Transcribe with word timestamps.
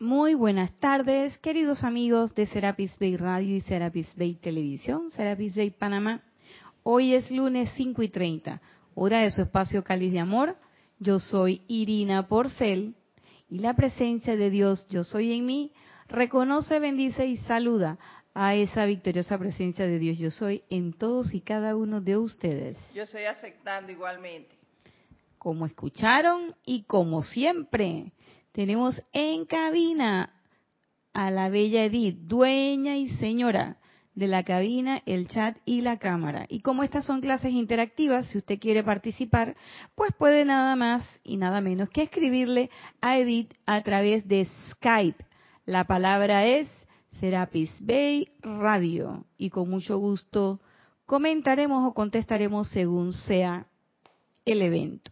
Muy 0.00 0.34
buenas 0.34 0.72
tardes, 0.80 1.38
queridos 1.38 1.84
amigos 1.84 2.34
de 2.34 2.46
Serapis 2.46 2.98
Bay 2.98 3.16
Radio 3.16 3.54
y 3.54 3.60
Serapis 3.60 4.08
Bay 4.16 4.34
Televisión, 4.34 5.12
Serapis 5.12 5.54
Bay 5.54 5.70
Panamá. 5.70 6.20
Hoy 6.82 7.14
es 7.14 7.30
lunes 7.30 7.70
5 7.76 8.02
y 8.02 8.08
30, 8.08 8.60
hora 8.96 9.20
de 9.20 9.30
su 9.30 9.42
espacio 9.42 9.84
Cáliz 9.84 10.12
de 10.12 10.18
Amor. 10.18 10.56
Yo 10.98 11.20
soy 11.20 11.62
Irina 11.68 12.26
Porcel 12.26 12.96
y 13.48 13.60
la 13.60 13.74
presencia 13.74 14.34
de 14.34 14.50
Dios, 14.50 14.84
yo 14.88 15.04
soy 15.04 15.32
en 15.32 15.46
mí, 15.46 15.72
reconoce, 16.08 16.80
bendice 16.80 17.26
y 17.26 17.36
saluda 17.36 17.96
a 18.34 18.56
esa 18.56 18.86
victoriosa 18.86 19.38
presencia 19.38 19.86
de 19.86 20.00
Dios, 20.00 20.18
yo 20.18 20.32
soy 20.32 20.64
en 20.70 20.92
todos 20.92 21.32
y 21.34 21.40
cada 21.40 21.76
uno 21.76 22.00
de 22.00 22.16
ustedes. 22.16 22.76
Yo 22.94 23.04
estoy 23.04 23.24
aceptando 23.24 23.92
igualmente. 23.92 24.56
Como 25.38 25.66
escucharon 25.66 26.52
y 26.66 26.82
como 26.82 27.22
siempre, 27.22 28.12
tenemos 28.54 29.02
en 29.12 29.46
cabina 29.46 30.32
a 31.12 31.30
la 31.32 31.48
bella 31.48 31.84
Edith, 31.84 32.16
dueña 32.20 32.96
y 32.96 33.08
señora 33.16 33.78
de 34.14 34.28
la 34.28 34.44
cabina, 34.44 35.02
el 35.06 35.26
chat 35.26 35.56
y 35.64 35.80
la 35.80 35.98
cámara. 35.98 36.46
Y 36.48 36.60
como 36.60 36.84
estas 36.84 37.04
son 37.04 37.20
clases 37.20 37.52
interactivas, 37.52 38.26
si 38.26 38.38
usted 38.38 38.60
quiere 38.60 38.84
participar, 38.84 39.56
pues 39.96 40.12
puede 40.16 40.44
nada 40.44 40.76
más 40.76 41.04
y 41.24 41.36
nada 41.36 41.60
menos 41.60 41.90
que 41.90 42.02
escribirle 42.02 42.70
a 43.00 43.18
Edith 43.18 43.52
a 43.66 43.82
través 43.82 44.28
de 44.28 44.46
Skype. 44.70 45.24
La 45.66 45.84
palabra 45.88 46.46
es 46.46 46.68
Serapis 47.18 47.76
Bay 47.80 48.28
Radio 48.40 49.24
y 49.36 49.50
con 49.50 49.68
mucho 49.68 49.98
gusto 49.98 50.60
comentaremos 51.06 51.88
o 51.88 51.92
contestaremos 51.92 52.68
según 52.68 53.12
sea 53.12 53.66
el 54.44 54.62
evento. 54.62 55.10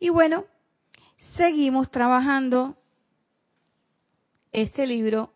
Y 0.00 0.08
bueno, 0.08 0.46
seguimos 1.36 1.90
trabajando 1.90 2.76
este 4.52 4.86
libro, 4.86 5.32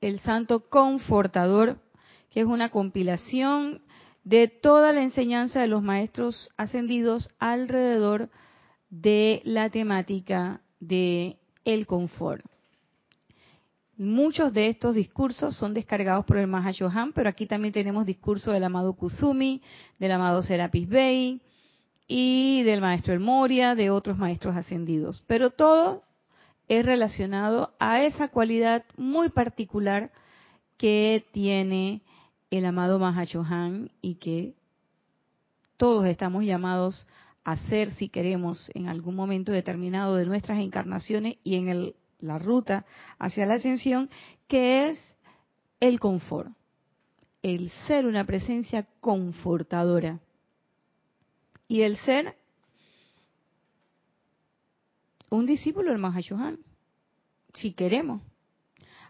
El 0.00 0.20
Santo 0.20 0.68
Confortador, 0.68 1.78
que 2.30 2.40
es 2.40 2.46
una 2.46 2.70
compilación 2.70 3.82
de 4.24 4.48
toda 4.48 4.92
la 4.92 5.02
enseñanza 5.02 5.60
de 5.60 5.68
los 5.68 5.82
maestros 5.82 6.50
ascendidos 6.56 7.34
alrededor 7.38 8.30
de 8.90 9.40
la 9.44 9.70
temática 9.70 10.60
de 10.80 11.38
el 11.64 11.86
confort. 11.86 12.44
Muchos 13.96 14.52
de 14.52 14.68
estos 14.68 14.94
discursos 14.94 15.56
son 15.56 15.74
descargados 15.74 16.24
por 16.24 16.38
el 16.38 16.46
Mahashohan, 16.46 17.12
pero 17.12 17.28
aquí 17.28 17.46
también 17.46 17.72
tenemos 17.72 18.06
discursos 18.06 18.52
del 18.52 18.64
amado 18.64 18.94
Kuzumi, 18.94 19.62
del 19.98 20.12
amado 20.12 20.42
Serapis 20.42 20.88
Bey, 20.88 21.40
y 22.06 22.62
del 22.64 22.80
maestro 22.80 23.12
El 23.12 23.20
Moria, 23.20 23.74
de 23.74 23.90
otros 23.90 24.18
maestros 24.18 24.56
ascendidos. 24.56 25.24
Pero 25.26 25.50
todo 25.50 26.02
es 26.68 26.84
relacionado 26.84 27.74
a 27.78 28.02
esa 28.02 28.28
cualidad 28.28 28.84
muy 28.96 29.28
particular 29.30 30.10
que 30.76 31.24
tiene 31.32 32.02
el 32.50 32.66
amado 32.66 32.98
Mahachohan 32.98 33.90
y 34.00 34.16
que 34.16 34.54
todos 35.76 36.06
estamos 36.06 36.44
llamados 36.44 37.06
a 37.44 37.52
hacer 37.52 37.90
si 37.92 38.08
queremos 38.08 38.70
en 38.74 38.88
algún 38.88 39.14
momento 39.14 39.52
determinado 39.52 40.16
de 40.16 40.26
nuestras 40.26 40.58
encarnaciones 40.60 41.36
y 41.44 41.56
en 41.56 41.94
la 42.20 42.38
ruta 42.38 42.84
hacia 43.18 43.46
la 43.46 43.54
ascensión, 43.54 44.10
que 44.48 44.90
es 44.90 45.16
el 45.80 45.98
confort, 45.98 46.50
el 47.42 47.70
ser 47.86 48.06
una 48.06 48.24
presencia 48.24 48.86
confortadora 49.00 50.20
y 51.72 51.80
el 51.80 51.96
ser 51.96 52.36
un 55.30 55.46
discípulo 55.46 55.90
del 55.90 55.98
Mahashohan, 55.98 56.58
si 57.54 57.72
queremos. 57.72 58.20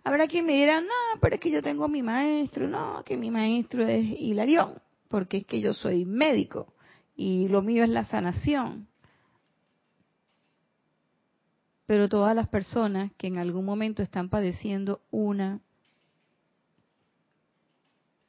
Habrá 0.04 0.28
quien 0.28 0.46
me 0.46 0.52
dirá, 0.52 0.80
no, 0.80 1.18
pero 1.20 1.34
es 1.34 1.40
que 1.40 1.50
yo 1.50 1.60
tengo 1.60 1.88
mi 1.88 2.04
maestro, 2.04 2.68
no, 2.68 3.02
que 3.02 3.16
mi 3.16 3.32
maestro 3.32 3.84
es 3.84 4.06
Hilarión, 4.16 4.80
porque 5.08 5.38
es 5.38 5.44
que 5.44 5.60
yo 5.60 5.74
soy 5.74 6.04
médico 6.04 6.72
y 7.16 7.48
lo 7.48 7.62
mío 7.62 7.82
es 7.82 7.90
la 7.90 8.04
sanación. 8.04 8.86
Pero 11.86 12.08
todas 12.08 12.36
las 12.36 12.46
personas 12.46 13.10
que 13.18 13.26
en 13.26 13.38
algún 13.38 13.64
momento 13.64 14.04
están 14.04 14.28
padeciendo 14.28 15.00
una 15.10 15.58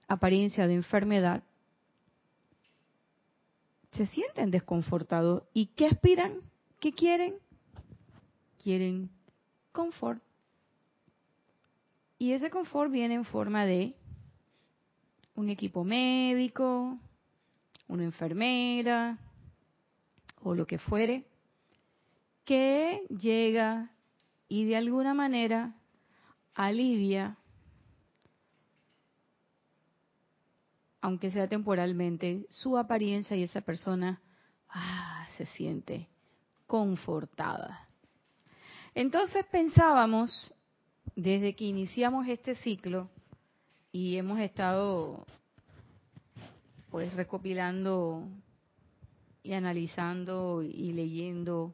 apariencia 0.07 0.65
de 0.65 0.73
enfermedad 0.73 1.43
se 3.93 4.05
sienten 4.07 4.51
desconfortados. 4.51 5.43
¿Y 5.53 5.67
qué 5.67 5.87
aspiran? 5.87 6.41
¿Qué 6.79 6.93
quieren? 6.93 7.35
Quieren 8.61 9.09
confort. 9.71 10.21
Y 12.17 12.31
ese 12.31 12.49
confort 12.49 12.91
viene 12.91 13.15
en 13.15 13.25
forma 13.25 13.65
de 13.65 13.95
un 15.35 15.49
equipo 15.49 15.83
médico, 15.83 16.97
una 17.87 18.03
enfermera 18.03 19.17
o 20.41 20.55
lo 20.55 20.65
que 20.65 20.77
fuere, 20.77 21.25
que 22.45 23.05
llega 23.09 23.91
y 24.47 24.65
de 24.65 24.77
alguna 24.77 25.13
manera 25.13 25.75
alivia 26.53 27.37
aunque 31.03 31.31
sea 31.31 31.49
temporalmente, 31.49 32.47
su 32.49 32.77
apariencia 32.77 33.35
y 33.35 33.43
esa 33.43 33.59
persona 33.59 34.21
ah, 34.69 35.27
se 35.35 35.45
siente 35.47 36.07
confortada. 36.65 37.89
Entonces 38.95 39.45
pensábamos, 39.51 40.53
desde 41.13 41.57
que 41.57 41.65
iniciamos 41.65 42.25
este 42.29 42.55
ciclo, 42.55 43.09
y 43.91 44.15
hemos 44.15 44.39
estado 44.39 45.25
pues 46.89 47.13
recopilando 47.15 48.25
y 49.43 49.51
analizando 49.51 50.63
y 50.63 50.93
leyendo 50.93 51.73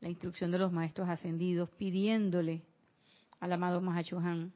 la 0.00 0.08
instrucción 0.08 0.50
de 0.50 0.58
los 0.58 0.72
maestros 0.72 1.10
ascendidos, 1.10 1.68
pidiéndole 1.76 2.62
al 3.38 3.52
amado 3.52 3.82
Mahachohan 3.82 4.50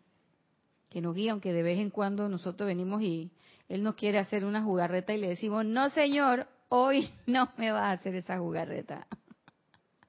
que 0.88 1.02
nos 1.02 1.14
guíe, 1.14 1.28
aunque 1.28 1.52
de 1.52 1.62
vez 1.62 1.78
en 1.78 1.90
cuando 1.90 2.30
nosotros 2.30 2.66
venimos 2.66 3.02
y 3.02 3.30
él 3.68 3.82
nos 3.82 3.96
quiere 3.96 4.18
hacer 4.18 4.44
una 4.44 4.62
jugarreta 4.62 5.12
y 5.12 5.18
le 5.18 5.28
decimos, 5.28 5.64
no 5.64 5.90
señor, 5.90 6.46
hoy 6.68 7.10
no 7.26 7.50
me 7.56 7.70
va 7.72 7.88
a 7.88 7.92
hacer 7.92 8.16
esa 8.16 8.38
jugarreta, 8.38 9.06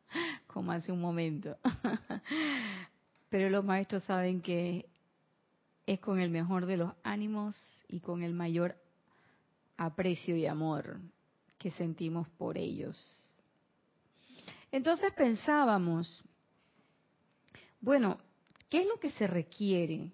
como 0.47 0.71
hace 0.71 0.91
un 0.91 1.01
momento. 1.01 1.57
Pero 3.29 3.49
los 3.49 3.65
maestros 3.65 4.03
saben 4.03 4.41
que 4.41 4.87
es 5.85 5.99
con 5.99 6.19
el 6.19 6.29
mejor 6.29 6.65
de 6.65 6.77
los 6.77 6.93
ánimos 7.03 7.55
y 7.87 7.99
con 7.99 8.23
el 8.23 8.33
mayor 8.33 8.77
aprecio 9.77 10.35
y 10.35 10.45
amor 10.45 10.99
que 11.57 11.71
sentimos 11.71 12.27
por 12.29 12.57
ellos. 12.57 12.97
Entonces 14.71 15.13
pensábamos, 15.13 16.23
bueno, 17.79 18.19
¿qué 18.69 18.81
es 18.81 18.87
lo 18.87 18.99
que 18.99 19.11
se 19.11 19.27
requiere? 19.27 20.11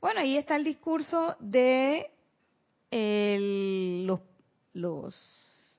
Bueno, 0.00 0.20
ahí 0.20 0.36
está 0.36 0.56
el 0.56 0.64
discurso 0.64 1.36
de 1.40 2.10
los, 4.78 5.74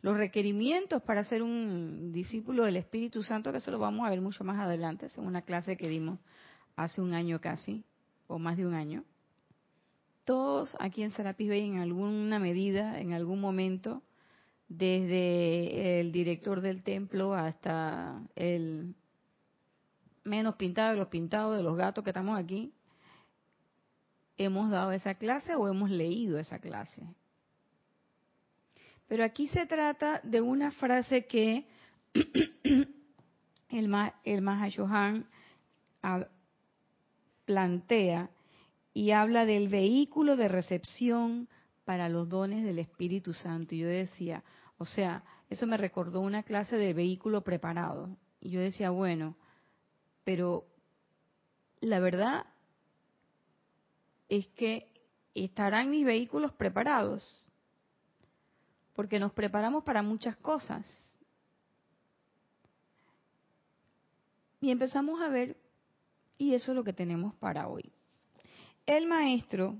los, 0.00 0.16
requerimientos 0.16 1.02
para 1.02 1.24
ser 1.24 1.42
un 1.42 2.12
discípulo 2.12 2.64
del 2.64 2.76
Espíritu 2.76 3.22
Santo, 3.22 3.50
que 3.50 3.58
eso 3.58 3.70
lo 3.70 3.78
vamos 3.78 4.06
a 4.06 4.10
ver 4.10 4.20
mucho 4.20 4.44
más 4.44 4.58
adelante, 4.58 5.06
es 5.06 5.18
una 5.18 5.42
clase 5.42 5.76
que 5.76 5.88
dimos 5.88 6.18
hace 6.76 7.00
un 7.00 7.12
año 7.12 7.40
casi, 7.40 7.84
o 8.26 8.38
más 8.38 8.56
de 8.56 8.66
un 8.66 8.74
año. 8.74 9.04
Todos 10.24 10.76
aquí 10.78 11.02
en 11.02 11.10
Serapis 11.10 11.48
Bay 11.48 11.66
en 11.66 11.78
alguna 11.78 12.38
medida, 12.38 13.00
en 13.00 13.14
algún 13.14 13.40
momento, 13.40 14.02
desde 14.68 16.00
el 16.00 16.12
director 16.12 16.60
del 16.60 16.82
templo 16.82 17.34
hasta 17.34 18.22
el 18.36 18.94
menos 20.24 20.56
pintado 20.56 20.92
de 20.92 20.98
los 20.98 21.08
pintados 21.08 21.56
de 21.56 21.62
los 21.62 21.76
gatos 21.76 22.04
que 22.04 22.10
estamos 22.10 22.38
aquí, 22.38 22.72
hemos 24.36 24.70
dado 24.70 24.92
esa 24.92 25.14
clase 25.14 25.54
o 25.54 25.66
hemos 25.68 25.90
leído 25.90 26.38
esa 26.38 26.58
clase. 26.58 27.02
Pero 29.08 29.24
aquí 29.24 29.48
se 29.48 29.66
trata 29.66 30.20
de 30.22 30.40
una 30.40 30.70
frase 30.70 31.26
que 31.26 31.66
el, 33.70 33.94
el 34.24 34.42
Mahashohan 34.42 35.26
plantea 37.44 38.30
y 38.92 39.10
habla 39.12 39.46
del 39.46 39.68
vehículo 39.68 40.36
de 40.36 40.48
recepción 40.48 41.48
para 41.84 42.08
los 42.08 42.28
dones 42.28 42.64
del 42.64 42.78
Espíritu 42.78 43.32
Santo. 43.32 43.74
Y 43.74 43.78
yo 43.78 43.88
decía, 43.88 44.44
o 44.76 44.84
sea, 44.84 45.22
eso 45.48 45.66
me 45.66 45.78
recordó 45.78 46.20
una 46.20 46.42
clase 46.42 46.76
de 46.76 46.92
vehículo 46.92 47.42
preparado. 47.42 48.16
Y 48.40 48.50
yo 48.50 48.60
decía, 48.60 48.90
bueno, 48.90 49.36
pero 50.24 50.66
la 51.80 52.00
verdad 52.00 52.44
es 54.28 54.46
que 54.48 54.92
estarán 55.34 55.90
mis 55.90 56.04
vehículos 56.04 56.52
preparados, 56.52 57.47
porque 58.98 59.20
nos 59.20 59.32
preparamos 59.32 59.84
para 59.84 60.02
muchas 60.02 60.36
cosas. 60.38 60.84
Y 64.60 64.72
empezamos 64.72 65.22
a 65.22 65.28
ver, 65.28 65.56
y 66.36 66.52
eso 66.54 66.72
es 66.72 66.76
lo 66.76 66.82
que 66.82 66.92
tenemos 66.92 67.32
para 67.36 67.68
hoy. 67.68 67.92
El 68.86 69.06
maestro 69.06 69.76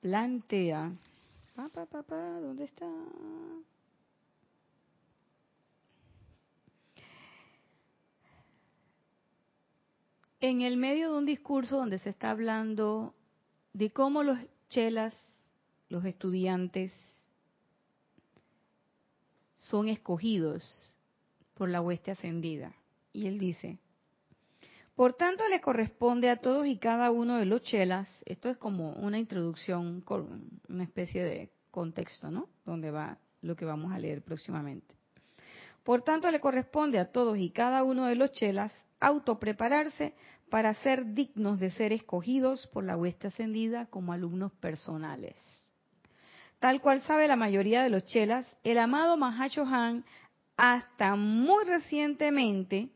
plantea, 0.00 0.90
papá, 1.54 1.84
papá, 1.84 2.16
¿dónde 2.16 2.64
está? 2.64 2.90
En 10.40 10.62
el 10.62 10.78
medio 10.78 11.12
de 11.12 11.18
un 11.18 11.26
discurso 11.26 11.76
donde 11.76 11.98
se 11.98 12.08
está 12.08 12.30
hablando 12.30 13.12
de 13.74 13.90
cómo 13.90 14.22
los 14.22 14.38
chelas, 14.70 15.14
los 15.88 16.04
estudiantes, 16.04 16.92
son 19.56 19.88
escogidos 19.88 20.96
por 21.54 21.68
la 21.68 21.80
hueste 21.80 22.10
ascendida. 22.10 22.74
Y 23.12 23.26
él 23.26 23.38
dice, 23.38 23.78
por 24.94 25.14
tanto 25.14 25.46
le 25.48 25.60
corresponde 25.60 26.30
a 26.30 26.40
todos 26.40 26.66
y 26.66 26.78
cada 26.78 27.10
uno 27.10 27.38
de 27.38 27.44
los 27.44 27.62
chelas, 27.62 28.08
esto 28.26 28.48
es 28.48 28.56
como 28.56 28.92
una 28.92 29.18
introducción 29.18 30.04
una 30.68 30.84
especie 30.84 31.24
de 31.24 31.50
contexto, 31.70 32.30
¿no? 32.30 32.48
Donde 32.64 32.90
va 32.90 33.18
lo 33.42 33.56
que 33.56 33.64
vamos 33.64 33.92
a 33.92 33.98
leer 33.98 34.22
próximamente. 34.22 34.94
Por 35.84 36.02
tanto 36.02 36.30
le 36.30 36.40
corresponde 36.40 36.98
a 36.98 37.10
todos 37.10 37.38
y 37.38 37.50
cada 37.50 37.82
uno 37.82 38.06
de 38.06 38.14
los 38.14 38.32
chelas 38.32 38.72
autoprepararse 39.00 40.14
para 40.50 40.74
ser 40.74 41.14
dignos 41.14 41.58
de 41.58 41.70
ser 41.70 41.92
escogidos 41.92 42.66
por 42.68 42.84
la 42.84 42.96
hueste 42.96 43.28
ascendida 43.28 43.86
como 43.86 44.12
alumnos 44.12 44.52
personales. 44.52 45.36
Tal 46.58 46.80
cual 46.80 47.00
sabe 47.02 47.28
la 47.28 47.36
mayoría 47.36 47.82
de 47.82 47.90
los 47.90 48.04
chelas, 48.04 48.46
el 48.64 48.78
amado 48.78 49.16
Mahacho 49.16 49.64
Han 49.64 50.04
hasta 50.56 51.14
muy 51.14 51.64
recientemente 51.64 52.88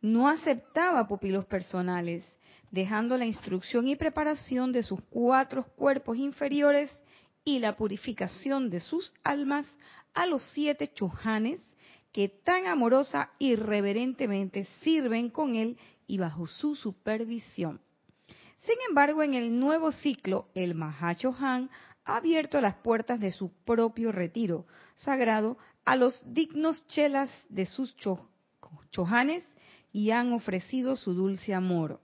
no 0.00 0.28
aceptaba 0.28 1.06
pupilos 1.06 1.46
personales, 1.46 2.24
dejando 2.72 3.16
la 3.16 3.24
instrucción 3.24 3.86
y 3.86 3.94
preparación 3.94 4.72
de 4.72 4.82
sus 4.82 5.00
cuatro 5.10 5.62
cuerpos 5.76 6.16
inferiores 6.16 6.90
y 7.44 7.60
la 7.60 7.76
purificación 7.76 8.68
de 8.68 8.80
sus 8.80 9.14
almas 9.22 9.66
a 10.12 10.26
los 10.26 10.42
siete 10.52 10.92
chojanes 10.92 11.60
que 12.12 12.28
tan 12.28 12.66
amorosa 12.66 13.30
y 13.38 13.54
reverentemente 13.54 14.66
sirven 14.80 15.30
con 15.30 15.54
él 15.54 15.78
y 16.06 16.18
bajo 16.18 16.46
su 16.46 16.74
supervisión. 16.74 17.80
Sin 18.58 18.76
embargo, 18.88 19.22
en 19.22 19.34
el 19.34 19.58
nuevo 19.58 19.92
ciclo, 19.92 20.48
el 20.54 20.74
Mahacho 20.74 21.34
Han 21.40 21.70
ha 22.04 22.16
abierto 22.16 22.60
las 22.60 22.74
puertas 22.76 23.20
de 23.20 23.30
su 23.30 23.52
propio 23.64 24.12
retiro 24.12 24.66
sagrado 24.94 25.56
a 25.84 25.96
los 25.96 26.22
dignos 26.32 26.86
chelas 26.88 27.30
de 27.48 27.66
sus 27.66 27.94
chojanes 28.90 29.44
y 29.92 30.10
han 30.10 30.32
ofrecido 30.32 30.96
su 30.96 31.14
dulce 31.14 31.54
amor. 31.54 32.00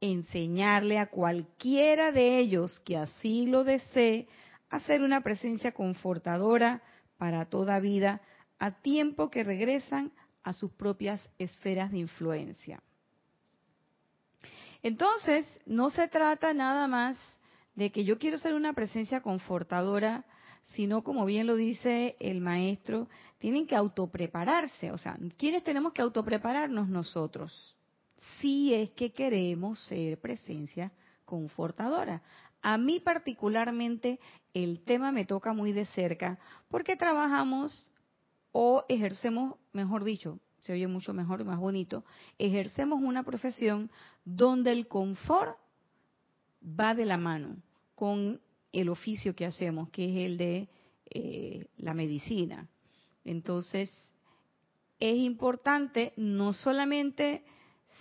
Enseñarle 0.00 0.98
a 0.98 1.06
cualquiera 1.06 2.12
de 2.12 2.38
ellos 2.38 2.80
que 2.80 2.96
así 2.96 3.46
lo 3.46 3.64
desee 3.64 4.28
a 4.70 4.80
ser 4.80 5.02
una 5.02 5.22
presencia 5.22 5.72
confortadora 5.72 6.82
para 7.16 7.46
toda 7.46 7.80
vida, 7.80 8.20
a 8.58 8.70
tiempo 8.70 9.30
que 9.30 9.44
regresan 9.44 10.12
a 10.42 10.52
sus 10.52 10.72
propias 10.72 11.26
esferas 11.38 11.90
de 11.90 11.98
influencia. 11.98 12.82
Entonces, 14.82 15.46
no 15.64 15.90
se 15.90 16.08
trata 16.08 16.52
nada 16.52 16.86
más 16.86 17.18
de 17.74 17.90
que 17.90 18.04
yo 18.04 18.18
quiero 18.18 18.38
ser 18.38 18.54
una 18.54 18.72
presencia 18.72 19.20
confortadora, 19.20 20.24
sino 20.68 21.02
como 21.02 21.24
bien 21.26 21.46
lo 21.46 21.56
dice 21.56 22.16
el 22.20 22.40
maestro, 22.40 23.08
tienen 23.38 23.66
que 23.66 23.76
autoprepararse. 23.76 24.90
O 24.92 24.98
sea, 24.98 25.18
¿quiénes 25.36 25.64
tenemos 25.64 25.92
que 25.92 26.02
autoprepararnos 26.02 26.88
nosotros? 26.88 27.76
Si 28.40 28.72
es 28.72 28.90
que 28.90 29.12
queremos 29.12 29.78
ser 29.86 30.20
presencia 30.20 30.92
confortadora. 31.24 32.22
A 32.62 32.78
mí 32.78 33.00
particularmente 33.00 34.20
el 34.54 34.82
tema 34.84 35.12
me 35.12 35.24
toca 35.24 35.52
muy 35.52 35.72
de 35.72 35.84
cerca 35.86 36.38
porque 36.68 36.96
trabajamos 36.96 37.92
o 38.52 38.84
ejercemos, 38.88 39.56
mejor 39.72 40.04
dicho, 40.04 40.38
se 40.60 40.72
oye 40.72 40.86
mucho 40.86 41.12
mejor 41.12 41.40
y 41.40 41.44
más 41.44 41.58
bonito, 41.58 42.04
ejercemos 42.38 43.00
una 43.02 43.24
profesión 43.24 43.90
donde 44.24 44.72
el 44.72 44.88
confort 44.88 45.58
va 46.64 46.94
de 46.94 47.04
la 47.04 47.16
mano 47.16 47.56
con 47.94 48.40
el 48.72 48.88
oficio 48.88 49.34
que 49.34 49.46
hacemos, 49.46 49.90
que 49.90 50.10
es 50.10 50.26
el 50.26 50.36
de 50.38 50.68
eh, 51.10 51.66
la 51.76 51.94
medicina. 51.94 52.68
Entonces, 53.24 53.92
es 54.98 55.16
importante 55.16 56.12
no 56.16 56.52
solamente 56.52 57.44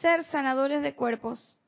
ser 0.02 0.26
sanadores 0.26 0.82
de 0.82 0.96
cuerpos, 0.96 1.60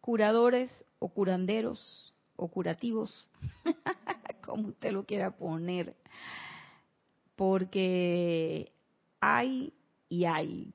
curadores 0.00 0.70
o 0.98 1.08
curanderos 1.08 2.14
o 2.36 2.48
curativos, 2.48 3.28
como 4.44 4.68
usted 4.68 4.92
lo 4.92 5.04
quiera 5.04 5.30
poner, 5.30 5.94
porque 7.36 8.72
hay 9.20 9.72
y 10.08 10.24
hay. 10.24 10.74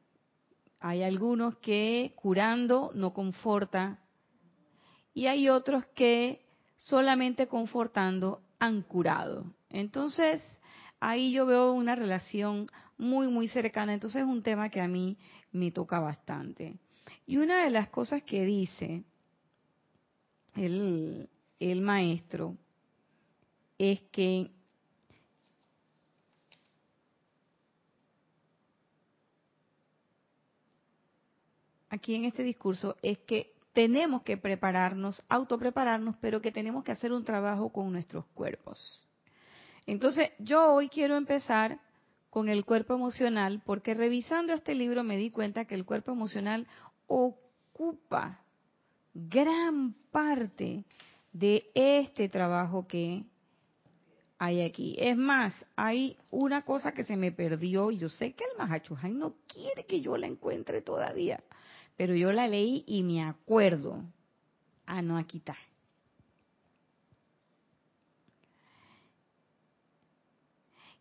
Hay 0.79 1.03
algunos 1.03 1.57
que 1.57 2.13
curando 2.15 2.91
no 2.93 3.13
conforta 3.13 3.99
y 5.17 5.25
hay 5.25 5.49
otros 5.49 5.83
que 5.95 6.45
solamente 6.75 7.47
confortando 7.47 8.43
han 8.59 8.83
curado. 8.83 9.51
Entonces, 9.71 10.43
ahí 10.99 11.31
yo 11.31 11.47
veo 11.47 11.71
una 11.71 11.95
relación 11.95 12.67
muy, 12.99 13.27
muy 13.27 13.47
cercana. 13.47 13.95
Entonces 13.95 14.21
es 14.21 14.27
un 14.27 14.43
tema 14.43 14.69
que 14.69 14.79
a 14.79 14.87
mí 14.87 15.17
me 15.51 15.71
toca 15.71 15.99
bastante. 15.99 16.75
Y 17.25 17.37
una 17.37 17.63
de 17.63 17.71
las 17.71 17.89
cosas 17.89 18.21
que 18.21 18.45
dice 18.45 19.05
el, 20.53 21.27
el 21.59 21.81
maestro 21.81 22.55
es 23.79 24.03
que 24.11 24.51
aquí 31.89 32.13
en 32.13 32.25
este 32.25 32.43
discurso 32.43 32.97
es 33.01 33.17
que 33.17 33.56
tenemos 33.77 34.23
que 34.23 34.37
prepararnos, 34.37 35.23
autoprepararnos, 35.29 36.15
pero 36.19 36.41
que 36.41 36.51
tenemos 36.51 36.83
que 36.83 36.93
hacer 36.93 37.11
un 37.13 37.23
trabajo 37.23 37.71
con 37.71 37.91
nuestros 37.91 38.25
cuerpos. 38.33 39.07
Entonces, 39.85 40.31
yo 40.39 40.73
hoy 40.73 40.89
quiero 40.89 41.15
empezar 41.15 41.79
con 42.31 42.49
el 42.49 42.65
cuerpo 42.65 42.95
emocional, 42.95 43.61
porque 43.63 43.93
revisando 43.93 44.51
este 44.51 44.73
libro 44.73 45.03
me 45.03 45.15
di 45.15 45.29
cuenta 45.29 45.65
que 45.65 45.75
el 45.75 45.85
cuerpo 45.85 46.11
emocional 46.11 46.65
ocupa 47.05 48.41
gran 49.13 49.93
parte 50.09 50.83
de 51.31 51.69
este 51.75 52.29
trabajo 52.29 52.87
que 52.87 53.25
hay 54.39 54.61
aquí. 54.61 54.95
Es 54.97 55.15
más, 55.15 55.53
hay 55.75 56.17
una 56.31 56.63
cosa 56.63 56.93
que 56.93 57.03
se 57.03 57.15
me 57.15 57.31
perdió 57.31 57.91
y 57.91 57.99
yo 57.99 58.09
sé 58.09 58.33
que 58.33 58.43
el 58.43 58.57
Mahachuhan 58.57 59.19
no 59.19 59.35
quiere 59.47 59.85
que 59.85 60.01
yo 60.01 60.17
la 60.17 60.25
encuentre 60.25 60.81
todavía 60.81 61.43
pero 61.97 62.15
yo 62.15 62.31
la 62.31 62.47
leí 62.47 62.83
y 62.87 63.03
me 63.03 63.23
acuerdo. 63.23 64.03
Ah, 64.85 65.01
no, 65.01 65.17
aquí 65.17 65.39
está. 65.39 65.57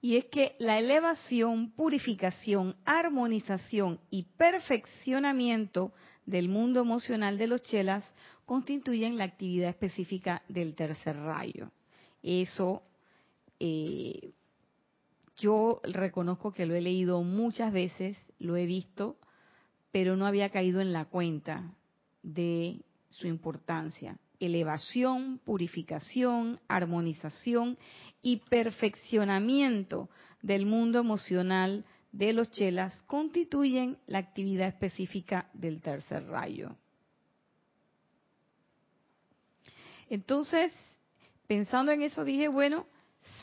Y 0.01 0.17
es 0.17 0.27
que 0.27 0.57
la 0.59 0.79
elevación, 0.79 1.73
purificación, 1.73 2.77
armonización 2.85 4.01
y 4.11 4.23
perfeccionamiento 4.23 5.93
del 6.25 6.49
mundo 6.49 6.81
emocional 6.81 7.39
de 7.39 7.47
los 7.47 7.63
chelas 7.63 8.05
constituyen 8.45 9.17
la 9.19 9.25
actividad 9.25 9.71
específica 9.71 10.43
del 10.49 10.75
tercer 10.75 11.17
rayo. 11.17 11.71
Eso 12.23 12.83
eh, 13.59 14.33
yo 15.37 15.81
reconozco 15.83 16.53
que 16.53 16.67
lo 16.67 16.75
he 16.75 16.81
leído 16.81 17.23
muchas 17.23 17.73
veces, 17.73 18.17
lo 18.39 18.57
he 18.57 18.67
visto, 18.67 19.17
pero 19.97 20.15
no 20.15 20.27
había 20.27 20.51
caído 20.51 20.83
en 20.83 20.93
la 20.93 21.07
cuenta 21.07 21.73
de 22.23 22.83
su 23.09 23.29
importancia. 23.29 24.19
Elevación, 24.39 25.39
purificación, 25.43 26.61
armonización 26.69 27.79
y 28.21 28.43
perfeccionamiento 28.51 30.11
del 30.43 30.67
mundo 30.67 30.99
emocional 30.99 31.87
de 32.13 32.35
los 32.35 32.51
chelas 32.51 33.05
constituyen 33.07 33.97
la 34.07 34.19
actividad 34.19 34.69
específica 34.69 35.49
del 35.55 35.81
tercer 35.81 36.27
rayo. 36.27 36.77
Entonces, 40.11 40.73
pensando 41.47 41.91
en 41.91 42.03
eso, 42.03 42.23
dije, 42.23 42.49
bueno, 42.49 42.85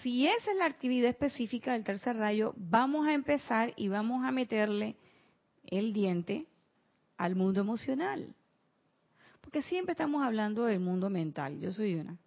si 0.03 0.27
esa 0.27 0.51
es 0.51 0.57
la 0.57 0.65
actividad 0.65 1.09
específica 1.09 1.73
del 1.73 1.83
tercer 1.83 2.15
rayo, 2.15 2.53
vamos 2.57 3.07
a 3.07 3.15
empezar 3.15 3.73
y 3.75 3.87
vamos 3.87 4.23
a 4.23 4.29
meterle 4.29 4.97
el 5.67 5.93
diente 5.93 6.47
al 7.17 7.35
mundo 7.35 7.61
emocional. 7.61 8.33
Porque 9.41 9.61
siempre 9.61 9.91
estamos 9.91 10.23
hablando 10.23 10.65
del 10.65 10.79
mundo 10.79 11.09
mental, 11.09 11.59
yo 11.59 11.71
soy 11.71 11.95
una. 11.95 12.17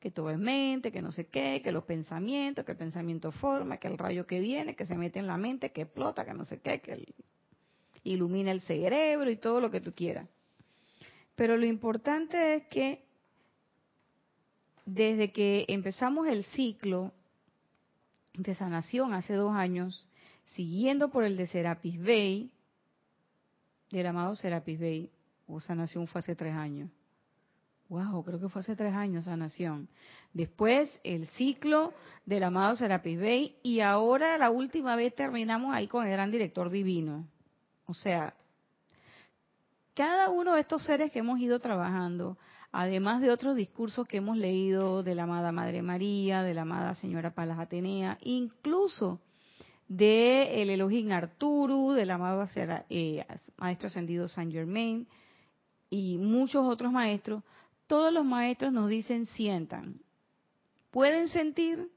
que 0.00 0.10
todo 0.10 0.30
es 0.30 0.38
mente, 0.38 0.90
que 0.90 1.00
no 1.00 1.12
sé 1.12 1.28
qué, 1.28 1.60
que 1.62 1.70
los 1.70 1.84
pensamientos, 1.84 2.64
que 2.64 2.72
el 2.72 2.78
pensamiento 2.78 3.30
forma, 3.30 3.76
que 3.76 3.86
el 3.86 3.98
rayo 3.98 4.26
que 4.26 4.40
viene, 4.40 4.74
que 4.74 4.84
se 4.84 4.96
mete 4.96 5.20
en 5.20 5.28
la 5.28 5.36
mente, 5.36 5.70
que 5.70 5.82
explota, 5.82 6.24
que 6.24 6.34
no 6.34 6.44
sé 6.44 6.58
qué, 6.58 6.80
que 6.80 7.14
ilumina 8.02 8.50
el 8.50 8.60
cerebro 8.62 9.30
y 9.30 9.36
todo 9.36 9.60
lo 9.60 9.70
que 9.70 9.80
tú 9.80 9.92
quieras. 9.92 10.28
Pero 11.36 11.56
lo 11.56 11.66
importante 11.66 12.56
es 12.56 12.66
que 12.66 13.04
desde 14.84 15.32
que 15.32 15.64
empezamos 15.68 16.26
el 16.26 16.44
ciclo 16.44 17.12
de 18.34 18.54
sanación 18.54 19.14
hace 19.14 19.34
dos 19.34 19.54
años, 19.54 20.08
siguiendo 20.44 21.10
por 21.10 21.24
el 21.24 21.36
de 21.36 21.46
Serapis 21.46 22.00
Bay, 22.00 22.52
del 23.90 24.06
amado 24.06 24.34
Serapis 24.34 24.80
Bay, 24.80 25.10
o 25.46 25.60
sanación 25.60 26.06
fue 26.06 26.20
hace 26.20 26.34
tres 26.34 26.54
años. 26.54 26.90
Wow, 27.88 28.24
creo 28.24 28.40
que 28.40 28.48
fue 28.48 28.60
hace 28.60 28.74
tres 28.74 28.94
años 28.94 29.26
sanación. 29.26 29.88
Después 30.32 30.88
el 31.04 31.26
ciclo 31.28 31.92
del 32.24 32.44
amado 32.44 32.74
Serapis 32.76 33.20
Bay 33.20 33.56
y 33.62 33.80
ahora 33.80 34.38
la 34.38 34.50
última 34.50 34.96
vez 34.96 35.14
terminamos 35.14 35.74
ahí 35.74 35.88
con 35.88 36.06
el 36.06 36.12
gran 36.12 36.30
director 36.30 36.70
divino. 36.70 37.26
O 37.86 37.92
sea, 37.92 38.34
cada 39.94 40.30
uno 40.30 40.54
de 40.54 40.60
estos 40.60 40.84
seres 40.84 41.12
que 41.12 41.18
hemos 41.18 41.38
ido 41.38 41.58
trabajando, 41.58 42.38
además 42.70 43.20
de 43.20 43.30
otros 43.30 43.56
discursos 43.56 44.08
que 44.08 44.16
hemos 44.16 44.38
leído 44.38 45.02
de 45.02 45.14
la 45.14 45.24
amada 45.24 45.52
Madre 45.52 45.82
María, 45.82 46.42
de 46.42 46.54
la 46.54 46.62
amada 46.62 46.94
Señora 46.94 47.34
Palas 47.34 47.58
Atenea, 47.58 48.16
incluso 48.22 49.20
de 49.96 50.62
el 50.62 50.70
Elohim 50.70 51.12
Arturu, 51.12 51.92
del 51.92 52.10
amado 52.10 52.44
eh, 52.88 53.26
Maestro 53.58 53.88
Ascendido 53.88 54.26
San 54.26 54.50
Germain 54.50 55.06
y 55.90 56.16
muchos 56.16 56.64
otros 56.64 56.90
maestros, 56.92 57.42
todos 57.86 58.12
los 58.12 58.24
maestros 58.24 58.72
nos 58.72 58.88
dicen 58.88 59.26
sientan. 59.26 60.00
¿Pueden 60.90 61.28
sentir? 61.28 61.90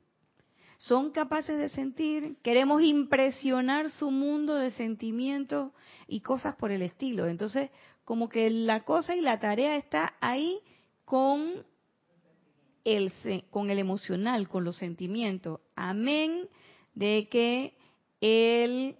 ¿Son 0.77 1.11
capaces 1.11 1.57
de 1.57 1.69
sentir? 1.69 2.35
Queremos 2.43 2.81
impresionar 2.81 3.89
su 3.91 4.11
mundo 4.11 4.55
de 4.55 4.71
sentimientos 4.71 5.71
y 6.07 6.19
cosas 6.19 6.55
por 6.55 6.71
el 6.71 6.81
estilo. 6.81 7.27
Entonces, 7.27 7.69
como 8.03 8.27
que 8.27 8.49
la 8.49 8.83
cosa 8.83 9.15
y 9.15 9.21
la 9.21 9.39
tarea 9.39 9.77
está 9.77 10.15
ahí 10.19 10.59
con 11.05 11.65
el, 12.83 13.13
con 13.49 13.69
el 13.69 13.79
emocional, 13.79 14.49
con 14.49 14.65
los 14.65 14.75
sentimientos. 14.75 15.61
Amén 15.77 16.49
de 16.93 17.27
que 17.29 17.73
el 18.21 18.97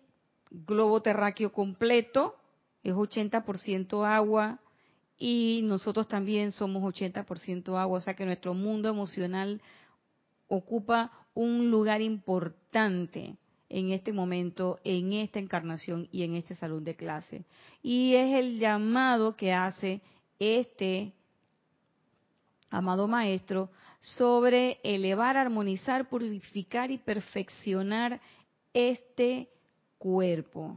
globo 0.50 1.02
terráqueo 1.02 1.52
completo 1.52 2.36
es 2.84 2.94
80% 2.94 4.06
agua 4.06 4.60
y 5.18 5.62
nosotros 5.64 6.08
también 6.08 6.52
somos 6.52 6.84
80% 6.84 7.78
agua, 7.78 7.98
o 7.98 8.02
sea 8.02 8.16
que 8.16 8.26
nuestro 8.26 8.54
mundo 8.54 8.90
emocional 8.90 9.62
ocupa 10.48 11.12
un 11.34 11.72
lugar 11.72 12.02
importante 12.02 13.38
en 13.70 13.92
este 13.92 14.14
momento, 14.14 14.80
en 14.84 15.14
esta 15.14 15.40
encarnación 15.40 16.08
y 16.12 16.24
en 16.24 16.36
este 16.36 16.56
salón 16.56 16.84
de 16.84 16.96
clase. 16.96 17.46
Y 17.82 18.16
es 18.16 18.36
el 18.36 18.60
llamado 18.60 19.36
que 19.36 19.54
hace 19.54 20.02
este 20.40 21.14
amado 22.70 23.08
maestro 23.08 23.70
sobre 24.00 24.80
elevar, 24.84 25.38
armonizar, 25.38 26.08
purificar 26.10 26.92
y 26.92 26.98
perfeccionar 26.98 28.22
este 28.76 29.50
cuerpo. 29.98 30.76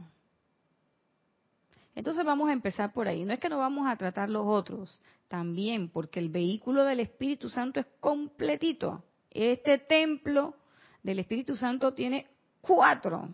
Entonces 1.93 2.23
vamos 2.23 2.49
a 2.49 2.53
empezar 2.53 2.93
por 2.93 3.09
ahí. 3.09 3.25
No 3.25 3.33
es 3.33 3.39
que 3.39 3.49
no 3.49 3.57
vamos 3.57 3.85
a 3.85 3.97
tratar 3.97 4.29
los 4.29 4.47
otros, 4.47 5.01
también, 5.27 5.89
porque 5.89 6.19
el 6.19 6.29
vehículo 6.29 6.85
del 6.85 7.01
Espíritu 7.01 7.49
Santo 7.49 7.81
es 7.81 7.85
completito. 7.99 9.03
Este 9.29 9.77
templo 9.77 10.55
del 11.03 11.19
Espíritu 11.19 11.57
Santo 11.57 11.93
tiene 11.93 12.27
cuatro. 12.61 13.27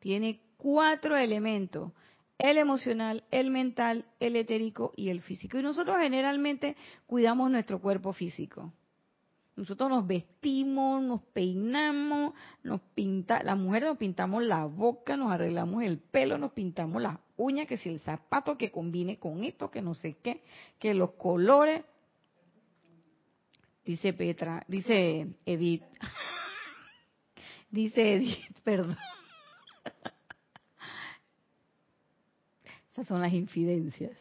Tiene 0.00 0.40
cuatro 0.56 1.14
elementos. 1.14 1.92
El 2.38 2.56
emocional, 2.56 3.22
el 3.30 3.50
mental, 3.50 4.06
el 4.18 4.36
etérico 4.36 4.92
y 4.96 5.10
el 5.10 5.20
físico. 5.20 5.58
Y 5.58 5.62
nosotros 5.62 5.98
generalmente 6.00 6.74
cuidamos 7.06 7.50
nuestro 7.50 7.80
cuerpo 7.80 8.14
físico. 8.14 8.72
Nosotros 9.56 9.88
nos 9.88 10.06
vestimos, 10.06 11.02
nos 11.02 11.22
peinamos, 11.32 12.34
nos 12.62 12.82
pinta, 12.94 13.42
las 13.42 13.58
mujeres 13.58 13.88
nos 13.88 13.98
pintamos 13.98 14.42
la 14.44 14.66
boca, 14.66 15.16
nos 15.16 15.32
arreglamos 15.32 15.82
el 15.82 15.98
pelo, 15.98 16.36
nos 16.36 16.52
pintamos 16.52 17.00
las 17.00 17.18
uñas, 17.38 17.66
que 17.66 17.78
si 17.78 17.88
el 17.88 18.00
zapato 18.00 18.58
que 18.58 18.70
combine 18.70 19.18
con 19.18 19.44
esto, 19.44 19.70
que 19.70 19.80
no 19.80 19.94
sé 19.94 20.18
qué, 20.22 20.42
que 20.78 20.92
los 20.92 21.12
colores. 21.12 21.84
Dice 23.82 24.12
Petra, 24.12 24.62
dice 24.68 25.26
Edith. 25.46 25.84
Dice 27.70 28.14
Edith, 28.14 28.60
perdón. 28.64 28.96
Esas 32.92 33.06
son 33.06 33.20
las 33.20 33.32
infidencias. 33.32 34.16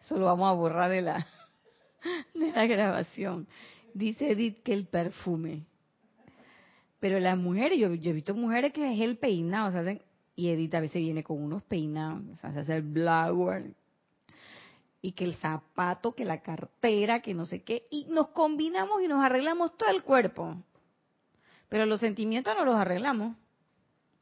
Eso 0.00 0.16
lo 0.18 0.26
vamos 0.26 0.50
a 0.50 0.52
borrar 0.52 0.90
de 0.90 1.02
la, 1.02 1.26
de 2.34 2.50
la 2.50 2.66
grabación. 2.66 3.46
Dice 3.94 4.30
Edith 4.30 4.62
que 4.62 4.72
el 4.72 4.86
perfume. 4.86 5.64
Pero 7.00 7.18
las 7.18 7.36
mujeres, 7.36 7.78
yo, 7.78 7.88
he 7.88 8.12
visto 8.12 8.34
mujeres 8.34 8.72
que 8.72 8.92
es 8.92 9.00
el 9.00 9.18
peinado, 9.18 9.68
o 9.68 9.84
sea, 9.84 9.98
y 10.36 10.48
Edith 10.48 10.74
a 10.74 10.80
veces 10.80 11.02
viene 11.02 11.24
con 11.24 11.42
unos 11.42 11.62
peinados, 11.64 12.22
o 12.34 12.36
sea, 12.40 12.52
se 12.52 12.60
hace 12.60 12.76
el 12.76 12.82
blower, 12.82 13.74
y 15.02 15.12
que 15.12 15.24
el 15.24 15.34
zapato, 15.34 16.14
que 16.14 16.24
la 16.24 16.42
cartera, 16.42 17.20
que 17.20 17.34
no 17.34 17.44
sé 17.44 17.62
qué, 17.62 17.84
y 17.90 18.06
nos 18.08 18.28
combinamos 18.28 19.02
y 19.02 19.08
nos 19.08 19.22
arreglamos 19.22 19.76
todo 19.76 19.90
el 19.90 20.04
cuerpo. 20.04 20.56
Pero 21.68 21.86
los 21.86 22.00
sentimientos 22.00 22.54
no 22.56 22.64
los 22.64 22.76
arreglamos. 22.76 23.36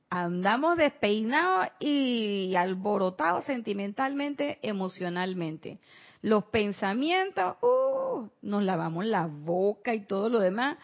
Andamos 0.09 0.77
despeinados 0.79 1.69
y 1.81 2.55
alborotados 2.57 3.45
sentimentalmente, 3.45 4.59
emocionalmente. 4.63 5.81
Los 6.23 6.45
pensamientos, 6.45 7.57
uh, 7.63 8.29
nos 8.43 8.63
lavamos 8.63 9.07
la 9.07 9.27
boca 9.27 9.95
y 9.95 10.01
todo 10.01 10.29
lo 10.29 10.39
demás. 10.39 10.77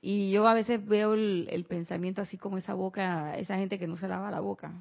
Y 0.00 0.30
yo 0.30 0.46
a 0.46 0.54
veces 0.54 0.86
veo 0.86 1.14
el, 1.14 1.66
pensamiento 1.68 2.22
así 2.22 2.36
como 2.36 2.58
esa 2.58 2.74
boca, 2.74 3.36
esa 3.36 3.56
gente 3.56 3.78
que 3.78 3.88
no 3.88 3.96
se 3.96 4.06
lava 4.06 4.30
la 4.30 4.40
boca. 4.40 4.72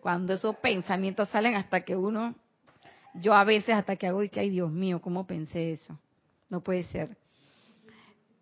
Cuando 0.00 0.34
esos 0.34 0.56
pensamientos 0.56 1.28
salen 1.30 1.54
hasta 1.54 1.82
que 1.82 1.96
uno, 1.96 2.34
yo 3.14 3.34
a 3.34 3.44
veces 3.44 3.74
hasta 3.74 3.96
que 3.96 4.06
hago 4.06 4.22
y 4.22 4.28
que, 4.28 4.40
ay 4.40 4.50
Dios 4.50 4.70
mío, 4.70 5.00
¿cómo 5.02 5.26
pensé 5.26 5.72
eso? 5.72 5.98
No 6.48 6.62
puede 6.62 6.84
ser. 6.84 7.16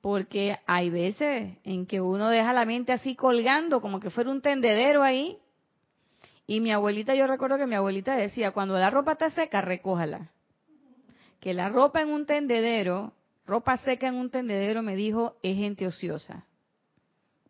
Porque 0.03 0.59
hay 0.67 0.91
veces 0.91 1.57
en 1.65 1.87
que 1.87 2.01
uno 2.01 2.29
deja 2.29 2.53
la 2.53 2.67
mente 2.67 2.93
así 2.93 3.17
colgando, 3.17 3.81
como 3.81 3.99
que 3.99 4.11
fuera 4.11 4.31
un 4.31 4.43
tendedero 4.43 5.03
ahí. 5.03 5.39
Y 6.47 6.61
mi 6.61 6.71
abuelita, 6.71 7.15
yo 7.17 7.27
recuerdo 7.27 7.59
que 7.59 7.67
mi 7.67 7.75
abuelita 7.75 8.15
decía, 8.15 8.53
cuando 8.53 8.79
la 8.79 8.91
ropa 8.91 9.13
está 9.13 9.31
seca, 9.31 9.63
recójala 9.63 10.31
que 11.47 11.55
la 11.55 11.69
ropa 11.69 12.03
en 12.03 12.09
un 12.09 12.27
tendedero, 12.27 13.13
ropa 13.47 13.77
seca 13.77 14.09
en 14.09 14.17
un 14.17 14.31
tendedero, 14.31 14.83
me 14.83 14.97
dijo, 14.97 15.37
es 15.45 15.57
gente 15.57 15.87
ociosa. 15.87 16.45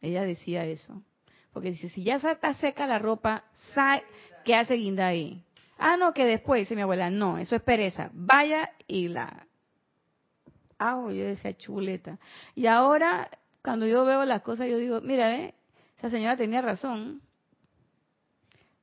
Ella 0.02 0.24
decía 0.24 0.66
eso. 0.66 1.00
Porque 1.50 1.70
dice, 1.70 1.88
si 1.88 2.04
ya 2.04 2.16
está 2.16 2.52
seca 2.52 2.86
la 2.86 2.98
ropa, 2.98 3.44
¿qué 4.44 4.54
hace 4.54 4.74
guinda 4.74 5.06
ahí? 5.06 5.42
Ah, 5.78 5.96
no, 5.96 6.12
que 6.12 6.26
después, 6.26 6.60
dice 6.60 6.76
mi 6.76 6.82
abuela, 6.82 7.08
no, 7.08 7.38
eso 7.38 7.56
es 7.56 7.62
pereza. 7.62 8.10
Vaya 8.12 8.70
y 8.86 9.08
la... 9.08 9.46
Ah, 10.78 11.02
yo 11.06 11.24
decía 11.24 11.56
chuleta. 11.56 12.18
Y 12.54 12.66
ahora, 12.66 13.30
cuando 13.62 13.86
yo 13.86 14.04
veo 14.04 14.26
las 14.26 14.42
cosas, 14.42 14.68
yo 14.68 14.76
digo, 14.76 15.00
mira, 15.00 15.34
esa 15.96 16.10
señora 16.10 16.36
tenía 16.36 16.60
razón. 16.60 17.22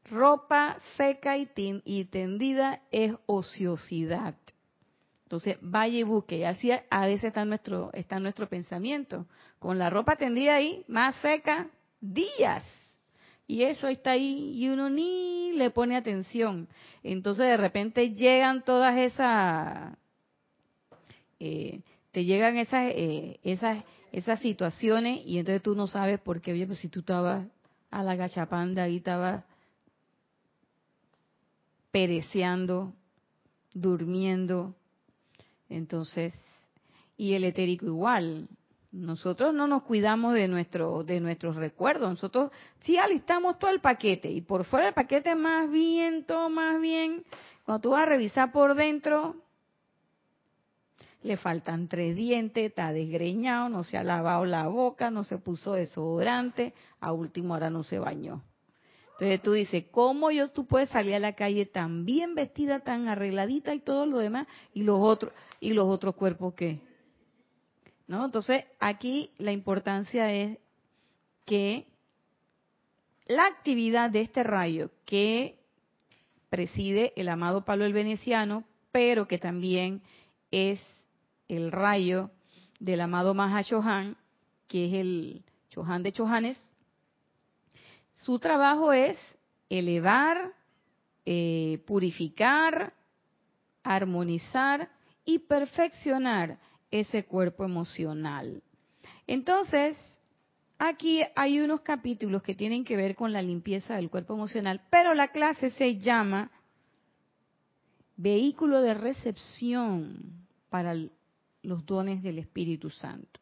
Ropa 0.05 0.79
seca 0.97 1.37
y 1.37 2.05
tendida 2.05 2.81
es 2.89 3.13
ociosidad. 3.27 4.33
Entonces, 5.33 5.57
vaya 5.61 5.97
y 5.97 6.03
busque. 6.03 6.37
Y 6.37 6.43
así 6.43 6.69
a 6.71 7.05
veces 7.07 7.23
está 7.23 7.43
nuestro, 7.43 7.89
está 7.93 8.19
nuestro 8.19 8.47
pensamiento. 8.47 9.25
Con 9.57 9.79
la 9.79 9.89
ropa 9.89 10.15
tendida 10.15 10.53
ahí, 10.53 10.85
más 10.87 11.15
seca, 11.23 11.71
días. 11.99 12.63
Y 13.47 13.63
eso 13.63 13.87
está 13.87 14.11
ahí 14.11 14.51
y 14.53 14.69
uno 14.69 14.91
ni 14.91 15.53
le 15.53 15.71
pone 15.71 15.97
atención. 15.97 16.67
Entonces, 17.01 17.47
de 17.47 17.57
repente 17.57 18.11
llegan 18.11 18.63
todas 18.63 18.95
esas, 18.95 19.97
eh, 21.39 21.81
te 22.11 22.25
llegan 22.25 22.57
esas, 22.57 22.91
eh, 22.93 23.39
esas, 23.43 23.83
esas 24.11 24.39
situaciones 24.39 25.21
y 25.25 25.39
entonces 25.39 25.63
tú 25.63 25.73
no 25.73 25.87
sabes 25.87 26.19
por 26.19 26.41
qué. 26.41 26.53
Oye, 26.53 26.67
pues 26.67 26.77
si 26.77 26.89
tú 26.89 26.99
estabas 26.99 27.47
a 27.89 28.03
la 28.03 28.15
gachapanda 28.15 28.83
ahí, 28.83 28.97
estabas 28.97 29.43
pereceando, 31.89 32.93
durmiendo, 33.73 34.75
entonces, 35.75 36.33
y 37.17 37.33
el 37.33 37.43
etérico 37.43 37.85
igual. 37.85 38.47
Nosotros 38.91 39.53
no 39.55 39.65
nos 39.65 39.83
cuidamos 39.83 40.33
de 40.35 40.47
nuestro 40.47 41.03
de 41.03 41.19
nuestros 41.19 41.55
recuerdos. 41.55 42.09
Nosotros 42.09 42.51
sí 42.81 42.97
alistamos 42.97 43.57
todo 43.57 43.71
el 43.71 43.81
paquete 43.81 44.29
y 44.29 44.41
por 44.41 44.65
fuera 44.65 44.85
del 44.85 44.93
paquete 44.93 45.35
más 45.35 45.69
bien, 45.69 46.25
todo 46.25 46.49
más 46.49 46.79
bien. 46.79 47.23
Cuando 47.65 47.81
tú 47.81 47.89
vas 47.91 48.03
a 48.03 48.09
revisar 48.09 48.51
por 48.51 48.75
dentro, 48.75 49.35
le 51.23 51.37
faltan 51.37 51.87
tres 51.87 52.15
dientes, 52.15 52.65
está 52.65 52.91
desgreñado, 52.91 53.69
no 53.69 53.83
se 53.83 53.97
ha 53.97 54.03
lavado 54.03 54.45
la 54.45 54.67
boca, 54.67 55.09
no 55.09 55.23
se 55.23 55.37
puso 55.37 55.73
desodorante, 55.73 56.73
a 56.99 57.13
última 57.13 57.55
hora 57.55 57.69
no 57.69 57.83
se 57.83 57.97
bañó. 57.97 58.43
Entonces 59.23 59.41
tú 59.41 59.53
dices, 59.53 59.85
¿cómo 59.89 60.31
yo 60.31 60.49
tú 60.49 60.65
puedes 60.65 60.89
salir 60.89 61.15
a 61.15 61.19
la 61.19 61.31
calle 61.31 61.65
tan 61.65 62.03
bien 62.03 62.35
vestida, 62.35 62.81
tan 62.81 63.07
arregladita 63.07 63.73
y 63.73 63.79
todo 63.79 64.05
lo 64.05 64.17
demás 64.17 64.47
y 64.73 64.83
los 64.83 64.99
otros 64.99 65.31
y 65.61 65.71
los 65.71 65.85
otros 65.85 66.15
cuerpos 66.15 66.55
qué? 66.55 66.81
¿No? 68.05 68.25
Entonces, 68.25 68.65
aquí 68.81 69.31
la 69.37 69.53
importancia 69.53 70.33
es 70.33 70.57
que 71.45 71.87
la 73.25 73.45
actividad 73.45 74.09
de 74.09 74.19
este 74.19 74.43
rayo 74.43 74.91
que 75.05 75.57
preside 76.49 77.13
el 77.15 77.29
amado 77.29 77.63
Pablo 77.63 77.85
el 77.85 77.93
Veneciano, 77.93 78.65
pero 78.91 79.25
que 79.25 79.37
también 79.37 80.01
es 80.51 80.81
el 81.47 81.71
rayo 81.71 82.29
del 82.81 82.99
amado 82.99 83.33
Mahashohan, 83.33 84.17
que 84.67 84.87
es 84.87 84.93
el 84.95 85.45
Chohan 85.69 86.03
de 86.03 86.11
Chohanes, 86.11 86.72
su 88.23 88.39
trabajo 88.39 88.93
es 88.93 89.17
elevar, 89.69 90.53
eh, 91.25 91.83
purificar, 91.85 92.93
armonizar 93.83 94.89
y 95.25 95.39
perfeccionar 95.39 96.57
ese 96.89 97.25
cuerpo 97.25 97.65
emocional. 97.65 98.63
Entonces, 99.27 99.97
aquí 100.77 101.21
hay 101.35 101.59
unos 101.59 101.81
capítulos 101.81 102.43
que 102.43 102.55
tienen 102.55 102.85
que 102.85 102.95
ver 102.95 103.15
con 103.15 103.33
la 103.33 103.41
limpieza 103.41 103.95
del 103.95 104.09
cuerpo 104.09 104.35
emocional, 104.35 104.81
pero 104.89 105.13
la 105.13 105.29
clase 105.29 105.69
se 105.71 105.97
llama 105.97 106.49
vehículo 108.15 108.81
de 108.81 108.93
recepción 108.93 110.47
para 110.69 110.95
los 111.61 111.85
dones 111.85 112.23
del 112.23 112.39
Espíritu 112.39 112.89
Santo. 112.89 113.41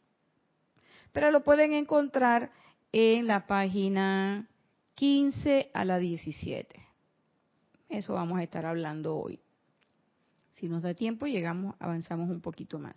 Pero 1.12 1.30
lo 1.30 1.44
pueden 1.44 1.74
encontrar 1.74 2.52
en 2.92 3.28
la 3.28 3.46
página 3.46 4.48
15 5.02 5.72
a 5.74 5.84
la 5.84 5.98
17. 5.98 6.80
Eso 7.90 8.14
vamos 8.14 8.38
a 8.38 8.44
estar 8.44 8.68
hablando 8.68 9.18
hoy. 9.18 9.40
Si 10.54 10.70
nos 10.70 10.84
da 10.84 10.94
tiempo, 10.94 11.26
llegamos, 11.26 11.74
avanzamos 11.80 12.30
un 12.30 12.40
poquito 12.40 12.78
más. 12.78 12.96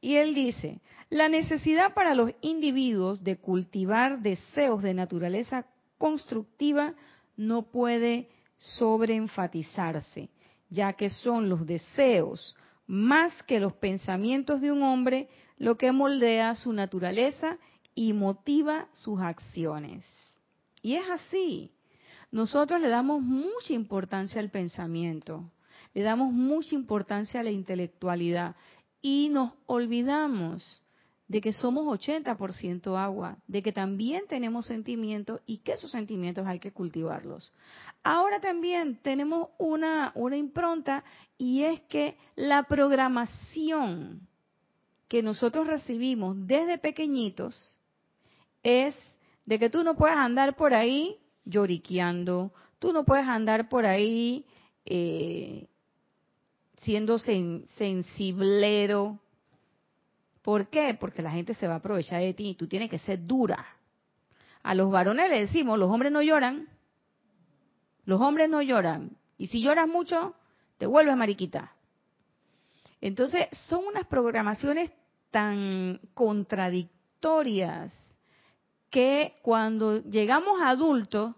Y 0.00 0.14
él 0.14 0.34
dice, 0.34 0.80
la 1.10 1.28
necesidad 1.28 1.92
para 1.92 2.14
los 2.14 2.30
individuos 2.40 3.22
de 3.22 3.36
cultivar 3.36 4.22
deseos 4.22 4.80
de 4.80 4.94
naturaleza 4.94 5.66
constructiva 5.98 6.94
no 7.36 7.70
puede 7.70 8.30
sobreenfatizarse, 8.56 10.30
ya 10.70 10.94
que 10.94 11.10
son 11.10 11.50
los 11.50 11.66
deseos 11.66 12.56
más 12.86 13.42
que 13.42 13.60
los 13.60 13.74
pensamientos 13.74 14.62
de 14.62 14.72
un 14.72 14.82
hombre 14.84 15.28
lo 15.58 15.76
que 15.76 15.92
moldea 15.92 16.54
su 16.54 16.72
naturaleza 16.72 17.58
y 17.94 18.14
motiva 18.14 18.88
sus 18.94 19.20
acciones. 19.20 20.02
Y 20.82 20.94
es 20.94 21.08
así. 21.10 21.72
Nosotros 22.30 22.80
le 22.80 22.88
damos 22.88 23.22
mucha 23.22 23.72
importancia 23.72 24.40
al 24.40 24.50
pensamiento, 24.50 25.50
le 25.94 26.02
damos 26.02 26.32
mucha 26.32 26.74
importancia 26.74 27.40
a 27.40 27.42
la 27.42 27.50
intelectualidad 27.50 28.54
y 29.02 29.28
nos 29.30 29.52
olvidamos 29.66 30.82
de 31.26 31.40
que 31.40 31.52
somos 31.52 31.86
80% 31.86 32.98
agua, 32.98 33.38
de 33.46 33.62
que 33.62 33.72
también 33.72 34.24
tenemos 34.28 34.66
sentimientos 34.66 35.40
y 35.46 35.58
que 35.58 35.72
esos 35.72 35.92
sentimientos 35.92 36.44
hay 36.46 36.58
que 36.58 36.72
cultivarlos. 36.72 37.52
Ahora 38.02 38.40
también 38.40 38.96
tenemos 39.02 39.48
una, 39.58 40.10
una 40.16 40.36
impronta 40.36 41.04
y 41.38 41.62
es 41.62 41.80
que 41.82 42.16
la 42.34 42.64
programación 42.64 44.26
que 45.06 45.22
nosotros 45.22 45.68
recibimos 45.68 46.36
desde 46.46 46.78
pequeñitos 46.78 47.78
es 48.62 48.96
de 49.50 49.58
que 49.58 49.68
tú 49.68 49.82
no 49.82 49.96
puedes 49.96 50.16
andar 50.16 50.54
por 50.54 50.72
ahí 50.72 51.18
lloriqueando, 51.44 52.52
tú 52.78 52.92
no 52.92 53.04
puedes 53.04 53.26
andar 53.26 53.68
por 53.68 53.84
ahí 53.84 54.46
eh, 54.84 55.66
siendo 56.76 57.18
sensiblero. 57.18 59.18
¿Por 60.40 60.68
qué? 60.68 60.94
Porque 60.94 61.20
la 61.20 61.32
gente 61.32 61.54
se 61.54 61.66
va 61.66 61.74
a 61.74 61.78
aprovechar 61.78 62.20
de 62.20 62.32
ti 62.32 62.50
y 62.50 62.54
tú 62.54 62.68
tienes 62.68 62.90
que 62.90 63.00
ser 63.00 63.26
dura. 63.26 63.66
A 64.62 64.72
los 64.76 64.88
varones 64.88 65.28
le 65.28 65.40
decimos, 65.40 65.80
los 65.80 65.90
hombres 65.90 66.12
no 66.12 66.22
lloran. 66.22 66.68
Los 68.04 68.20
hombres 68.20 68.48
no 68.48 68.62
lloran. 68.62 69.16
Y 69.36 69.48
si 69.48 69.62
lloras 69.62 69.88
mucho, 69.88 70.36
te 70.78 70.86
vuelves 70.86 71.16
mariquita. 71.16 71.72
Entonces, 73.00 73.48
son 73.66 73.84
unas 73.84 74.06
programaciones 74.06 74.92
tan 75.32 75.98
contradictorias 76.14 77.92
que 78.90 79.34
cuando 79.42 80.02
llegamos 80.02 80.60
adultos, 80.60 81.34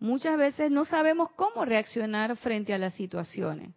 muchas 0.00 0.36
veces 0.36 0.70
no 0.70 0.84
sabemos 0.84 1.30
cómo 1.36 1.64
reaccionar 1.64 2.36
frente 2.36 2.72
a 2.74 2.78
las 2.78 2.94
situaciones. 2.94 3.70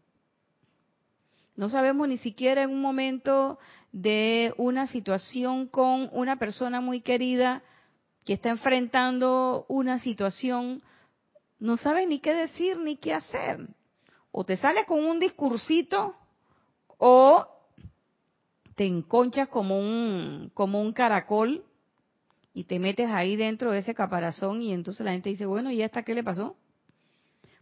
No 1.55 1.69
sabemos 1.69 2.07
ni 2.07 2.17
siquiera 2.17 2.63
en 2.63 2.71
un 2.71 2.81
momento 2.81 3.59
de 3.91 4.53
una 4.57 4.87
situación 4.87 5.67
con 5.67 6.09
una 6.11 6.37
persona 6.37 6.81
muy 6.81 7.01
querida 7.01 7.63
que 8.25 8.33
está 8.33 8.49
enfrentando 8.49 9.65
una 9.67 9.99
situación, 9.99 10.83
no 11.59 11.77
sabes 11.77 12.07
ni 12.07 12.19
qué 12.19 12.33
decir 12.33 12.77
ni 12.77 12.97
qué 12.97 13.13
hacer. 13.13 13.67
O 14.31 14.43
te 14.43 14.57
sales 14.57 14.85
con 14.85 15.03
un 15.03 15.19
discursito 15.19 16.15
o 16.97 17.47
te 18.75 18.85
enconchas 18.85 19.47
como 19.49 19.79
un, 19.79 20.51
como 20.53 20.81
un 20.81 20.93
caracol 20.93 21.63
y 22.57 22.63
te 22.63 22.79
metes 22.79 23.11
ahí 23.11 23.35
dentro 23.35 23.71
de 23.71 23.77
ese 23.77 23.93
caparazón 23.93 24.63
y 24.63 24.73
entonces 24.73 25.05
la 25.05 25.11
gente 25.11 25.29
dice, 25.29 25.45
bueno, 25.45 25.69
¿y 25.69 25.83
hasta 25.83 26.01
qué 26.01 26.15
le 26.15 26.23
pasó? 26.23 26.57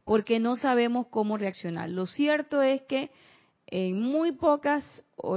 Porque 0.05 0.39
no 0.39 0.55
sabemos 0.55 1.08
cómo 1.08 1.38
reaccionar. 1.38 1.89
Lo 1.89 2.05
cierto 2.05 2.62
es 2.62 2.81
que 2.84 3.12
en 3.67 3.99
muy 3.99 4.31
pocas, 4.31 4.86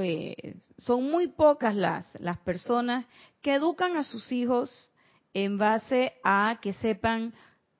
eh, 0.00 0.54
son 0.76 1.10
muy 1.10 1.26
pocas 1.26 1.74
las, 1.74 2.08
las 2.20 2.38
personas 2.38 3.06
que 3.42 3.54
educan 3.54 3.96
a 3.96 4.04
sus 4.04 4.30
hijos 4.30 4.92
en 5.34 5.58
base 5.58 6.12
a 6.22 6.60
que 6.62 6.72
sepan 6.74 7.34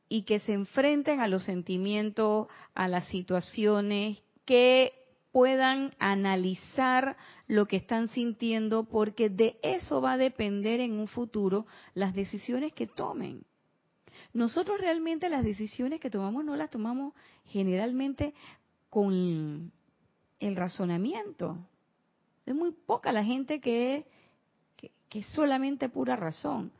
y 0.08 0.22
que 0.22 0.40
se 0.40 0.54
enfrenten 0.54 1.20
a 1.20 1.28
los 1.28 1.44
sentimientos, 1.44 2.48
a 2.74 2.88
las 2.88 3.04
situaciones, 3.04 4.20
que 4.44 4.94
puedan 5.32 5.94
analizar 5.98 7.16
lo 7.46 7.66
que 7.66 7.76
están 7.76 8.08
sintiendo, 8.08 8.84
porque 8.84 9.28
de 9.28 9.58
eso 9.62 10.00
va 10.00 10.12
a 10.12 10.18
depender 10.18 10.80
en 10.80 10.98
un 10.98 11.08
futuro 11.08 11.66
las 11.94 12.14
decisiones 12.14 12.72
que 12.72 12.86
tomen. 12.86 13.44
Nosotros 14.32 14.80
realmente 14.80 15.28
las 15.28 15.44
decisiones 15.44 16.00
que 16.00 16.10
tomamos 16.10 16.44
no 16.44 16.56
las 16.56 16.70
tomamos 16.70 17.14
generalmente 17.46 18.34
con 18.90 19.72
el 20.40 20.56
razonamiento. 20.56 21.58
Es 22.46 22.54
muy 22.54 22.72
poca 22.72 23.12
la 23.12 23.24
gente 23.24 23.60
que, 23.60 24.06
que, 24.76 25.18
es 25.18 25.26
solamente 25.26 25.88
pura 25.88 26.16
razón. 26.16 26.72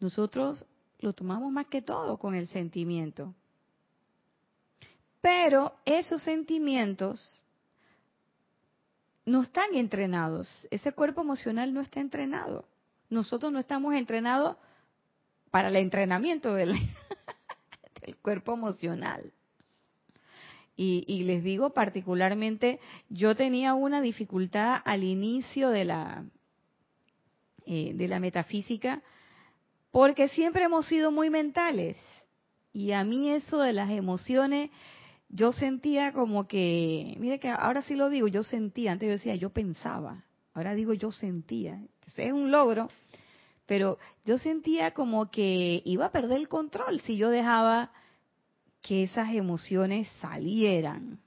Nosotros 0.00 0.64
lo 1.00 1.12
tomamos 1.12 1.50
más 1.52 1.66
que 1.66 1.82
todo 1.82 2.18
con 2.18 2.34
el 2.34 2.46
sentimiento. 2.46 3.34
Pero 5.20 5.74
esos 5.84 6.22
sentimientos 6.22 7.44
no 9.28 9.42
están 9.42 9.74
entrenados. 9.74 10.66
Ese 10.70 10.92
cuerpo 10.92 11.20
emocional 11.20 11.72
no 11.72 11.80
está 11.80 12.00
entrenado. 12.00 12.64
Nosotros 13.10 13.52
no 13.52 13.58
estamos 13.58 13.94
entrenados 13.94 14.56
para 15.50 15.68
el 15.68 15.76
entrenamiento 15.76 16.54
del, 16.54 16.74
cuerpo 18.22 18.54
emocional. 18.54 19.32
Y, 20.80 21.24
les 21.24 21.42
digo 21.42 21.70
particularmente, 21.70 22.78
yo 23.08 23.34
tenía 23.34 23.74
una 23.74 24.00
dificultad 24.00 24.80
al 24.84 25.02
inicio 25.02 25.70
de 25.70 25.84
la, 25.84 26.24
eh, 27.66 27.94
de 27.94 28.06
la 28.06 28.20
metafísica, 28.20 29.02
porque 29.90 30.28
siempre 30.28 30.62
hemos 30.62 30.86
sido 30.86 31.10
muy 31.10 31.30
mentales. 31.30 31.96
Y 32.72 32.92
a 32.92 33.02
mí 33.02 33.28
eso 33.28 33.58
de 33.58 33.72
las 33.72 33.90
emociones 33.90 34.70
yo 35.28 35.52
sentía 35.52 36.12
como 36.12 36.48
que, 36.48 37.14
mire 37.18 37.38
que 37.38 37.48
ahora 37.48 37.82
sí 37.82 37.94
lo 37.94 38.08
digo, 38.08 38.28
yo 38.28 38.42
sentía, 38.42 38.92
antes 38.92 39.06
yo 39.06 39.12
decía 39.12 39.34
yo 39.34 39.50
pensaba, 39.50 40.24
ahora 40.54 40.74
digo 40.74 40.94
yo 40.94 41.12
sentía. 41.12 41.82
Es 42.16 42.32
un 42.32 42.50
logro, 42.50 42.88
pero 43.66 43.98
yo 44.24 44.38
sentía 44.38 44.92
como 44.92 45.30
que 45.30 45.82
iba 45.84 46.06
a 46.06 46.12
perder 46.12 46.38
el 46.38 46.48
control 46.48 47.00
si 47.00 47.16
yo 47.16 47.28
dejaba 47.28 47.92
que 48.80 49.02
esas 49.02 49.34
emociones 49.34 50.08
salieran. 50.20 51.20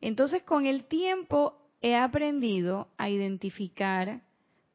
Entonces 0.00 0.42
con 0.42 0.66
el 0.66 0.84
tiempo 0.84 1.56
he 1.80 1.94
aprendido 1.94 2.88
a 2.98 3.08
identificar 3.08 4.22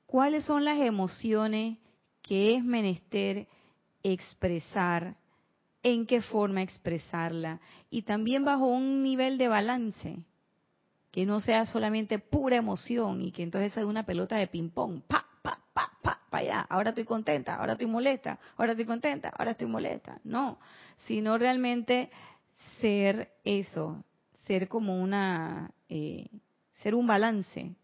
cuáles 0.05 0.45
son 0.45 0.63
las 0.63 0.79
emociones 0.79 1.77
que 2.21 2.55
es 2.55 2.63
menester 2.63 3.47
expresar 4.03 5.15
en 5.83 6.05
qué 6.05 6.21
forma 6.21 6.61
expresarla 6.61 7.59
y 7.89 8.03
también 8.03 8.45
bajo 8.45 8.65
un 8.65 9.03
nivel 9.03 9.37
de 9.37 9.47
balance. 9.47 10.17
que 11.11 11.25
no 11.25 11.41
sea 11.41 11.65
solamente 11.65 12.19
pura 12.19 12.55
emoción 12.55 13.21
y 13.21 13.31
que 13.33 13.43
entonces 13.43 13.73
sea 13.73 13.85
una 13.85 14.05
pelota 14.05 14.37
de 14.37 14.47
ping-pong, 14.47 15.01
pa, 15.07 15.25
pa, 15.41 15.59
pa, 15.73 15.91
pa, 16.01 16.19
pa 16.29 16.37
allá, 16.37 16.61
ahora 16.69 16.89
estoy 16.91 17.03
contenta, 17.03 17.55
ahora 17.55 17.73
estoy 17.73 17.87
molesta, 17.87 18.39
ahora 18.55 18.71
estoy 18.71 18.85
contenta, 18.85 19.29
ahora 19.37 19.51
estoy 19.51 19.67
molesta. 19.67 20.21
No, 20.23 20.57
sino 21.07 21.37
realmente 21.37 22.09
ser 22.79 23.33
eso, 23.43 24.05
ser 24.45 24.69
como 24.69 25.01
una, 25.01 25.71
eh, 25.89 26.29
ser 26.81 26.95
un 26.95 27.07
balance 27.07 27.75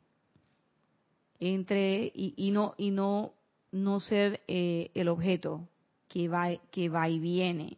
entre 1.40 2.12
y, 2.16 2.52
no 2.52 2.74
y 2.78 2.92
no 2.92 3.34
no 3.72 4.00
ser 4.00 4.42
eh, 4.48 4.90
el 4.96 5.10
objeto 5.10 5.68
que 6.08 6.30
va 6.30 6.56
que 6.72 6.90
va 6.90 7.10
y 7.10 7.20
viene 7.20 7.78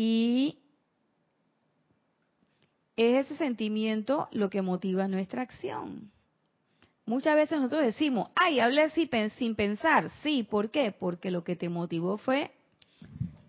y 0.00 0.60
es 2.96 3.26
ese 3.26 3.36
sentimiento 3.36 4.28
lo 4.30 4.48
que 4.48 4.62
motiva 4.62 5.08
nuestra 5.08 5.42
acción. 5.42 6.12
Muchas 7.04 7.34
veces 7.34 7.58
nosotros 7.58 7.82
decimos, 7.82 8.28
ay, 8.36 8.60
hablé 8.60 8.90
sin 8.90 9.56
pensar. 9.56 10.08
Sí, 10.22 10.44
¿por 10.48 10.70
qué? 10.70 10.92
Porque 10.92 11.32
lo 11.32 11.42
que 11.42 11.56
te 11.56 11.68
motivó 11.68 12.16
fue 12.16 12.52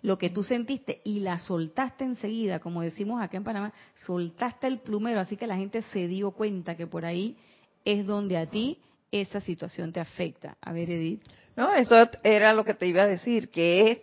lo 0.02 0.18
que 0.18 0.32
tú 0.32 0.42
sentiste 0.42 1.02
y 1.04 1.20
la 1.20 1.38
soltaste 1.38 2.04
enseguida, 2.04 2.60
como 2.60 2.82
decimos 2.82 3.22
acá 3.22 3.38
en 3.38 3.44
Panamá, 3.44 3.72
soltaste 3.94 4.66
el 4.66 4.80
plumero, 4.80 5.20
así 5.20 5.38
que 5.38 5.46
la 5.46 5.56
gente 5.56 5.84
se 5.84 6.08
dio 6.08 6.32
cuenta 6.32 6.76
que 6.76 6.88
por 6.88 7.06
ahí 7.06 7.38
es 7.86 8.08
donde 8.08 8.38
a 8.38 8.48
ti 8.48 8.80
esa 9.12 9.40
situación 9.40 9.94
te 9.94 10.00
afecta. 10.00 10.58
A 10.62 10.74
ver, 10.74 10.90
Edith. 10.90 11.22
No, 11.56 11.72
eso 11.76 11.96
era 12.24 12.54
lo 12.54 12.66
que 12.66 12.74
te 12.74 12.88
iba 12.88 13.04
a 13.04 13.08
decir, 13.08 13.52
que 13.52 13.92
es 13.92 14.00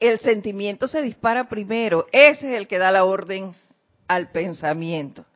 el 0.00 0.18
sentimiento 0.20 0.88
se 0.88 1.02
dispara 1.02 1.48
primero, 1.48 2.06
ese 2.10 2.54
es 2.54 2.58
el 2.58 2.66
que 2.66 2.78
da 2.78 2.90
la 2.90 3.04
orden 3.04 3.54
al 4.08 4.32
pensamiento. 4.32 5.26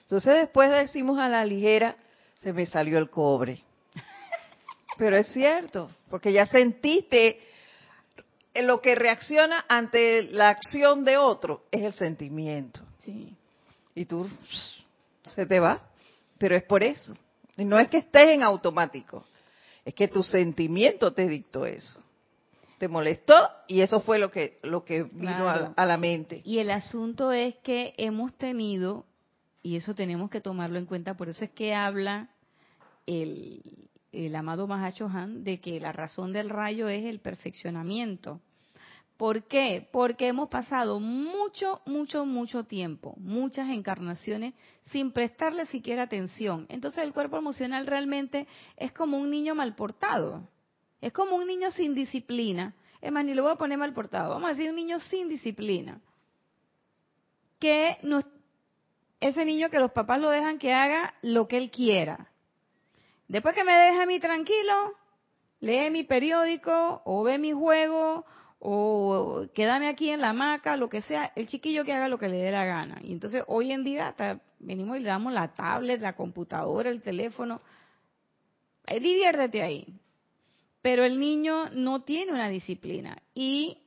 Entonces 0.00 0.34
después 0.34 0.70
decimos 0.70 1.18
a 1.18 1.28
la 1.28 1.44
ligera, 1.44 1.96
se 2.38 2.54
me 2.54 2.64
salió 2.64 2.98
el 2.98 3.10
cobre. 3.10 3.62
Pero 4.98 5.16
es 5.16 5.28
cierto, 5.28 5.90
porque 6.08 6.32
ya 6.32 6.46
sentiste 6.46 7.38
lo 8.54 8.80
que 8.80 8.94
reacciona 8.94 9.66
ante 9.68 10.22
la 10.30 10.48
acción 10.48 11.04
de 11.04 11.18
otro 11.18 11.64
es 11.70 11.82
el 11.82 11.92
sentimiento. 11.92 12.80
Sí. 13.04 13.36
Y 13.94 14.06
tú 14.06 14.28
se 15.24 15.44
te 15.46 15.60
va, 15.60 15.82
pero 16.38 16.56
es 16.56 16.62
por 16.64 16.82
eso. 16.82 17.14
Y 17.56 17.64
no 17.64 17.78
es 17.78 17.88
que 17.88 17.98
estés 17.98 18.28
en 18.28 18.42
automático, 18.42 19.24
es 19.84 19.94
que 19.94 20.08
tu 20.08 20.22
sentimiento 20.22 21.12
te 21.12 21.28
dictó 21.28 21.66
eso 21.66 22.03
te 22.78 22.88
molestó 22.88 23.34
y 23.68 23.80
eso 23.80 24.00
fue 24.00 24.18
lo 24.18 24.30
que 24.30 24.58
lo 24.62 24.84
que 24.84 25.04
vino 25.04 25.48
a, 25.48 25.86
la 25.86 25.96
mente. 25.96 26.42
Y 26.44 26.58
el 26.58 26.70
asunto 26.70 27.32
es 27.32 27.56
que 27.56 27.94
hemos 27.96 28.34
tenido 28.34 29.06
y 29.62 29.76
eso 29.76 29.94
tenemos 29.94 30.30
que 30.30 30.40
tomarlo 30.40 30.78
en 30.78 30.86
cuenta, 30.86 31.14
por 31.16 31.28
eso 31.28 31.44
es 31.44 31.50
que 31.50 31.74
habla 31.74 32.28
el, 33.06 33.62
el 34.12 34.36
amado 34.36 34.66
Mahacho 34.66 35.06
Han 35.06 35.44
de 35.44 35.60
que 35.60 35.80
la 35.80 35.92
razón 35.92 36.32
del 36.32 36.50
rayo 36.50 36.88
es 36.88 37.04
el 37.04 37.20
perfeccionamiento. 37.20 38.40
¿Por 39.16 39.44
qué? 39.44 39.88
Porque 39.92 40.26
hemos 40.26 40.48
pasado 40.48 40.98
mucho, 40.98 41.80
mucho, 41.86 42.26
mucho 42.26 42.64
tiempo, 42.64 43.14
muchas 43.18 43.68
encarnaciones, 43.68 44.54
sin 44.90 45.12
prestarle 45.12 45.66
siquiera 45.66 46.02
atención. 46.02 46.66
Entonces 46.68 47.04
el 47.04 47.12
cuerpo 47.12 47.36
emocional 47.36 47.86
realmente 47.86 48.48
es 48.76 48.92
como 48.92 49.18
un 49.18 49.30
niño 49.30 49.54
mal 49.54 49.76
portado. 49.76 50.48
Es 51.04 51.12
como 51.12 51.36
un 51.36 51.46
niño 51.46 51.70
sin 51.70 51.94
disciplina. 51.94 52.74
Es 53.02 53.12
más, 53.12 53.26
ni 53.26 53.34
lo 53.34 53.42
voy 53.42 53.52
a 53.52 53.56
poner 53.56 53.76
mal 53.76 53.92
portado. 53.92 54.30
Vamos 54.30 54.46
a 54.46 54.54
decir 54.54 54.70
un 54.70 54.76
niño 54.76 54.98
sin 55.00 55.28
disciplina. 55.28 56.00
Que 57.60 57.98
ese 59.20 59.44
niño 59.44 59.68
que 59.68 59.80
los 59.80 59.92
papás 59.92 60.18
lo 60.18 60.30
dejan 60.30 60.58
que 60.58 60.72
haga 60.72 61.12
lo 61.20 61.46
que 61.46 61.58
él 61.58 61.70
quiera. 61.70 62.30
Después 63.28 63.54
que 63.54 63.64
me 63.64 63.74
deja 63.74 64.04
a 64.04 64.06
mí 64.06 64.18
tranquilo, 64.18 64.94
lee 65.60 65.90
mi 65.90 66.04
periódico 66.04 67.02
o 67.04 67.22
ve 67.22 67.38
mi 67.38 67.52
juego 67.52 68.24
o 68.58 69.44
quédame 69.54 69.88
aquí 69.88 70.08
en 70.08 70.22
la 70.22 70.30
hamaca, 70.30 70.78
lo 70.78 70.88
que 70.88 71.02
sea, 71.02 71.32
el 71.36 71.48
chiquillo 71.48 71.84
que 71.84 71.92
haga 71.92 72.08
lo 72.08 72.16
que 72.16 72.30
le 72.30 72.38
dé 72.38 72.50
la 72.50 72.64
gana. 72.64 72.98
Y 73.02 73.12
entonces 73.12 73.44
hoy 73.46 73.72
en 73.72 73.84
día 73.84 74.08
hasta 74.08 74.40
venimos 74.58 74.96
y 74.96 75.00
le 75.00 75.10
damos 75.10 75.34
la 75.34 75.48
tablet, 75.48 76.00
la 76.00 76.14
computadora, 76.14 76.88
el 76.88 77.02
teléfono. 77.02 77.60
diviértete 78.86 79.62
ahí 79.62 80.00
pero 80.84 81.06
el 81.06 81.18
niño 81.18 81.70
no 81.70 82.02
tiene 82.02 82.30
una 82.30 82.50
disciplina. 82.50 83.22
Y 83.34 83.78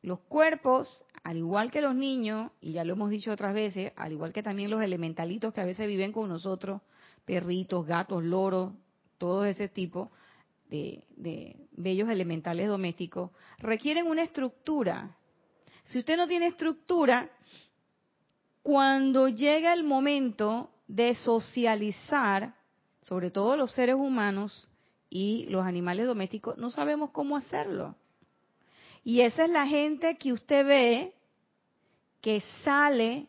los 0.00 0.20
cuerpos, 0.20 1.04
al 1.22 1.36
igual 1.36 1.70
que 1.70 1.82
los 1.82 1.94
niños, 1.94 2.50
y 2.62 2.72
ya 2.72 2.82
lo 2.82 2.94
hemos 2.94 3.10
dicho 3.10 3.30
otras 3.30 3.52
veces, 3.52 3.92
al 3.94 4.12
igual 4.12 4.32
que 4.32 4.42
también 4.42 4.70
los 4.70 4.82
elementalitos 4.82 5.52
que 5.52 5.60
a 5.60 5.66
veces 5.66 5.86
viven 5.86 6.12
con 6.12 6.30
nosotros, 6.30 6.80
perritos, 7.26 7.84
gatos, 7.84 8.24
loros, 8.24 8.72
todo 9.18 9.44
ese 9.44 9.68
tipo 9.68 10.10
de, 10.70 11.04
de 11.18 11.56
bellos 11.72 12.08
elementales 12.08 12.68
domésticos, 12.68 13.32
requieren 13.58 14.06
una 14.06 14.22
estructura. 14.22 15.14
Si 15.84 15.98
usted 15.98 16.16
no 16.16 16.26
tiene 16.26 16.46
estructura, 16.46 17.28
cuando 18.62 19.28
llega 19.28 19.74
el 19.74 19.84
momento 19.84 20.70
de 20.88 21.16
socializar, 21.16 22.54
sobre 23.02 23.30
todo 23.30 23.58
los 23.58 23.72
seres 23.72 23.96
humanos, 23.96 24.70
y 25.18 25.46
los 25.48 25.64
animales 25.64 26.06
domésticos, 26.06 26.58
no 26.58 26.68
sabemos 26.68 27.08
cómo 27.10 27.38
hacerlo. 27.38 27.96
Y 29.02 29.22
esa 29.22 29.44
es 29.44 29.50
la 29.50 29.66
gente 29.66 30.18
que 30.18 30.34
usted 30.34 30.66
ve 30.66 31.14
que 32.20 32.42
sale 32.62 33.26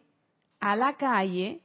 a 0.60 0.76
la 0.76 0.98
calle 0.98 1.62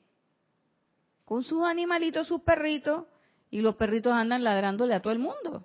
con 1.24 1.42
sus 1.42 1.64
animalitos, 1.64 2.28
sus 2.28 2.40
perritos, 2.42 3.04
y 3.50 3.62
los 3.62 3.74
perritos 3.74 4.12
andan 4.12 4.44
ladrándole 4.44 4.94
a 4.94 5.02
todo 5.02 5.12
el 5.12 5.18
mundo. 5.18 5.64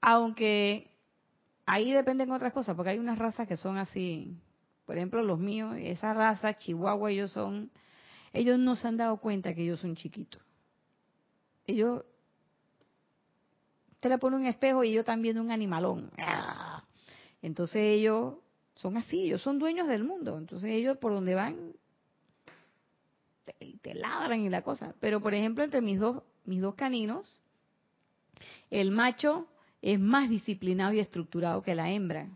Aunque 0.00 0.92
ahí 1.66 1.90
dependen 1.90 2.30
otras 2.30 2.52
cosas, 2.52 2.76
porque 2.76 2.90
hay 2.90 3.00
unas 3.00 3.18
razas 3.18 3.48
que 3.48 3.56
son 3.56 3.78
así. 3.78 4.38
Por 4.86 4.96
ejemplo, 4.96 5.24
los 5.24 5.40
míos, 5.40 5.74
esa 5.80 6.14
raza, 6.14 6.54
Chihuahua, 6.54 7.10
ellos 7.10 7.32
son 7.32 7.72
ellos 8.32 8.58
no 8.58 8.76
se 8.76 8.86
han 8.86 8.96
dado 8.96 9.16
cuenta 9.16 9.54
que 9.54 9.62
ellos 9.62 9.80
son 9.80 9.96
chiquitos. 9.96 10.40
Ellos, 11.66 12.04
te 14.00 14.08
le 14.08 14.18
pone 14.18 14.36
un 14.36 14.46
espejo 14.46 14.84
y 14.84 14.90
ellos 14.90 15.00
están 15.00 15.22
viendo 15.22 15.42
un 15.42 15.50
animalón. 15.50 16.10
Entonces 17.42 17.82
ellos 17.82 18.34
son 18.74 18.96
así, 18.96 19.24
ellos 19.24 19.42
son 19.42 19.58
dueños 19.58 19.88
del 19.88 20.04
mundo. 20.04 20.38
Entonces 20.38 20.70
ellos 20.70 20.96
por 20.98 21.12
donde 21.12 21.34
van 21.34 21.74
te, 23.82 23.94
ladran 23.94 24.40
y 24.40 24.48
la 24.48 24.62
cosa. 24.62 24.94
Pero 25.00 25.20
por 25.20 25.34
ejemplo 25.34 25.64
entre 25.64 25.80
mis 25.80 25.98
dos 25.98 26.22
mis 26.44 26.60
dos 26.60 26.74
caninos, 26.74 27.38
el 28.70 28.90
macho 28.90 29.46
es 29.82 30.00
más 30.00 30.30
disciplinado 30.30 30.92
y 30.94 31.00
estructurado 31.00 31.62
que 31.62 31.74
la 31.74 31.90
hembra. 31.90 32.28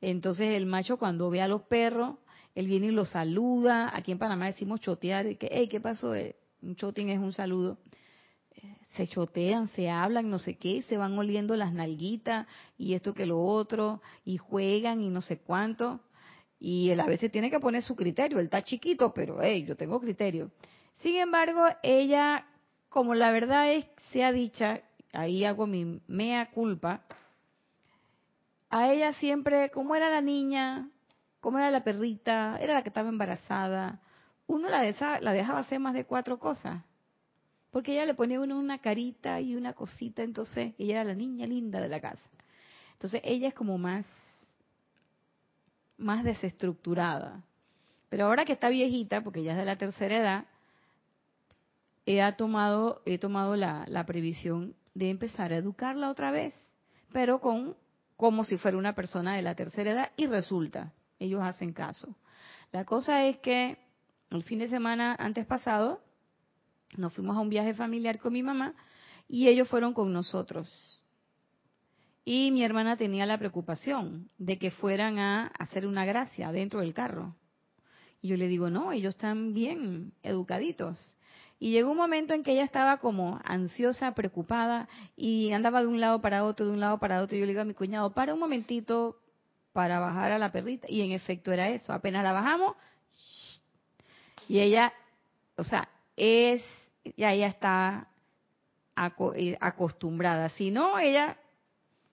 Entonces 0.00 0.48
el 0.56 0.66
macho 0.66 0.96
cuando 0.96 1.30
ve 1.30 1.42
a 1.42 1.48
los 1.48 1.62
perros 1.62 2.16
él 2.54 2.66
viene 2.66 2.86
y 2.88 2.90
lo 2.90 3.04
saluda. 3.04 3.90
Aquí 3.94 4.12
en 4.12 4.18
Panamá 4.18 4.46
decimos 4.46 4.80
chotear, 4.80 5.36
que, 5.38 5.48
hey, 5.50 5.68
¿qué 5.68 5.80
pasó? 5.80 6.14
Eh, 6.14 6.36
un 6.62 6.76
choting 6.76 7.08
es 7.10 7.18
un 7.18 7.32
saludo. 7.32 7.78
Eh, 8.52 8.76
se 8.96 9.06
chotean, 9.06 9.68
se 9.68 9.88
hablan, 9.88 10.30
no 10.30 10.38
sé 10.38 10.56
qué, 10.56 10.82
se 10.82 10.96
van 10.96 11.18
oliendo 11.18 11.56
las 11.56 11.72
nalguitas 11.72 12.46
y 12.76 12.94
esto 12.94 13.14
que 13.14 13.26
lo 13.26 13.40
otro, 13.40 14.02
y 14.24 14.36
juegan 14.36 15.00
y 15.00 15.08
no 15.08 15.20
sé 15.20 15.38
cuánto. 15.38 16.00
Y 16.58 16.90
él 16.90 17.00
a 17.00 17.06
veces 17.06 17.32
tiene 17.32 17.50
que 17.50 17.60
poner 17.60 17.82
su 17.82 17.96
criterio. 17.96 18.38
Él 18.38 18.44
está 18.44 18.62
chiquito, 18.62 19.14
pero 19.14 19.40
hey, 19.40 19.64
yo 19.66 19.76
tengo 19.76 20.00
criterio. 20.00 20.50
Sin 20.98 21.16
embargo, 21.16 21.64
ella, 21.82 22.46
como 22.90 23.14
la 23.14 23.30
verdad 23.30 23.72
es, 23.72 23.86
sea 24.12 24.32
dicha, 24.32 24.82
ahí 25.12 25.44
hago 25.44 25.66
mi 25.66 26.02
mea 26.06 26.50
culpa, 26.50 27.02
a 28.68 28.92
ella 28.92 29.12
siempre, 29.14 29.70
como 29.70 29.96
era 29.96 30.10
la 30.10 30.20
niña, 30.20 30.88
como 31.40 31.58
era 31.58 31.70
la 31.70 31.82
perrita, 31.82 32.58
era 32.60 32.74
la 32.74 32.82
que 32.82 32.90
estaba 32.90 33.08
embarazada, 33.08 34.00
uno 34.46 34.68
la, 34.68 34.82
la 35.20 35.32
dejaba 35.32 35.60
hacer 35.60 35.80
más 35.80 35.94
de 35.94 36.04
cuatro 36.04 36.38
cosas. 36.38 36.82
Porque 37.70 37.92
ella 37.92 38.04
le 38.04 38.14
ponía 38.14 38.40
uno 38.40 38.58
una 38.58 38.78
carita 38.78 39.40
y 39.40 39.54
una 39.54 39.72
cosita, 39.72 40.22
entonces 40.22 40.74
ella 40.76 40.96
era 40.96 41.04
la 41.04 41.14
niña 41.14 41.46
linda 41.46 41.80
de 41.80 41.88
la 41.88 42.00
casa. 42.00 42.28
Entonces 42.94 43.20
ella 43.24 43.48
es 43.48 43.54
como 43.54 43.78
más, 43.78 44.06
más 45.96 46.24
desestructurada. 46.24 47.42
Pero 48.08 48.26
ahora 48.26 48.44
que 48.44 48.52
está 48.52 48.68
viejita, 48.68 49.22
porque 49.22 49.44
ya 49.44 49.52
es 49.52 49.58
de 49.58 49.64
la 49.64 49.78
tercera 49.78 50.16
edad, 50.16 50.44
he 52.06 52.20
tomado, 52.32 53.02
he 53.06 53.18
tomado 53.18 53.54
la, 53.54 53.84
la 53.86 54.04
previsión 54.04 54.74
de 54.94 55.10
empezar 55.10 55.52
a 55.52 55.56
educarla 55.56 56.10
otra 56.10 56.32
vez, 56.32 56.54
pero 57.12 57.40
con 57.40 57.76
como 58.16 58.44
si 58.44 58.58
fuera 58.58 58.76
una 58.76 58.94
persona 58.94 59.36
de 59.36 59.42
la 59.42 59.54
tercera 59.54 59.92
edad 59.92 60.10
y 60.16 60.26
resulta 60.26 60.92
ellos 61.20 61.40
hacen 61.42 61.72
caso. 61.72 62.16
La 62.72 62.84
cosa 62.84 63.26
es 63.26 63.38
que 63.38 63.78
el 64.30 64.42
fin 64.42 64.58
de 64.58 64.68
semana 64.68 65.14
antes 65.18 65.46
pasado 65.46 66.00
nos 66.96 67.12
fuimos 67.12 67.36
a 67.36 67.40
un 67.40 67.48
viaje 67.48 67.74
familiar 67.74 68.18
con 68.18 68.32
mi 68.32 68.42
mamá 68.42 68.74
y 69.28 69.46
ellos 69.46 69.68
fueron 69.68 69.92
con 69.92 70.12
nosotros. 70.12 70.68
Y 72.24 72.50
mi 72.50 72.64
hermana 72.64 72.96
tenía 72.96 73.26
la 73.26 73.38
preocupación 73.38 74.28
de 74.38 74.58
que 74.58 74.70
fueran 74.70 75.18
a 75.18 75.46
hacer 75.58 75.86
una 75.86 76.04
gracia 76.04 76.52
dentro 76.52 76.80
del 76.80 76.94
carro. 76.94 77.34
Y 78.22 78.28
yo 78.28 78.36
le 78.36 78.48
digo, 78.48 78.70
no, 78.70 78.92
ellos 78.92 79.14
están 79.14 79.54
bien 79.54 80.12
educaditos. 80.22 81.16
Y 81.58 81.72
llegó 81.72 81.90
un 81.90 81.96
momento 81.96 82.34
en 82.34 82.42
que 82.42 82.52
ella 82.52 82.64
estaba 82.64 82.98
como 82.98 83.40
ansiosa, 83.44 84.14
preocupada, 84.14 84.88
y 85.16 85.52
andaba 85.52 85.80
de 85.80 85.88
un 85.88 86.00
lado 86.00 86.20
para 86.20 86.44
otro, 86.44 86.66
de 86.66 86.72
un 86.72 86.80
lado 86.80 86.98
para 86.98 87.22
otro. 87.22 87.36
Y 87.36 87.40
yo 87.40 87.46
le 87.46 87.52
digo 87.52 87.62
a 87.62 87.66
mi 87.66 87.74
cuñado, 87.74 88.12
para 88.12 88.32
un 88.34 88.40
momentito 88.40 89.16
para 89.72 90.00
bajar 90.00 90.32
a 90.32 90.38
la 90.38 90.52
perrita. 90.52 90.86
Y 90.88 91.02
en 91.02 91.12
efecto 91.12 91.52
era 91.52 91.68
eso. 91.68 91.92
Apenas 91.92 92.24
la 92.24 92.32
bajamos, 92.32 92.76
y 94.50 94.58
ella, 94.58 94.92
o 95.56 95.62
sea, 95.62 95.88
es, 96.16 96.60
ya 97.16 97.32
ella 97.32 97.46
está 97.46 98.08
eh, 99.36 99.56
acostumbrada. 99.60 100.48
Si 100.48 100.72
no, 100.72 100.98
ella 100.98 101.36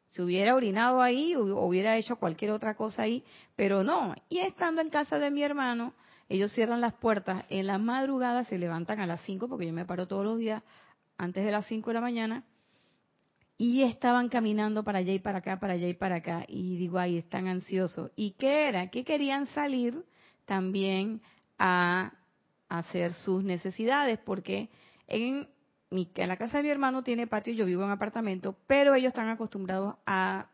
se 0.10 0.22
hubiera 0.22 0.54
orinado 0.54 1.02
ahí 1.02 1.36
o 1.36 1.66
hubiera 1.66 1.98
hecho 1.98 2.18
cualquier 2.18 2.52
otra 2.52 2.76
cosa 2.76 3.02
ahí, 3.02 3.24
pero 3.56 3.84
no. 3.84 4.14
Y 4.30 4.38
estando 4.38 4.82
en 4.82 4.92
casa 4.92 5.18
de 5.18 5.32
mi 5.32 5.42
hermano, 5.42 5.94
ellos 6.30 6.52
cierran 6.52 6.80
las 6.80 6.94
puertas 6.94 7.44
en 7.50 7.66
la 7.66 7.80
madrugada, 7.80 8.44
se 8.44 8.60
levantan 8.60 9.00
a 9.00 9.08
las 9.08 9.22
5, 9.22 9.48
porque 9.48 9.66
yo 9.66 9.74
me 9.74 9.86
paro 9.86 10.08
todos 10.08 10.24
los 10.24 10.38
días 10.38 10.62
antes 11.18 11.44
de 11.44 11.52
las 11.52 11.66
5 11.66 11.90
de 11.90 11.94
la 11.96 12.02
mañana, 12.02 12.44
y 13.58 13.82
estaban 13.84 14.30
caminando 14.30 14.84
para 14.84 15.00
allá 15.00 15.14
y 15.14 15.20
para 15.20 15.40
acá, 15.40 15.60
para 15.60 15.74
allá 15.74 15.88
y 15.88 15.96
para 15.96 16.18
acá, 16.18 16.46
y 16.48 16.78
digo, 16.78 17.00
ahí 17.00 17.18
están 17.18 17.48
ansiosos. 17.48 18.12
¿Y 18.16 18.32
qué 18.32 18.68
era? 18.68 18.90
Que 18.90 19.04
querían 19.04 19.48
salir 19.48 20.04
también 20.46 21.22
a 21.58 22.14
hacer 22.70 23.14
sus 23.14 23.44
necesidades, 23.44 24.20
porque 24.20 24.70
en 25.08 25.48
mi, 25.90 26.12
en 26.16 26.28
la 26.28 26.38
casa 26.38 26.58
de 26.58 26.64
mi 26.64 26.70
hermano 26.70 27.04
tiene 27.04 27.26
patio, 27.26 27.54
yo 27.54 27.66
vivo 27.66 27.84
en 27.84 27.90
apartamento, 27.90 28.56
pero 28.68 28.94
ellos 28.94 29.10
están 29.10 29.30
acostumbrados 29.30 29.96
a, 30.06 30.48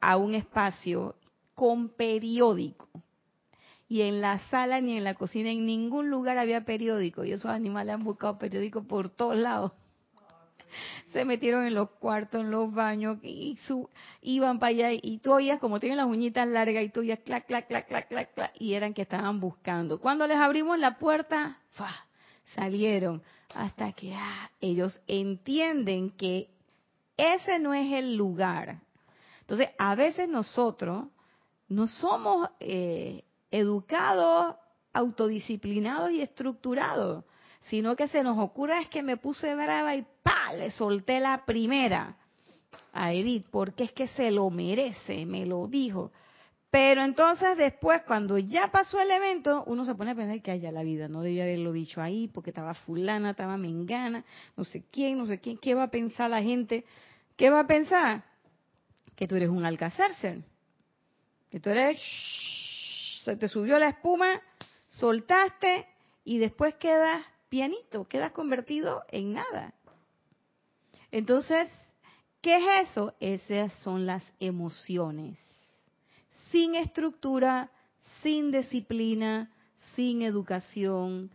a 0.00 0.16
un 0.16 0.34
espacio 0.34 1.16
con 1.54 1.90
periódico. 1.90 2.88
Y 3.86 4.02
en 4.02 4.20
la 4.20 4.38
sala 4.48 4.80
ni 4.80 4.96
en 4.96 5.02
la 5.04 5.14
cocina, 5.14 5.50
en 5.50 5.66
ningún 5.66 6.10
lugar 6.10 6.38
había 6.38 6.64
periódico. 6.64 7.24
Y 7.24 7.32
esos 7.32 7.50
animales 7.50 7.92
han 7.92 8.04
buscado 8.04 8.38
periódico 8.38 8.84
por 8.84 9.08
todos 9.10 9.36
lados. 9.36 9.72
Se 11.12 11.24
metieron 11.24 11.66
en 11.66 11.74
los 11.74 11.90
cuartos, 11.90 12.40
en 12.40 12.50
los 12.50 12.72
baños, 12.72 13.18
y 13.22 13.58
su, 13.66 13.88
iban 14.22 14.58
para 14.58 14.70
allá. 14.70 14.88
Y 14.92 15.18
tú 15.18 15.32
oías, 15.32 15.58
como 15.58 15.80
tienen 15.80 15.98
las 15.98 16.06
uñitas 16.06 16.46
largas, 16.46 16.84
y 16.84 16.88
tú 16.88 17.00
oías 17.00 17.20
clac, 17.20 17.46
clac, 17.46 17.66
clac, 17.68 17.88
clac, 17.88 18.08
clac, 18.08 18.34
clac, 18.34 18.52
y 18.58 18.74
eran 18.74 18.94
que 18.94 19.02
estaban 19.02 19.40
buscando. 19.40 20.00
Cuando 20.00 20.26
les 20.26 20.36
abrimos 20.36 20.78
la 20.78 20.98
puerta, 20.98 21.58
¡fa! 21.70 21.90
salieron 22.54 23.22
hasta 23.54 23.92
que 23.92 24.14
ah, 24.14 24.50
ellos 24.60 25.00
entienden 25.06 26.10
que 26.10 26.50
ese 27.16 27.58
no 27.58 27.74
es 27.74 27.92
el 27.92 28.16
lugar. 28.16 28.80
Entonces, 29.40 29.68
a 29.78 29.94
veces 29.94 30.28
nosotros 30.28 31.06
no 31.68 31.86
somos 31.86 32.48
eh, 32.60 33.24
educados, 33.50 34.56
autodisciplinados 34.92 36.10
y 36.12 36.22
estructurados, 36.22 37.24
sino 37.68 37.94
que 37.96 38.08
se 38.08 38.22
nos 38.22 38.38
ocurre 38.38 38.80
es 38.80 38.88
que 38.88 39.02
me 39.02 39.16
puse 39.16 39.54
brava 39.54 39.94
y 39.96 40.06
¡pa! 40.22 40.52
le 40.52 40.70
solté 40.70 41.20
la 41.20 41.44
primera 41.44 42.16
a 42.92 43.12
Edith, 43.12 43.46
porque 43.50 43.84
es 43.84 43.92
que 43.92 44.08
se 44.08 44.30
lo 44.30 44.50
merece, 44.50 45.24
me 45.26 45.46
lo 45.46 45.66
dijo. 45.66 46.12
Pero 46.70 47.02
entonces 47.02 47.56
después, 47.56 48.02
cuando 48.02 48.38
ya 48.38 48.70
pasó 48.70 49.00
el 49.00 49.10
evento, 49.10 49.64
uno 49.66 49.84
se 49.84 49.94
pone 49.96 50.12
a 50.12 50.14
pensar 50.14 50.40
que 50.40 50.52
haya 50.52 50.70
la 50.70 50.82
vida, 50.82 51.08
no 51.08 51.22
debía 51.22 51.42
haberlo 51.42 51.72
dicho 51.72 52.00
ahí, 52.00 52.28
porque 52.28 52.50
estaba 52.50 52.74
fulana, 52.74 53.30
estaba 53.30 53.56
mengana, 53.56 54.24
no 54.56 54.64
sé 54.64 54.84
quién, 54.90 55.18
no 55.18 55.26
sé 55.26 55.40
quién, 55.40 55.58
¿qué 55.58 55.74
va 55.74 55.84
a 55.84 55.90
pensar 55.90 56.30
la 56.30 56.42
gente? 56.42 56.84
¿Qué 57.36 57.50
va 57.50 57.60
a 57.60 57.66
pensar? 57.66 58.22
Que 59.16 59.26
tú 59.26 59.34
eres 59.34 59.48
un 59.48 59.64
alcázarse, 59.64 60.42
que 61.50 61.58
tú 61.58 61.70
eres, 61.70 62.00
se 63.24 63.34
te 63.36 63.48
subió 63.48 63.78
la 63.78 63.88
espuma, 63.88 64.40
soltaste 64.86 65.86
y 66.24 66.38
después 66.38 66.76
quedas 66.76 67.24
pianito, 67.48 68.06
quedas 68.06 68.30
convertido 68.30 69.02
en 69.10 69.32
nada. 69.32 69.74
Entonces, 71.10 71.70
¿qué 72.40 72.56
es 72.56 72.90
eso? 72.90 73.14
Esas 73.20 73.72
son 73.82 74.06
las 74.06 74.22
emociones 74.38 75.38
sin 76.50 76.74
estructura, 76.74 77.70
sin 78.22 78.50
disciplina, 78.50 79.50
sin 79.94 80.22
educación, 80.22 81.30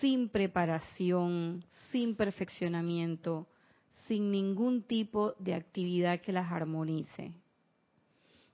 sin 0.00 0.28
preparación, 0.28 1.64
sin 1.90 2.16
perfeccionamiento, 2.16 3.46
sin 4.06 4.30
ningún 4.30 4.82
tipo 4.82 5.34
de 5.38 5.54
actividad 5.54 6.20
que 6.20 6.32
las 6.32 6.50
armonice. 6.50 7.32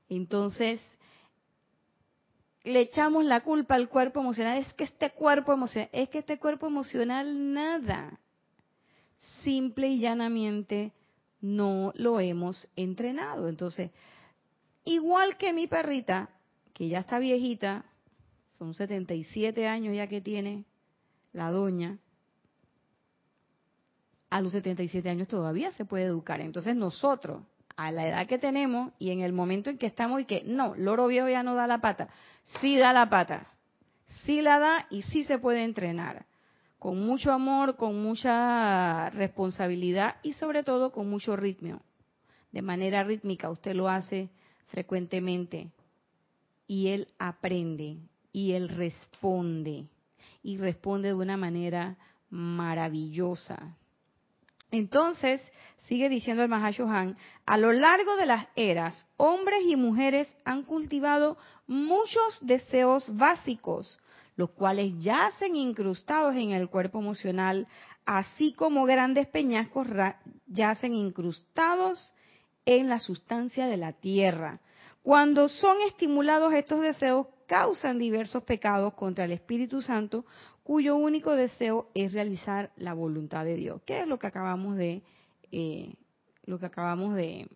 Entonces, 0.08 0.80
le 2.62 2.80
echamos 2.80 3.24
la 3.24 3.40
culpa 3.40 3.74
al 3.74 3.88
cuerpo 3.88 4.20
emocional, 4.20 4.58
es 4.58 4.72
que 4.74 4.84
este 4.84 5.10
cuerpo 5.10 5.52
emocional, 5.52 5.88
es 5.92 6.08
que 6.08 6.18
este 6.18 6.38
cuerpo 6.38 6.66
emocional 6.66 7.52
nada. 7.52 8.18
Simple 9.42 9.88
y 9.88 10.00
llanamente 10.00 10.92
no 11.40 11.92
lo 11.96 12.20
hemos 12.20 12.68
entrenado. 12.76 13.48
Entonces, 13.48 13.90
Igual 14.86 15.36
que 15.36 15.52
mi 15.52 15.66
perrita, 15.66 16.30
que 16.72 16.88
ya 16.88 17.00
está 17.00 17.18
viejita, 17.18 17.84
son 18.56 18.72
77 18.72 19.66
años 19.66 19.96
ya 19.96 20.06
que 20.06 20.20
tiene 20.20 20.64
la 21.32 21.50
doña, 21.50 21.98
a 24.30 24.40
los 24.40 24.52
77 24.52 25.10
años 25.10 25.26
todavía 25.26 25.72
se 25.72 25.84
puede 25.84 26.04
educar. 26.04 26.40
Entonces 26.40 26.76
nosotros, 26.76 27.42
a 27.76 27.90
la 27.90 28.06
edad 28.06 28.28
que 28.28 28.38
tenemos 28.38 28.92
y 29.00 29.10
en 29.10 29.20
el 29.20 29.32
momento 29.32 29.70
en 29.70 29.78
que 29.78 29.86
estamos 29.86 30.20
y 30.20 30.24
que 30.24 30.44
no, 30.46 30.76
loro 30.76 31.08
viejo 31.08 31.28
ya 31.28 31.42
no 31.42 31.56
da 31.56 31.66
la 31.66 31.80
pata, 31.80 32.08
sí 32.60 32.76
da 32.76 32.92
la 32.92 33.10
pata, 33.10 33.48
sí 34.24 34.40
la 34.40 34.60
da 34.60 34.86
y 34.88 35.02
sí 35.02 35.24
se 35.24 35.38
puede 35.38 35.64
entrenar. 35.64 36.26
Con 36.78 37.04
mucho 37.04 37.32
amor, 37.32 37.76
con 37.76 38.02
mucha 38.02 39.10
responsabilidad 39.10 40.16
y 40.22 40.34
sobre 40.34 40.62
todo 40.62 40.92
con 40.92 41.08
mucho 41.08 41.36
ritmo. 41.36 41.80
De 42.52 42.62
manera 42.62 43.02
rítmica, 43.04 43.50
usted 43.50 43.74
lo 43.74 43.88
hace 43.88 44.30
frecuentemente 44.68 45.70
y 46.66 46.88
él 46.88 47.08
aprende 47.18 47.98
y 48.32 48.52
él 48.52 48.68
responde 48.68 49.86
y 50.42 50.56
responde 50.58 51.08
de 51.08 51.14
una 51.14 51.36
manera 51.36 51.96
maravillosa. 52.30 53.76
Entonces, 54.70 55.40
sigue 55.86 56.08
diciendo 56.08 56.42
el 56.42 56.48
Mahashohan, 56.48 57.16
a 57.46 57.56
lo 57.56 57.72
largo 57.72 58.16
de 58.16 58.26
las 58.26 58.46
eras, 58.56 59.08
hombres 59.16 59.60
y 59.66 59.76
mujeres 59.76 60.28
han 60.44 60.64
cultivado 60.64 61.38
muchos 61.66 62.38
deseos 62.42 63.04
básicos, 63.16 63.98
los 64.36 64.50
cuales 64.50 64.92
yacen 64.98 65.56
incrustados 65.56 66.36
en 66.36 66.52
el 66.52 66.68
cuerpo 66.68 66.98
emocional, 67.00 67.66
así 68.04 68.52
como 68.52 68.84
grandes 68.84 69.26
peñascos 69.26 69.88
yacen 70.46 70.94
incrustados 70.94 72.12
en 72.64 72.88
la 72.88 73.00
sustancia 73.00 73.66
de 73.66 73.76
la 73.76 73.92
tierra. 73.92 74.60
Cuando 75.02 75.48
son 75.48 75.76
estimulados 75.86 76.52
estos 76.52 76.80
deseos, 76.80 77.26
causan 77.46 77.98
diversos 77.98 78.42
pecados 78.42 78.94
contra 78.94 79.24
el 79.24 79.32
Espíritu 79.32 79.80
Santo, 79.80 80.26
cuyo 80.62 80.96
único 80.96 81.30
deseo 81.30 81.90
es 81.94 82.12
realizar 82.12 82.72
la 82.76 82.92
voluntad 82.92 83.44
de 83.44 83.54
Dios, 83.54 83.80
que 83.86 84.00
es 84.00 84.08
lo 84.08 84.18
que 84.18 84.26
acabamos 84.26 84.76
de, 84.76 85.02
eh, 85.52 85.94
lo 86.44 86.58
que 86.58 86.66
acabamos 86.66 87.14
de 87.14 87.48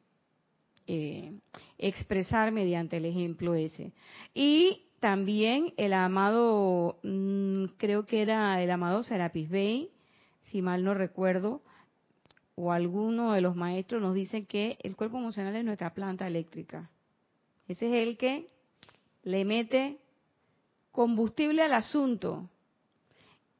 eh, 0.87 1.33
expresar 1.77 2.53
mediante 2.53 2.97
el 2.97 3.07
ejemplo 3.07 3.55
ese. 3.55 3.93
Y 4.33 4.90
también 5.01 5.73
el 5.79 5.95
amado, 5.95 6.99
mm, 7.03 7.65
creo 7.79 8.05
que 8.07 8.21
era 8.23 8.63
el 8.63 8.71
amado 8.71 9.03
Serapis 9.03 9.49
Bey, 9.49 9.91
si 10.45 10.63
mal 10.63 10.85
no 10.85 10.95
recuerdo, 10.95 11.63
o 12.55 12.73
alguno 12.73 13.33
de 13.33 13.41
los 13.41 13.57
maestros 13.57 14.03
nos 14.03 14.15
dicen 14.15 14.45
que 14.45 14.79
el 14.83 14.95
cuerpo 14.95 15.17
emocional 15.17 15.57
es 15.57 15.65
nuestra 15.65 15.95
planta 15.95 16.27
eléctrica. 16.27 16.91
Ese 17.67 17.87
es 17.87 18.07
el 18.07 18.19
que 18.19 18.47
le 19.23 19.45
mete 19.47 19.99
combustible 20.93 21.63
al 21.63 21.73
asunto. 21.73 22.51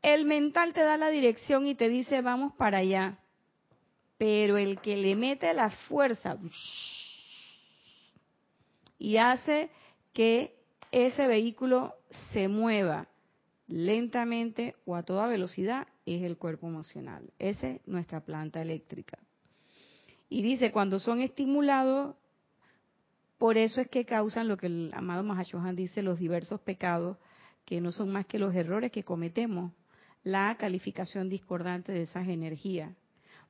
El 0.03 0.27
mental 0.27 0.75
te 0.75 0.83
da 0.83 0.99
la 0.99 1.09
dirección 1.09 1.67
y 1.67 1.75
te 1.75 1.89
dice 1.89 2.21
vamos 2.21 2.53
para 2.55 2.79
allá. 2.79 3.19
Pero 4.19 4.59
el 4.59 4.81
que 4.81 4.97
le 4.97 5.17
mete 5.17 5.55
la 5.55 5.71
fuerza 5.71 6.37
y 8.99 9.17
hace 9.17 9.71
que 10.13 10.60
ese 10.93 11.27
vehículo 11.27 11.95
se 12.33 12.49
mueva 12.49 13.09
lentamente 13.67 14.75
o 14.85 14.97
a 14.97 15.05
toda 15.05 15.27
velocidad 15.29 15.87
es 16.05 16.23
el 16.23 16.37
cuerpo 16.37 16.67
emocional. 16.67 17.33
Esa 17.39 17.69
es 17.69 17.87
nuestra 17.87 18.21
planta 18.21 18.61
eléctrica. 18.61 19.19
Y 20.29 20.43
dice, 20.43 20.73
cuando 20.73 20.99
son 20.99 21.21
estimulados, 21.21 22.17
por 23.39 23.57
eso 23.57 23.81
es 23.81 23.89
que 23.89 24.05
causan 24.05 24.49
lo 24.49 24.57
que 24.57 24.67
el 24.67 24.91
amado 24.95 25.23
Mahashohan 25.23 25.77
dice, 25.77 26.03
los 26.03 26.19
diversos 26.19 26.61
pecados, 26.61 27.17
que 27.65 27.81
no 27.81 27.93
son 27.93 28.11
más 28.11 28.27
que 28.27 28.39
los 28.39 28.55
errores 28.55 28.93
que 28.93 29.05
cometemos, 29.05 29.73
la 30.23 30.57
calificación 30.59 31.29
discordante 31.29 31.93
de 31.93 32.03
esas 32.03 32.29
energías. 32.29 32.95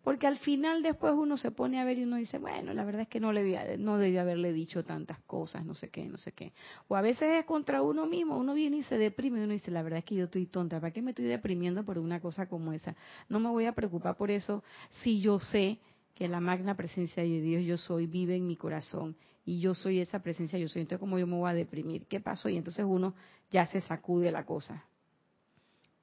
Porque 0.02 0.26
al 0.26 0.38
final 0.38 0.82
después 0.82 1.12
uno 1.14 1.36
se 1.36 1.50
pone 1.50 1.78
a 1.78 1.84
ver 1.84 1.98
y 1.98 2.04
uno 2.04 2.16
dice, 2.16 2.38
bueno, 2.38 2.72
la 2.72 2.84
verdad 2.84 3.02
es 3.02 3.08
que 3.08 3.20
no 3.20 3.32
le 3.32 3.76
no 3.76 3.98
debía 3.98 4.22
haberle 4.22 4.52
dicho 4.52 4.82
tantas 4.82 5.20
cosas, 5.20 5.64
no 5.64 5.74
sé 5.74 5.90
qué, 5.90 6.06
no 6.06 6.16
sé 6.16 6.32
qué. 6.32 6.52
O 6.88 6.96
a 6.96 7.02
veces 7.02 7.38
es 7.38 7.44
contra 7.44 7.82
uno 7.82 8.06
mismo, 8.06 8.38
uno 8.38 8.54
viene 8.54 8.78
y 8.78 8.82
se 8.84 8.96
deprime 8.96 9.40
y 9.40 9.44
uno 9.44 9.52
dice, 9.52 9.70
la 9.70 9.82
verdad 9.82 9.98
es 9.98 10.06
que 10.06 10.14
yo 10.14 10.24
estoy 10.24 10.46
tonta, 10.46 10.80
¿para 10.80 10.92
qué 10.92 11.02
me 11.02 11.10
estoy 11.10 11.26
deprimiendo 11.26 11.84
por 11.84 11.98
una 11.98 12.18
cosa 12.20 12.46
como 12.46 12.72
esa? 12.72 12.96
No 13.28 13.40
me 13.40 13.50
voy 13.50 13.66
a 13.66 13.72
preocupar 13.72 14.16
por 14.16 14.30
eso 14.30 14.64
si 15.02 15.20
yo 15.20 15.38
sé 15.38 15.78
que 16.14 16.28
la 16.28 16.40
magna 16.40 16.76
presencia 16.76 17.22
de 17.22 17.40
Dios 17.40 17.64
yo 17.64 17.76
soy 17.76 18.06
vive 18.06 18.36
en 18.36 18.46
mi 18.46 18.56
corazón 18.56 19.16
y 19.44 19.60
yo 19.60 19.74
soy 19.74 20.00
esa 20.00 20.22
presencia 20.22 20.58
yo 20.58 20.68
soy. 20.68 20.82
Entonces, 20.82 21.00
¿cómo 21.00 21.18
yo 21.18 21.26
me 21.26 21.36
voy 21.36 21.50
a 21.50 21.54
deprimir? 21.54 22.06
¿Qué 22.06 22.20
pasó? 22.20 22.48
Y 22.48 22.56
entonces 22.56 22.84
uno 22.88 23.14
ya 23.50 23.66
se 23.66 23.80
sacude 23.80 24.30
la 24.30 24.44
cosa. 24.44 24.84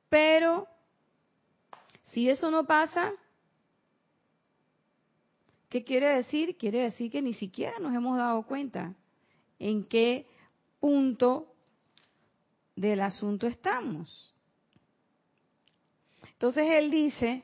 Pero, 0.10 0.68
si 2.04 2.30
eso 2.30 2.50
no 2.52 2.66
pasa, 2.66 3.14
¿Qué 5.70 5.84
quiere 5.84 6.08
decir? 6.08 6.58
Quiere 6.58 6.84
decir 6.84 7.12
que 7.12 7.22
ni 7.22 7.34
siquiera 7.34 7.78
nos 7.80 7.94
hemos 7.94 8.18
dado 8.18 8.44
cuenta 8.44 8.94
en 9.60 9.84
qué 9.84 10.26
punto 10.80 11.54
del 12.76 13.02
asunto 13.02 13.48
estamos. 13.48 14.34
Entonces 16.34 16.68
él 16.70 16.92
dice 16.92 17.44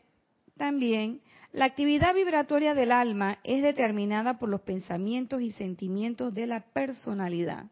también, 0.55 1.21
la 1.51 1.65
actividad 1.65 2.13
vibratoria 2.13 2.73
del 2.73 2.91
alma 2.91 3.39
es 3.43 3.61
determinada 3.61 4.39
por 4.39 4.49
los 4.49 4.61
pensamientos 4.61 5.41
y 5.41 5.51
sentimientos 5.51 6.33
de 6.33 6.47
la 6.47 6.61
personalidad, 6.61 7.65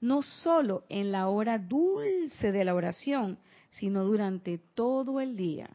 no 0.00 0.22
solo 0.22 0.84
en 0.88 1.12
la 1.12 1.28
hora 1.28 1.58
dulce 1.58 2.52
de 2.52 2.64
la 2.64 2.74
oración, 2.74 3.38
sino 3.70 4.04
durante 4.04 4.58
todo 4.58 5.20
el 5.20 5.36
día. 5.36 5.68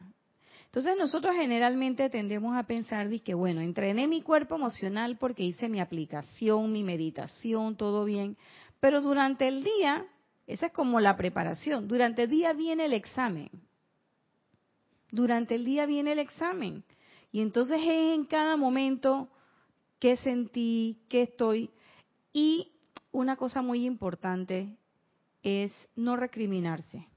Entonces 0.68 0.98
nosotros 0.98 1.34
generalmente 1.34 2.10
tendemos 2.10 2.54
a 2.54 2.64
pensar 2.64 3.08
que, 3.20 3.32
bueno, 3.32 3.62
entrené 3.62 4.06
mi 4.06 4.20
cuerpo 4.20 4.56
emocional 4.56 5.16
porque 5.16 5.42
hice 5.42 5.70
mi 5.70 5.80
aplicación, 5.80 6.70
mi 6.70 6.84
meditación, 6.84 7.74
todo 7.76 8.04
bien, 8.04 8.36
pero 8.78 9.00
durante 9.00 9.48
el 9.48 9.64
día, 9.64 10.06
esa 10.46 10.66
es 10.66 10.72
como 10.72 11.00
la 11.00 11.16
preparación, 11.16 11.88
durante 11.88 12.24
el 12.24 12.30
día 12.30 12.52
viene 12.52 12.84
el 12.84 12.92
examen. 12.92 13.48
Durante 15.10 15.54
el 15.54 15.64
día 15.64 15.86
viene 15.86 16.12
el 16.12 16.18
examen. 16.18 16.84
Y 17.32 17.40
entonces 17.40 17.80
es 17.80 18.14
en 18.14 18.26
cada 18.26 18.58
momento 18.58 19.30
qué 19.98 20.16
sentí, 20.18 21.00
qué 21.08 21.22
estoy. 21.22 21.70
Y 22.34 22.72
una 23.10 23.36
cosa 23.36 23.62
muy 23.62 23.86
importante 23.86 24.76
es 25.42 25.72
no 25.96 26.14
recriminarse. 26.16 27.08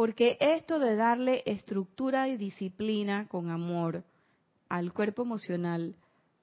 Porque 0.00 0.38
esto 0.40 0.78
de 0.78 0.96
darle 0.96 1.42
estructura 1.44 2.26
y 2.26 2.38
disciplina 2.38 3.28
con 3.28 3.50
amor 3.50 4.02
al 4.70 4.94
cuerpo 4.94 5.20
emocional 5.20 5.94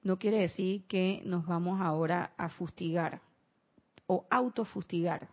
no 0.04 0.20
quiere 0.20 0.41
decir 0.41 0.84
que 0.84 1.24
nos 1.26 1.48
vamos 1.48 1.82
ahora 1.82 2.34
a 2.38 2.50
fustigar 2.50 3.20
o 4.06 4.28
autofustigar, 4.30 5.30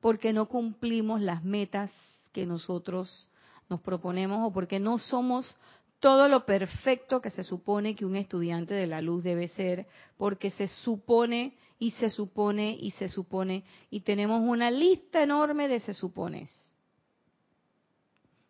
porque 0.00 0.32
no 0.32 0.46
cumplimos 0.46 1.20
las 1.20 1.42
metas 1.42 1.90
que 2.30 2.46
nosotros 2.46 3.28
nos 3.68 3.80
proponemos 3.80 4.48
o 4.48 4.52
porque 4.52 4.78
no 4.78 4.98
somos 4.98 5.56
todo 5.98 6.28
lo 6.28 6.46
perfecto 6.46 7.20
que 7.20 7.30
se 7.30 7.42
supone 7.42 7.96
que 7.96 8.06
un 8.06 8.14
estudiante 8.14 8.74
de 8.74 8.86
la 8.86 9.00
luz 9.00 9.24
debe 9.24 9.48
ser, 9.48 9.88
porque 10.16 10.50
se 10.50 10.68
supone 10.68 11.56
y 11.80 11.90
se 11.90 12.10
supone 12.10 12.76
y 12.80 12.92
se 12.92 13.08
supone 13.08 13.64
y 13.90 14.02
tenemos 14.02 14.40
una 14.40 14.70
lista 14.70 15.20
enorme 15.20 15.66
de 15.66 15.80
se 15.80 15.94
supones. 15.94 16.71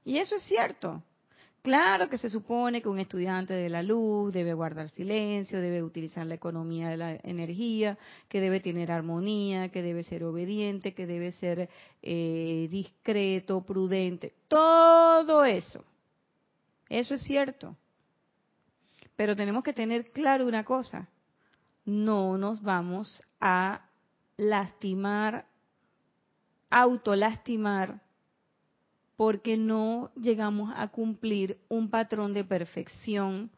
Y 0.04 0.18
eso 0.18 0.36
es 0.36 0.42
cierto. 0.42 1.02
Claro 1.62 2.08
que 2.08 2.18
se 2.18 2.28
supone 2.28 2.82
que 2.82 2.88
un 2.88 2.98
estudiante 2.98 3.54
de 3.54 3.68
la 3.68 3.84
luz 3.84 4.34
debe 4.34 4.52
guardar 4.52 4.88
silencio, 4.88 5.60
debe 5.60 5.80
utilizar 5.80 6.26
la 6.26 6.34
economía 6.34 6.88
de 6.88 6.96
la 6.96 7.14
energía, 7.22 7.96
que 8.28 8.40
debe 8.40 8.58
tener 8.58 8.90
armonía, 8.90 9.68
que 9.68 9.80
debe 9.80 10.02
ser 10.02 10.24
obediente, 10.24 10.92
que 10.92 11.06
debe 11.06 11.30
ser 11.30 11.68
eh, 12.02 12.66
discreto, 12.68 13.62
prudente. 13.64 14.34
Todo 14.48 15.44
eso. 15.44 15.84
Eso 16.88 17.14
es 17.14 17.22
cierto. 17.22 17.76
Pero 19.14 19.36
tenemos 19.36 19.62
que 19.62 19.72
tener 19.72 20.10
claro 20.10 20.46
una 20.46 20.64
cosa. 20.64 21.08
No 21.84 22.36
nos 22.38 22.60
vamos 22.60 23.22
a 23.40 23.86
lastimar, 24.36 25.46
autolastimar 26.70 28.01
porque 29.22 29.56
no 29.56 30.11
llegamos 30.16 30.74
a 30.74 30.88
cumplir 30.88 31.56
un 31.68 31.90
patrón 31.90 32.32
de 32.32 32.42
perfección 32.42 33.52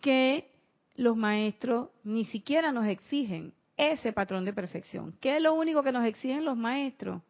que 0.00 0.48
los 0.94 1.16
maestros 1.16 1.88
ni 2.04 2.24
siquiera 2.26 2.70
nos 2.70 2.86
exigen 2.86 3.52
ese 3.76 4.12
patrón 4.12 4.44
de 4.44 4.52
perfección. 4.52 5.16
¿Qué 5.20 5.34
es 5.34 5.42
lo 5.42 5.54
único 5.54 5.82
que 5.82 5.90
nos 5.90 6.04
exigen 6.04 6.44
los 6.44 6.56
maestros? 6.56 7.20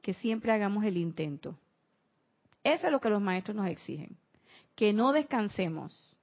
Que 0.00 0.14
siempre 0.14 0.52
hagamos 0.52 0.82
el 0.84 0.96
intento. 0.96 1.54
Eso 2.64 2.86
es 2.86 2.92
lo 2.92 2.98
que 2.98 3.10
los 3.10 3.20
maestros 3.20 3.54
nos 3.54 3.66
exigen. 3.66 4.16
Que 4.74 4.94
no 4.94 5.12
descansemos, 5.12 6.16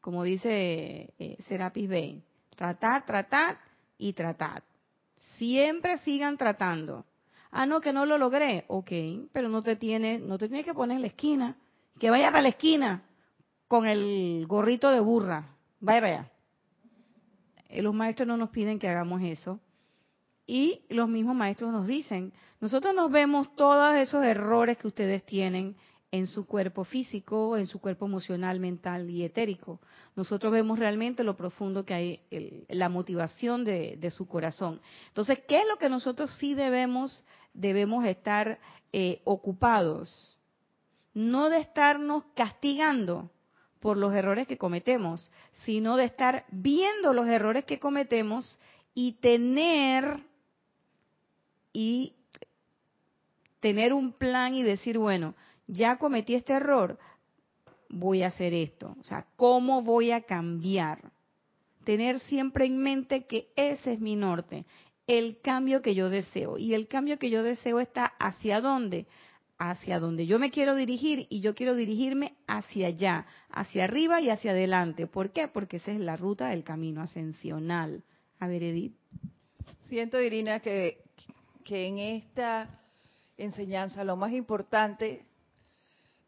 como 0.00 0.24
dice 0.24 1.12
eh, 1.18 1.36
Serapis 1.46 1.90
Bey. 1.90 2.22
Tratar, 2.56 3.04
tratar 3.04 3.58
y 3.98 4.14
tratar. 4.14 4.62
Siempre 5.36 5.98
sigan 5.98 6.38
tratando. 6.38 7.04
Ah, 7.50 7.66
no, 7.66 7.80
que 7.80 7.92
no 7.92 8.06
lo 8.06 8.18
logré. 8.18 8.64
Ok, 8.68 8.90
pero 9.32 9.48
no 9.48 9.62
te 9.62 9.76
tiene, 9.76 10.18
no 10.18 10.38
te 10.38 10.48
tienes 10.48 10.64
que 10.64 10.74
poner 10.74 10.96
en 10.96 11.02
la 11.02 11.08
esquina. 11.08 11.56
Que 11.98 12.10
vaya 12.10 12.30
para 12.30 12.42
la 12.42 12.48
esquina 12.50 13.02
con 13.68 13.86
el 13.86 14.46
gorrito 14.46 14.90
de 14.90 15.00
burra. 15.00 15.56
Vaya, 15.80 16.00
vaya. 16.00 16.30
Eh, 17.68 17.82
los 17.82 17.94
maestros 17.94 18.26
no 18.26 18.36
nos 18.36 18.50
piden 18.50 18.78
que 18.78 18.88
hagamos 18.88 19.22
eso. 19.22 19.60
Y 20.46 20.82
los 20.88 21.08
mismos 21.08 21.36
maestros 21.36 21.70
nos 21.70 21.86
dicen, 21.86 22.32
nosotros 22.60 22.94
nos 22.94 23.10
vemos 23.10 23.54
todos 23.54 23.94
esos 23.94 24.24
errores 24.24 24.76
que 24.78 24.88
ustedes 24.88 25.24
tienen 25.24 25.76
en 26.12 26.26
su 26.26 26.46
cuerpo 26.46 26.84
físico, 26.84 27.56
en 27.56 27.66
su 27.66 27.80
cuerpo 27.80 28.06
emocional, 28.06 28.58
mental 28.58 29.08
y 29.08 29.24
etérico. 29.24 29.80
Nosotros 30.16 30.52
vemos 30.52 30.78
realmente 30.78 31.22
lo 31.22 31.36
profundo 31.36 31.84
que 31.84 31.94
hay, 31.94 32.66
la 32.68 32.88
motivación 32.88 33.64
de, 33.64 34.10
su 34.10 34.26
corazón. 34.26 34.80
Entonces, 35.08 35.40
¿qué 35.46 35.60
es 35.60 35.68
lo 35.68 35.78
que 35.78 35.88
nosotros 35.88 36.34
sí 36.38 36.54
debemos, 36.54 37.24
debemos 37.54 38.04
estar 38.04 38.58
eh, 38.92 39.20
ocupados? 39.24 40.38
No 41.14 41.48
de 41.48 41.58
estarnos 41.58 42.24
castigando 42.34 43.30
por 43.78 43.96
los 43.96 44.12
errores 44.12 44.46
que 44.46 44.58
cometemos, 44.58 45.30
sino 45.64 45.96
de 45.96 46.04
estar 46.04 46.44
viendo 46.50 47.12
los 47.12 47.28
errores 47.28 47.64
que 47.64 47.78
cometemos 47.78 48.58
y 48.94 49.12
tener 49.12 50.20
y 51.72 52.14
tener 53.60 53.92
un 53.92 54.12
plan 54.12 54.54
y 54.54 54.62
decir, 54.62 54.98
bueno, 54.98 55.34
ya 55.70 55.96
cometí 55.96 56.34
este 56.34 56.54
error, 56.54 56.98
voy 57.88 58.22
a 58.22 58.28
hacer 58.28 58.52
esto. 58.52 58.96
O 59.00 59.04
sea, 59.04 59.26
¿cómo 59.36 59.82
voy 59.82 60.10
a 60.10 60.22
cambiar? 60.22 61.12
Tener 61.84 62.20
siempre 62.20 62.66
en 62.66 62.78
mente 62.78 63.24
que 63.26 63.48
ese 63.56 63.94
es 63.94 64.00
mi 64.00 64.16
norte, 64.16 64.66
el 65.06 65.40
cambio 65.40 65.80
que 65.82 65.94
yo 65.94 66.10
deseo. 66.10 66.58
Y 66.58 66.74
el 66.74 66.88
cambio 66.88 67.18
que 67.18 67.30
yo 67.30 67.42
deseo 67.42 67.80
está 67.80 68.04
hacia 68.18 68.60
dónde? 68.60 69.06
Hacia 69.58 70.00
donde 70.00 70.26
yo 70.26 70.38
me 70.38 70.50
quiero 70.50 70.74
dirigir 70.74 71.26
y 71.28 71.40
yo 71.40 71.54
quiero 71.54 71.74
dirigirme 71.74 72.34
hacia 72.46 72.88
allá, 72.88 73.26
hacia 73.50 73.84
arriba 73.84 74.20
y 74.20 74.30
hacia 74.30 74.52
adelante. 74.52 75.06
¿Por 75.06 75.30
qué? 75.30 75.48
Porque 75.48 75.76
esa 75.76 75.92
es 75.92 76.00
la 76.00 76.16
ruta 76.16 76.48
del 76.48 76.64
camino 76.64 77.02
ascensional. 77.02 78.02
A 78.38 78.46
ver, 78.46 78.62
Edith. 78.62 78.94
Siento, 79.88 80.20
Irina, 80.20 80.60
que, 80.60 81.02
que 81.64 81.86
en 81.86 81.98
esta 81.98 82.80
enseñanza 83.36 84.04
lo 84.04 84.16
más 84.16 84.32
importante 84.32 85.26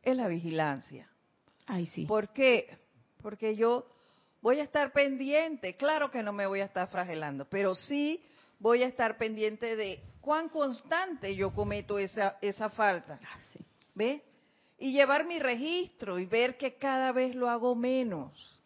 es 0.02 0.16
la 0.16 0.28
vigilancia. 0.28 1.08
Ay, 1.66 1.86
sí. 1.86 2.06
¿Por 2.06 2.32
qué? 2.32 2.78
Porque 3.22 3.56
yo 3.56 3.86
voy 4.40 4.58
a 4.58 4.64
estar 4.64 4.92
pendiente, 4.92 5.76
claro 5.76 6.10
que 6.10 6.22
no 6.22 6.32
me 6.32 6.46
voy 6.46 6.60
a 6.60 6.66
estar 6.66 6.88
fragelando, 6.88 7.46
pero 7.48 7.74
sí 7.74 8.22
voy 8.58 8.82
a 8.82 8.88
estar 8.88 9.16
pendiente 9.16 9.76
de 9.76 10.02
cuán 10.20 10.48
constante 10.48 11.34
yo 11.34 11.52
cometo 11.52 11.98
esa, 11.98 12.38
esa 12.40 12.70
falta. 12.70 13.18
Ah, 13.24 13.38
sí. 13.52 13.60
¿Ve? 13.94 14.22
Y 14.78 14.92
llevar 14.92 15.24
mi 15.24 15.38
registro 15.38 16.18
y 16.18 16.26
ver 16.26 16.56
que 16.56 16.74
cada 16.74 17.12
vez 17.12 17.34
lo 17.34 17.48
hago 17.48 17.74
menos. 17.74 18.58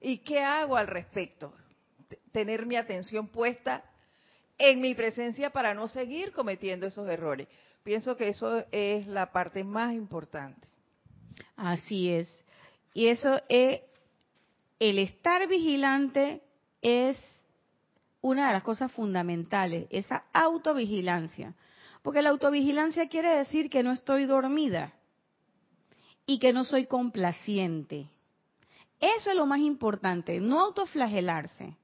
¿Y 0.00 0.18
qué 0.18 0.40
hago 0.40 0.76
al 0.76 0.86
respecto? 0.86 1.52
Tener 2.32 2.64
mi 2.64 2.76
atención 2.76 3.28
puesta 3.28 3.84
en 4.56 4.80
mi 4.80 4.94
presencia 4.94 5.50
para 5.50 5.74
no 5.74 5.88
seguir 5.88 6.32
cometiendo 6.32 6.86
esos 6.86 7.08
errores. 7.08 7.48
Pienso 7.88 8.18
que 8.18 8.28
eso 8.28 8.66
es 8.70 9.06
la 9.06 9.32
parte 9.32 9.64
más 9.64 9.94
importante. 9.94 10.68
Así 11.56 12.10
es. 12.10 12.28
Y 12.92 13.06
eso 13.06 13.40
es, 13.48 13.80
el 14.78 14.98
estar 14.98 15.48
vigilante 15.48 16.42
es 16.82 17.16
una 18.20 18.48
de 18.48 18.52
las 18.52 18.62
cosas 18.62 18.92
fundamentales, 18.92 19.86
esa 19.88 20.24
autovigilancia. 20.34 21.54
Porque 22.02 22.20
la 22.20 22.28
autovigilancia 22.28 23.08
quiere 23.08 23.30
decir 23.38 23.70
que 23.70 23.82
no 23.82 23.92
estoy 23.92 24.26
dormida. 24.26 24.92
y 26.26 26.38
que 26.40 26.52
no 26.52 26.64
soy 26.64 26.84
complaciente. 26.84 28.10
Eso 29.00 29.30
es 29.30 29.36
lo 29.36 29.46
más 29.46 29.60
importante, 29.60 30.40
no 30.40 30.60
autoflagelarse, 30.60 31.74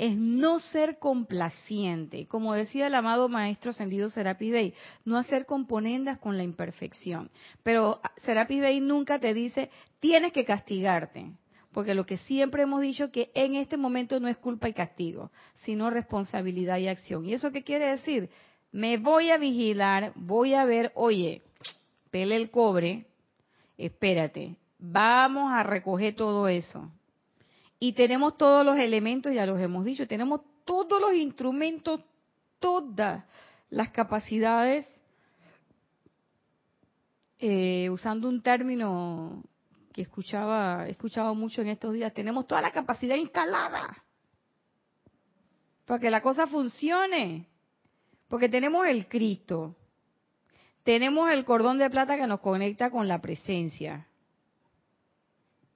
es 0.00 0.16
no 0.16 0.60
ser 0.60 0.98
complaciente. 0.98 2.26
Como 2.26 2.54
decía 2.54 2.86
el 2.86 2.94
amado 2.94 3.28
maestro 3.28 3.70
ascendido 3.70 4.08
Serapi 4.08 4.50
Bey, 4.50 4.72
no 5.04 5.18
hacer 5.18 5.44
componendas 5.44 6.16
con 6.16 6.38
la 6.38 6.42
imperfección. 6.42 7.30
Pero 7.62 8.00
Serapi 8.24 8.60
Bey 8.60 8.80
nunca 8.80 9.18
te 9.18 9.34
dice, 9.34 9.68
tienes 10.00 10.32
que 10.32 10.46
castigarte. 10.46 11.32
Porque 11.70 11.94
lo 11.94 12.06
que 12.06 12.16
siempre 12.16 12.62
hemos 12.62 12.80
dicho 12.80 13.12
que 13.12 13.30
en 13.34 13.56
este 13.56 13.76
momento 13.76 14.18
no 14.20 14.28
es 14.28 14.38
culpa 14.38 14.70
y 14.70 14.72
castigo, 14.72 15.30
sino 15.64 15.90
responsabilidad 15.90 16.78
y 16.78 16.88
acción. 16.88 17.26
¿Y 17.26 17.34
eso 17.34 17.52
qué 17.52 17.62
quiere 17.62 17.88
decir? 17.88 18.30
Me 18.72 18.96
voy 18.96 19.30
a 19.30 19.36
vigilar, 19.36 20.14
voy 20.16 20.54
a 20.54 20.64
ver, 20.64 20.92
oye, 20.94 21.42
pele 22.10 22.36
el 22.36 22.50
cobre, 22.50 23.04
espérate, 23.76 24.56
vamos 24.78 25.52
a 25.52 25.62
recoger 25.62 26.16
todo 26.16 26.48
eso. 26.48 26.90
Y 27.80 27.94
tenemos 27.94 28.36
todos 28.36 28.64
los 28.64 28.78
elementos, 28.78 29.32
ya 29.32 29.46
los 29.46 29.58
hemos 29.58 29.84
dicho, 29.84 30.06
tenemos 30.06 30.42
todos 30.64 31.00
los 31.00 31.14
instrumentos, 31.14 32.00
todas 32.58 33.24
las 33.70 33.88
capacidades, 33.88 34.86
eh, 37.38 37.88
usando 37.90 38.28
un 38.28 38.42
término 38.42 39.42
que 39.94 40.02
escuchaba, 40.02 40.86
he 40.86 40.90
escuchado 40.90 41.34
mucho 41.34 41.62
en 41.62 41.68
estos 41.68 41.94
días, 41.94 42.12
tenemos 42.12 42.46
toda 42.46 42.60
la 42.60 42.70
capacidad 42.70 43.16
instalada 43.16 44.04
para 45.86 45.98
que 45.98 46.10
la 46.10 46.22
cosa 46.22 46.46
funcione. 46.46 47.48
Porque 48.28 48.48
tenemos 48.48 48.86
el 48.86 49.08
Cristo, 49.08 49.74
tenemos 50.84 51.32
el 51.32 51.44
cordón 51.44 51.78
de 51.78 51.90
plata 51.90 52.16
que 52.16 52.28
nos 52.28 52.38
conecta 52.38 52.90
con 52.90 53.08
la 53.08 53.20
presencia, 53.20 54.06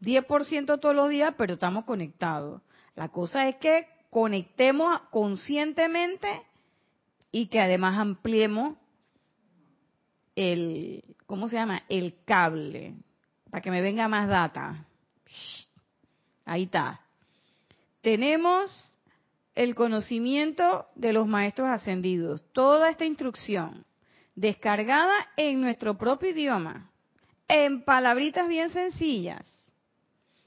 10% 0.01 0.81
todos 0.81 0.95
los 0.95 1.09
días, 1.09 1.35
pero 1.37 1.55
estamos 1.55 1.85
conectados. 1.85 2.63
La 2.95 3.09
cosa 3.09 3.49
es 3.49 3.57
que 3.57 3.87
conectemos 4.11 5.01
conscientemente 5.11 6.29
y 7.33 7.49
que 7.49 7.61
además 7.61 7.99
ampliemos 7.99 8.77
el, 10.37 11.03
¿cómo 11.27 11.49
se 11.49 11.57
llama? 11.57 11.83
El 11.89 12.17
cable, 12.25 12.95
para 13.51 13.61
que 13.61 13.71
me 13.71 13.83
venga 13.83 14.09
más 14.09 14.29
data. 14.29 14.87
Ahí 16.45 16.65
está. 16.65 17.01
Tenemos 18.03 18.99
el 19.55 19.75
conocimiento 19.75 20.87
de 20.95 21.13
los 21.13 21.27
maestros 21.27 21.69
ascendidos, 21.69 22.43
toda 22.53 22.91
esta 22.91 23.05
instrucción 23.05 23.85
descargada 24.35 25.15
en 25.37 25.61
nuestro 25.61 25.97
propio 25.97 26.31
idioma, 26.31 26.91
en 27.47 27.83
palabritas 27.85 28.49
bien 28.49 28.71
sencillas, 28.71 29.47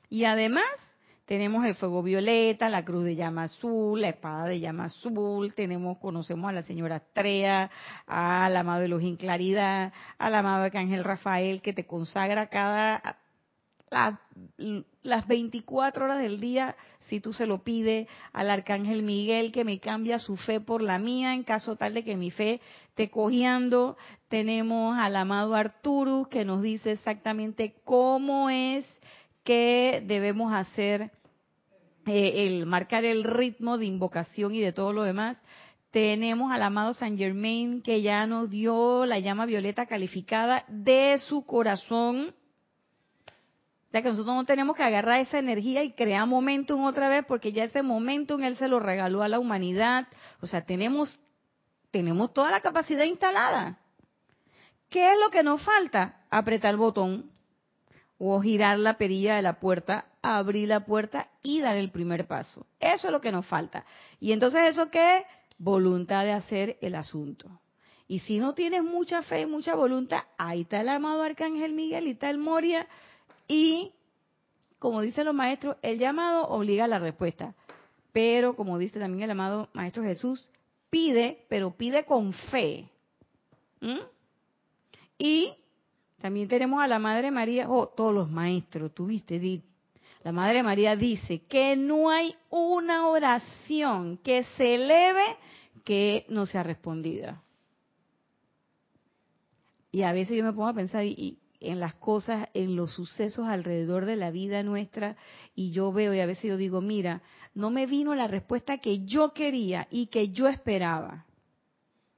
y 0.09 0.25
además 0.25 0.65
tenemos 1.25 1.65
el 1.65 1.75
fuego 1.75 2.01
violeta, 2.03 2.69
la 2.69 2.85
cruz 2.85 3.03
de 3.03 3.15
llama 3.15 3.43
azul, 3.43 3.99
la 3.99 4.09
espada 4.09 4.45
de 4.45 4.61
llama 4.61 4.85
azul, 4.85 5.53
tenemos, 5.53 5.97
conocemos 5.97 6.49
a 6.49 6.53
la 6.53 6.61
señora 6.61 6.95
Astrea, 6.95 7.69
al 8.05 8.55
amado 8.55 8.87
los 8.87 9.03
Claridad, 9.17 9.91
al 10.17 10.35
amado 10.35 10.63
Arcángel 10.63 11.03
Rafael 11.03 11.61
que 11.61 11.73
te 11.73 11.85
consagra 11.85 12.47
cada 12.47 13.17
las 15.03 15.27
24 15.27 16.05
horas 16.05 16.19
del 16.19 16.39
día, 16.39 16.75
si 17.07 17.19
tú 17.19 17.31
se 17.31 17.45
lo 17.45 17.63
pides, 17.63 18.07
al 18.33 18.49
Arcángel 18.49 19.03
Miguel 19.03 19.51
que 19.51 19.63
me 19.63 19.79
cambia 19.79 20.19
su 20.19 20.35
fe 20.35 20.59
por 20.59 20.81
la 20.81 20.99
mía 20.99 21.33
en 21.33 21.43
caso 21.43 21.75
tal 21.75 21.93
de 21.93 22.03
que 22.03 22.17
mi 22.17 22.31
fe 22.31 22.59
esté 22.89 23.09
cojeando. 23.09 23.97
Tenemos 24.27 24.97
al 24.97 25.15
amado 25.15 25.55
Arturus 25.55 26.27
que 26.27 26.43
nos 26.43 26.61
dice 26.61 26.91
exactamente 26.91 27.75
cómo 27.85 28.49
es 28.49 28.85
que 29.47 30.03
debemos 30.05 30.51
hacer, 30.51 31.09
eh, 32.05 32.45
el 32.45 32.65
marcar 32.65 33.05
el 33.05 33.23
ritmo 33.23 33.77
de 33.77 33.85
invocación 33.85 34.53
y 34.53 34.59
de 34.59 34.73
todo 34.73 34.91
lo 34.91 35.03
demás. 35.03 35.37
Tenemos 35.89 36.51
al 36.51 36.63
amado 36.63 36.93
Saint 36.93 37.17
Germain 37.17 37.81
que 37.81 38.01
ya 38.01 38.27
nos 38.27 38.49
dio 38.49 39.05
la 39.05 39.19
llama 39.19 39.45
violeta 39.45 39.85
calificada 39.85 40.65
de 40.67 41.17
su 41.19 41.45
corazón. 41.45 42.35
O 43.87 43.91
sea 43.91 44.01
que 44.01 44.09
nosotros 44.09 44.35
no 44.35 44.43
tenemos 44.43 44.75
que 44.75 44.83
agarrar 44.83 45.21
esa 45.21 45.39
energía 45.39 45.81
y 45.81 45.93
crear 45.93 46.27
momentum 46.27 46.83
otra 46.83 47.07
vez 47.07 47.23
porque 47.25 47.53
ya 47.53 47.63
ese 47.63 47.81
momentum 47.83 48.43
él 48.43 48.57
se 48.57 48.67
lo 48.67 48.81
regaló 48.81 49.23
a 49.23 49.29
la 49.29 49.39
humanidad. 49.39 50.09
O 50.41 50.47
sea, 50.47 50.65
tenemos, 50.65 51.21
tenemos 51.89 52.33
toda 52.33 52.51
la 52.51 52.59
capacidad 52.59 53.05
instalada. 53.05 53.79
¿Qué 54.89 55.09
es 55.09 55.17
lo 55.23 55.31
que 55.31 55.41
nos 55.41 55.63
falta? 55.63 56.25
Apretar 56.29 56.71
el 56.71 56.77
botón 56.77 57.31
o 58.19 58.41
girar 58.41 58.79
la 58.79 58.97
perilla 58.97 59.35
de 59.35 59.41
la 59.41 59.59
puerta, 59.59 60.05
abrir 60.21 60.67
la 60.67 60.85
puerta 60.85 61.29
y 61.43 61.61
dar 61.61 61.77
el 61.77 61.91
primer 61.91 62.27
paso. 62.27 62.65
Eso 62.79 63.07
es 63.07 63.11
lo 63.11 63.21
que 63.21 63.31
nos 63.31 63.45
falta. 63.45 63.85
Y 64.19 64.31
entonces 64.31 64.61
eso 64.69 64.89
qué? 64.89 65.25
Voluntad 65.57 66.23
de 66.23 66.31
hacer 66.31 66.77
el 66.81 66.95
asunto. 66.95 67.49
Y 68.07 68.19
si 68.19 68.39
no 68.39 68.53
tienes 68.53 68.83
mucha 68.83 69.21
fe 69.21 69.41
y 69.41 69.45
mucha 69.45 69.75
voluntad, 69.75 70.21
ahí 70.37 70.61
está 70.61 70.81
el 70.81 70.89
amado 70.89 71.23
Arcángel 71.23 71.73
Miguel 71.73 72.07
y 72.07 72.11
está 72.11 72.29
el 72.29 72.37
Moria. 72.37 72.87
Y, 73.47 73.91
como 74.79 75.01
dicen 75.01 75.25
los 75.25 75.35
maestros, 75.35 75.75
el 75.81 75.99
llamado 75.99 76.47
obliga 76.47 76.85
a 76.85 76.87
la 76.87 76.99
respuesta. 76.99 77.53
Pero, 78.13 78.55
como 78.55 78.77
dice 78.77 78.99
también 78.99 79.23
el 79.23 79.31
amado 79.31 79.69
Maestro 79.73 80.03
Jesús, 80.03 80.49
pide, 80.89 81.45
pero 81.49 81.71
pide 81.71 82.05
con 82.05 82.33
fe. 82.33 82.89
¿Mm? 83.81 83.99
Y 85.19 85.53
también 86.21 86.47
tenemos 86.47 86.81
a 86.81 86.87
la 86.87 86.99
Madre 86.99 87.31
María, 87.31 87.69
oh, 87.69 87.87
todos 87.87 88.13
los 88.13 88.29
maestros, 88.31 88.93
tuviste, 88.93 89.61
La 90.23 90.31
Madre 90.31 90.63
María 90.63 90.95
dice 90.95 91.43
que 91.47 91.75
no 91.75 92.09
hay 92.09 92.35
una 92.49 93.07
oración 93.07 94.17
que 94.17 94.43
se 94.55 94.75
eleve 94.75 95.37
que 95.83 96.25
no 96.29 96.45
sea 96.45 96.63
respondida. 96.63 97.41
Y 99.91 100.01
a 100.01 100.11
veces 100.11 100.37
yo 100.37 100.43
me 100.43 100.51
pongo 100.51 100.67
a 100.67 100.73
pensar 100.73 101.03
en 101.05 101.79
las 101.79 101.95
cosas, 101.95 102.49
en 102.53 102.75
los 102.75 102.91
sucesos 102.91 103.47
alrededor 103.47 104.05
de 104.05 104.15
la 104.15 104.31
vida 104.31 104.63
nuestra, 104.63 105.15
y 105.55 105.71
yo 105.71 105.93
veo 105.93 106.13
y 106.13 106.19
a 106.19 106.25
veces 106.25 106.43
yo 106.45 106.57
digo, 106.57 106.81
mira, 106.81 107.21
no 107.53 107.69
me 107.69 107.85
vino 107.85 108.13
la 108.15 108.27
respuesta 108.27 108.79
que 108.79 109.05
yo 109.05 109.33
quería 109.33 109.87
y 109.89 110.07
que 110.07 110.29
yo 110.29 110.47
esperaba, 110.47 111.25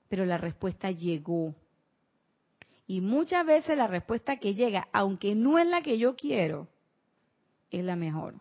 pero 0.08 0.26
la 0.26 0.38
respuesta 0.38 0.89
llegó 0.89 1.54
y 2.90 3.02
muchas 3.02 3.46
veces 3.46 3.78
la 3.78 3.86
respuesta 3.86 4.38
que 4.38 4.56
llega, 4.56 4.88
aunque 4.92 5.36
no 5.36 5.60
es 5.60 5.68
la 5.68 5.84
que 5.84 6.00
yo 6.00 6.16
quiero, 6.16 6.68
es 7.70 7.86
la 7.86 7.96
mejor. 7.96 8.34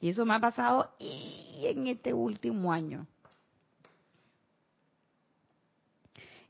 Y 0.00 0.08
eso 0.08 0.26
me 0.26 0.34
ha 0.34 0.40
pasado 0.40 0.90
en 0.98 1.86
este 1.86 2.12
último 2.12 2.72
año. 2.72 3.06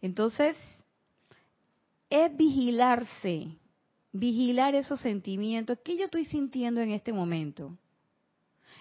Entonces, 0.01 0.57
es 2.09 2.35
vigilarse, 2.35 3.59
vigilar 4.11 4.75
esos 4.75 5.01
sentimientos. 5.01 5.79
¿Qué 5.85 5.99
yo 5.99 6.07
estoy 6.07 6.25
sintiendo 6.25 6.81
en 6.81 6.93
este 6.93 7.13
momento? 7.13 7.77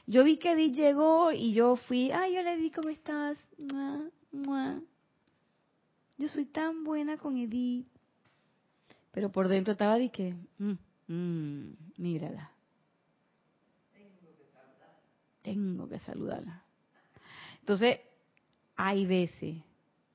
Yo 0.08 0.24
vi 0.24 0.38
que 0.38 0.54
Edith 0.54 0.76
llegó 0.76 1.34
y 1.34 1.52
yo 1.52 1.76
fui, 1.76 2.10
ay, 2.10 2.36
yo 2.36 2.41
le 2.41 2.56
di, 2.56 2.72
¿cómo 2.72 2.88
estás? 2.88 3.38
Yo 6.24 6.30
soy 6.30 6.46
tan 6.46 6.86
buena 6.86 7.18
con 7.18 7.38
Edith. 7.38 7.86
Pero 9.12 9.30
por 9.30 9.50
dentro 9.50 9.74
estaba 9.74 9.98
de 9.98 10.10
que, 10.10 10.34
mm, 10.58 10.74
mm, 11.08 11.76
mírala. 11.98 12.50
Tengo 15.42 15.90
que 15.90 16.00
saludarla. 16.00 16.64
Entonces, 17.60 18.00
hay 18.78 19.06
veces, 19.06 19.58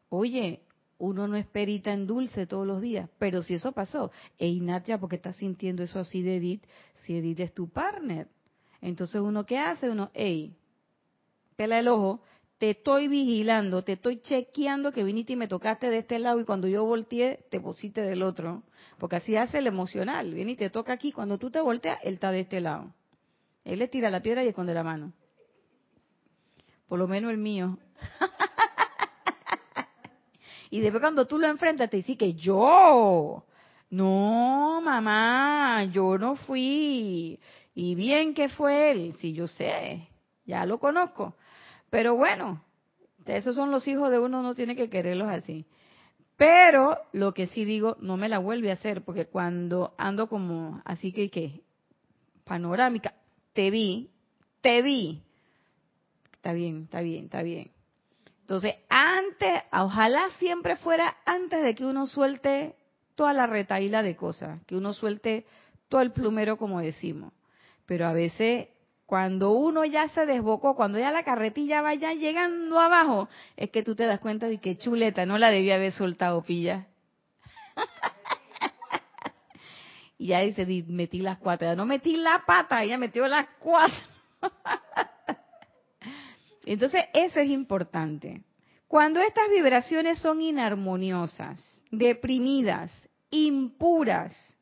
oye, 0.09 0.63
uno 0.97 1.29
no 1.29 1.37
es 1.37 1.47
perita 1.47 1.93
en 1.93 2.07
dulce 2.07 2.47
todos 2.47 2.67
los 2.67 2.81
días, 2.81 3.11
pero 3.19 3.43
si 3.43 3.55
eso 3.55 3.73
pasó, 3.73 4.11
e 4.39 4.49
Inatia, 4.49 4.99
porque 4.99 5.17
estás 5.17 5.37
sintiendo 5.37 5.83
eso 5.83 5.99
así 5.99 6.23
de 6.23 6.37
Edith, 6.37 6.65
si 7.03 7.19
Edith 7.19 7.41
es 7.41 7.53
tu 7.53 7.69
partner, 7.69 8.29
entonces 8.81 9.21
uno 9.21 9.45
qué 9.45 9.59
hace, 9.59 9.91
uno, 9.91 10.11
hey, 10.15 10.57
pela 11.55 11.79
el 11.79 11.89
ojo, 11.89 12.23
te 12.59 12.71
estoy 12.71 13.07
vigilando, 13.07 13.83
te 13.83 13.93
estoy 13.93 14.21
chequeando 14.21 14.93
que 14.93 15.05
viniste 15.05 15.35
y 15.35 15.37
me 15.37 15.47
tocaste 15.47 15.91
de 15.91 15.99
este 15.99 16.19
lado 16.19 16.41
y 16.41 16.45
cuando 16.45 16.67
yo 16.67 16.85
volteé 16.85 17.45
te 17.51 17.61
pusiste 17.61 18.03
del 18.03 18.23
otro. 18.23 18.65
Porque 18.99 19.17
así 19.17 19.37
hace 19.37 19.59
el 19.59 19.69
emocional. 19.69 20.35
Viene 20.35 20.57
te 20.57 20.71
toca 20.71 20.93
aquí, 20.93 21.13
cuando 21.13 21.39
tú 21.39 21.51
te 21.51 21.61
volteas, 21.61 22.01
él 22.03 22.15
está 22.15 22.33
de 22.33 22.41
este 22.41 22.61
lado. 22.61 22.93
Él 23.65 23.79
le 23.79 23.87
tira 23.87 24.11
la 24.11 24.21
piedra 24.21 24.45
y 24.45 24.49
esconde 24.49 24.75
la 24.75 24.83
mano. 24.83 25.13
Por 26.89 26.99
lo 26.99 27.07
menos 27.07 27.31
el 27.31 27.39
mío. 27.39 27.79
y 30.71 30.81
después 30.81 31.01
cuando 31.01 31.27
tú 31.27 31.39
lo 31.39 31.47
enfrentas 31.47 31.89
te 31.89 31.99
dice 31.99 32.17
que 32.17 32.35
yo. 32.35 33.45
No, 33.91 34.81
mamá, 34.83 35.85
yo 35.85 36.19
no 36.19 36.35
fui. 36.35 37.39
Y 37.75 37.95
bien 37.95 38.35
que 38.35 38.49
fue 38.49 38.91
él, 38.91 39.15
si 39.21 39.33
yo 39.33 39.47
sé, 39.47 40.09
ya 40.45 40.67
lo 40.67 40.79
conozco. 40.79 41.37
Pero 41.91 42.16
bueno, 42.16 42.62
esos 43.26 43.55
son 43.55 43.70
los 43.70 43.86
hijos 43.89 44.11
de 44.11 44.18
uno, 44.18 44.43
no 44.43 44.55
tiene 44.55 44.76
que 44.76 44.91
quererlos 44.91 45.28
así. 45.28 45.66
Pero 46.36 46.99
lo 47.12 47.34
que 47.34 47.49
sí 47.49 47.64
digo, 47.64 47.97
no 48.01 48.16
me 48.16 48.28
la 48.28 48.39
vuelve 48.39 48.70
a 48.70 48.74
hacer, 48.74 49.03
porque 49.03 49.26
cuando 49.26 49.95
ando 49.99 50.28
como 50.28 50.80
así 50.84 51.12
que, 51.12 51.30
que 51.30 51.62
panorámica, 52.45 53.14
te 53.53 53.70
vi, 53.70 54.11
te 54.61 54.82
vi. 54.82 55.22
Está 56.34 56.53
bien, 56.53 56.84
está 56.84 57.01
bien, 57.01 57.24
está 57.24 57.43
bien. 57.43 57.72
Entonces, 58.41 58.76
antes, 58.89 59.62
ojalá 59.72 60.30
siempre 60.39 60.76
fuera 60.76 61.16
antes 61.26 61.62
de 61.62 61.74
que 61.74 61.84
uno 61.84 62.07
suelte 62.07 62.76
toda 63.14 63.32
la 63.32 63.47
retaíla 63.47 64.03
de 64.03 64.14
cosas, 64.14 64.64
que 64.64 64.76
uno 64.76 64.95
suelte 64.95 65.45
todo 65.89 66.01
el 66.01 66.12
plumero, 66.12 66.57
como 66.57 66.80
decimos. 66.80 67.32
Pero 67.84 68.07
a 68.07 68.12
veces, 68.12 68.68
cuando 69.09 69.53
uno 69.53 69.87
ya 69.87 70.07
se 70.09 70.27
desbocó, 70.27 70.77
cuando 70.77 70.99
ya 70.99 71.11
la 71.11 71.23
carretilla 71.23 71.81
vaya 71.81 72.13
llegando 72.13 72.79
abajo, 72.79 73.31
es 73.57 73.71
que 73.71 73.83
tú 73.83 73.95
te 73.95 74.05
das 74.05 74.21
cuenta 74.21 74.49
de 74.49 74.59
que 74.59 74.77
chuleta, 74.77 75.25
no 75.25 75.39
la 75.39 75.51
debía 75.51 75.77
haber 75.77 75.95
soltado, 75.95 76.43
pilla. 76.43 76.89
y 80.19 80.27
ya 80.27 80.41
dice, 80.41 80.67
metí 80.89 81.21
las 81.21 81.39
cuatro, 81.39 81.75
no 81.75 81.87
metí 81.87 82.17
la 82.17 82.43
pata, 82.47 82.85
ya 82.85 82.99
metió 82.99 83.27
las 83.29 83.47
cuatro. 83.61 83.97
Entonces, 86.67 87.07
eso 87.15 87.41
es 87.41 87.49
importante. 87.49 88.43
Cuando 88.89 89.23
estas 89.23 89.49
vibraciones 89.49 90.19
son 90.19 90.43
inarmoniosas, 90.43 91.81
deprimidas, 91.91 93.09
impuras 93.31 94.58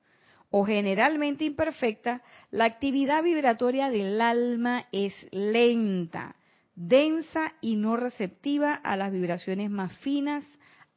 o 0.51 0.65
generalmente 0.65 1.45
imperfectas, 1.45 2.23
la 2.51 2.65
actividad 2.65 3.23
vibratoria 3.23 3.91
del 3.91 4.21
alma 4.21 4.87
es 4.93 5.15
lenta, 5.33 6.37
densa 6.75 7.53
y 7.61 7.77
no 7.77 7.97
receptiva 7.97 8.75
a 8.75 8.97
las 8.97 9.13
vibraciones 9.13 9.71
más 9.71 9.97
finas, 9.99 10.45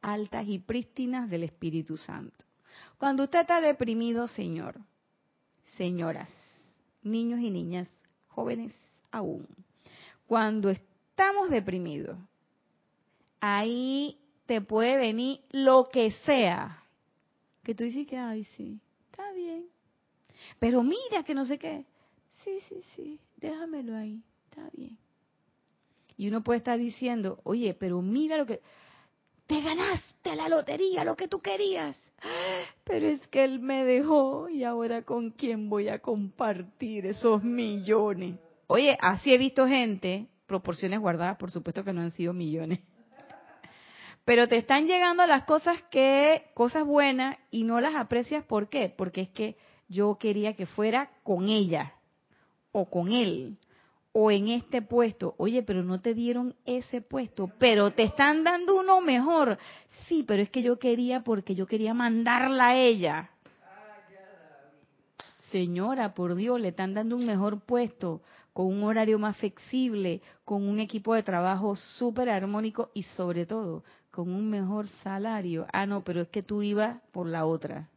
altas 0.02 0.46
y 0.46 0.58
prístinas 0.58 1.28
del 1.28 1.42
Espíritu 1.42 1.96
Santo. 1.96 2.44
Cuando 2.98 3.24
usted 3.24 3.40
está 3.40 3.60
deprimido, 3.60 4.26
señor, 4.28 4.78
señoras, 5.76 6.28
niños 7.02 7.40
y 7.40 7.50
niñas, 7.50 7.88
jóvenes 8.28 8.74
aún, 9.10 9.46
cuando 10.26 10.70
estamos 10.70 11.50
deprimidos, 11.50 12.16
ahí 13.40 14.18
te 14.46 14.60
puede 14.60 14.96
venir 14.96 15.40
lo 15.50 15.88
que 15.92 16.10
sea. 16.24 16.84
Que 17.62 17.74
tú 17.74 17.84
dices 17.84 18.06
que, 18.06 18.16
ay, 18.16 18.44
sí, 18.56 18.80
está 19.20 19.32
bien. 19.32 19.66
Pero 20.58 20.82
mira 20.82 21.22
que 21.24 21.34
no 21.34 21.44
sé 21.44 21.58
qué. 21.58 21.84
Sí, 22.44 22.58
sí, 22.68 22.82
sí, 22.96 23.20
déjamelo 23.36 23.96
ahí, 23.96 24.22
está 24.48 24.68
bien. 24.72 24.96
Y 26.16 26.28
uno 26.28 26.42
puede 26.42 26.58
estar 26.58 26.78
diciendo, 26.78 27.40
oye, 27.44 27.74
pero 27.74 28.00
mira 28.02 28.36
lo 28.36 28.46
que... 28.46 28.60
Te 29.46 29.60
ganaste 29.60 30.36
la 30.36 30.48
lotería, 30.48 31.04
lo 31.04 31.16
que 31.16 31.28
tú 31.28 31.40
querías. 31.40 31.96
Pero 32.84 33.06
es 33.06 33.26
que 33.28 33.42
él 33.42 33.58
me 33.58 33.84
dejó 33.84 34.48
y 34.48 34.62
ahora 34.64 35.02
con 35.02 35.30
quién 35.30 35.68
voy 35.68 35.88
a 35.88 35.98
compartir 35.98 37.06
esos 37.06 37.42
millones. 37.42 38.38
Oye, 38.66 38.96
así 39.00 39.32
he 39.34 39.38
visto 39.38 39.66
gente 39.66 40.28
proporciones 40.46 41.00
guardadas, 41.00 41.36
por 41.36 41.50
supuesto 41.50 41.84
que 41.84 41.92
no 41.92 42.00
han 42.00 42.10
sido 42.12 42.32
millones. 42.32 42.80
Pero 44.30 44.46
te 44.46 44.58
están 44.58 44.86
llegando 44.86 45.26
las 45.26 45.42
cosas 45.42 45.82
que, 45.90 46.52
cosas 46.54 46.86
buenas 46.86 47.36
y 47.50 47.64
no 47.64 47.80
las 47.80 47.96
aprecias, 47.96 48.44
¿por 48.44 48.68
qué? 48.68 48.88
Porque 48.88 49.22
es 49.22 49.28
que 49.30 49.56
yo 49.88 50.18
quería 50.20 50.54
que 50.54 50.66
fuera 50.66 51.10
con 51.24 51.48
ella 51.48 51.94
o 52.70 52.88
con 52.88 53.10
él 53.10 53.56
o 54.12 54.30
en 54.30 54.46
este 54.46 54.82
puesto. 54.82 55.34
Oye, 55.36 55.64
pero 55.64 55.82
no 55.82 56.00
te 56.00 56.14
dieron 56.14 56.54
ese 56.64 57.00
puesto, 57.00 57.50
pero 57.58 57.90
te 57.90 58.04
están 58.04 58.44
dando 58.44 58.78
uno 58.78 59.00
mejor. 59.00 59.58
Sí, 60.06 60.22
pero 60.22 60.40
es 60.40 60.48
que 60.48 60.62
yo 60.62 60.78
quería 60.78 61.22
porque 61.22 61.56
yo 61.56 61.66
quería 61.66 61.92
mandarla 61.92 62.68
a 62.68 62.76
ella. 62.76 63.30
Señora, 65.50 66.14
por 66.14 66.36
Dios, 66.36 66.60
le 66.60 66.68
están 66.68 66.94
dando 66.94 67.16
un 67.16 67.26
mejor 67.26 67.62
puesto 67.62 68.22
con 68.52 68.66
un 68.66 68.84
horario 68.84 69.18
más 69.18 69.36
flexible, 69.38 70.22
con 70.44 70.68
un 70.68 70.78
equipo 70.78 71.14
de 71.14 71.24
trabajo 71.24 71.74
súper 71.74 72.30
armónico 72.30 72.90
y 72.94 73.02
sobre 73.02 73.44
todo 73.46 73.82
con 74.10 74.32
un 74.32 74.50
mejor 74.50 74.88
salario. 75.02 75.66
Ah, 75.72 75.86
no, 75.86 76.02
pero 76.02 76.20
es 76.22 76.28
que 76.28 76.42
tú 76.42 76.62
ibas 76.62 77.00
por 77.12 77.26
la 77.26 77.46
otra. 77.46 77.88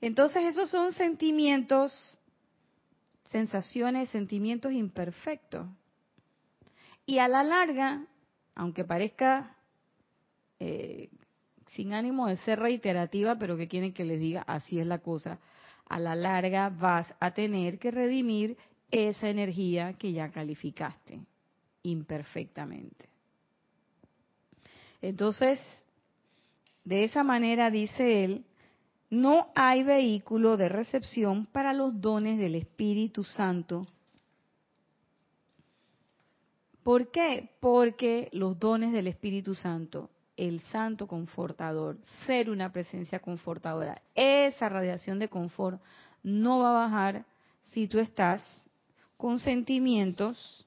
Entonces 0.00 0.44
esos 0.44 0.70
son 0.70 0.92
sentimientos, 0.92 2.18
sensaciones, 3.24 4.08
sentimientos 4.10 4.72
imperfectos. 4.72 5.66
Y 7.06 7.18
a 7.18 7.28
la 7.28 7.42
larga, 7.42 8.04
aunque 8.54 8.84
parezca 8.84 9.56
eh, 10.60 11.08
sin 11.72 11.94
ánimo 11.94 12.26
de 12.26 12.36
ser 12.36 12.58
reiterativa, 12.60 13.38
pero 13.38 13.56
que 13.56 13.68
quieren 13.68 13.92
que 13.92 14.04
les 14.04 14.20
diga, 14.20 14.42
así 14.42 14.78
es 14.78 14.86
la 14.86 14.98
cosa, 14.98 15.38
a 15.88 15.98
la 15.98 16.14
larga 16.14 16.68
vas 16.68 17.12
a 17.18 17.32
tener 17.32 17.78
que 17.78 17.90
redimir 17.90 18.56
esa 18.90 19.28
energía 19.28 19.94
que 19.94 20.12
ya 20.12 20.30
calificaste 20.30 21.20
imperfectamente. 21.82 23.08
Entonces, 25.00 25.60
de 26.84 27.04
esa 27.04 27.22
manera 27.22 27.70
dice 27.70 28.24
él, 28.24 28.44
no 29.10 29.48
hay 29.54 29.82
vehículo 29.82 30.56
de 30.56 30.68
recepción 30.68 31.46
para 31.46 31.72
los 31.72 32.00
dones 32.00 32.38
del 32.38 32.54
Espíritu 32.54 33.24
Santo. 33.24 33.86
¿Por 36.82 37.10
qué? 37.10 37.50
Porque 37.60 38.28
los 38.32 38.58
dones 38.58 38.92
del 38.92 39.06
Espíritu 39.06 39.54
Santo 39.54 40.10
el 40.38 40.60
santo 40.70 41.08
confortador, 41.08 41.98
ser 42.24 42.48
una 42.48 42.72
presencia 42.72 43.18
confortadora. 43.18 44.00
Esa 44.14 44.68
radiación 44.68 45.18
de 45.18 45.28
confort 45.28 45.82
no 46.22 46.60
va 46.60 46.70
a 46.70 46.86
bajar 46.86 47.24
si 47.60 47.88
tú 47.88 47.98
estás 47.98 48.40
con 49.16 49.40
sentimientos 49.40 50.64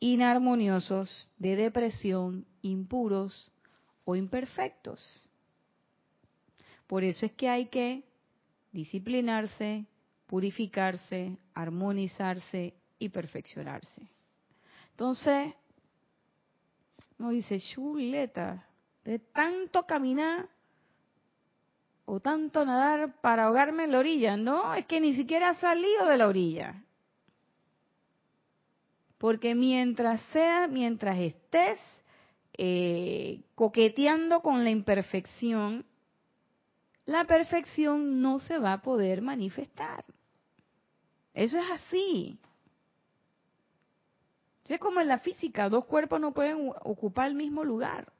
inarmoniosos 0.00 1.30
de 1.38 1.56
depresión, 1.56 2.46
impuros 2.62 3.50
o 4.04 4.16
imperfectos. 4.16 5.00
Por 6.86 7.04
eso 7.04 7.26
es 7.26 7.32
que 7.32 7.48
hay 7.48 7.66
que 7.66 8.04
disciplinarse, 8.72 9.86
purificarse, 10.26 11.38
armonizarse 11.54 12.74
y 12.98 13.08
perfeccionarse. 13.08 14.08
Entonces, 14.90 15.54
no 17.18 17.30
dice, 17.30 17.58
chuleta, 17.60 18.66
de 19.04 19.18
tanto 19.18 19.84
caminar 19.86 20.48
o 22.04 22.20
tanto 22.20 22.64
nadar 22.64 23.20
para 23.20 23.44
ahogarme 23.44 23.84
en 23.84 23.92
la 23.92 23.98
orilla. 23.98 24.36
No, 24.36 24.74
es 24.74 24.86
que 24.86 25.00
ni 25.00 25.14
siquiera 25.14 25.50
ha 25.50 25.54
salido 25.54 26.06
de 26.06 26.16
la 26.16 26.28
orilla. 26.28 26.82
Porque 29.24 29.54
mientras 29.54 30.20
sea, 30.34 30.68
mientras 30.68 31.18
estés 31.18 31.78
eh, 32.58 33.40
coqueteando 33.54 34.42
con 34.42 34.64
la 34.64 34.68
imperfección, 34.68 35.86
la 37.06 37.24
perfección 37.24 38.20
no 38.20 38.38
se 38.40 38.58
va 38.58 38.74
a 38.74 38.82
poder 38.82 39.22
manifestar. 39.22 40.04
Eso 41.32 41.56
es 41.56 41.64
así. 41.70 42.38
Es 44.68 44.78
como 44.78 45.00
en 45.00 45.08
la 45.08 45.20
física, 45.20 45.70
dos 45.70 45.86
cuerpos 45.86 46.20
no 46.20 46.34
pueden 46.34 46.70
ocupar 46.82 47.28
el 47.28 47.34
mismo 47.34 47.64
lugar. 47.64 48.12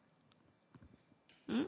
¿Mm? 1.47 1.65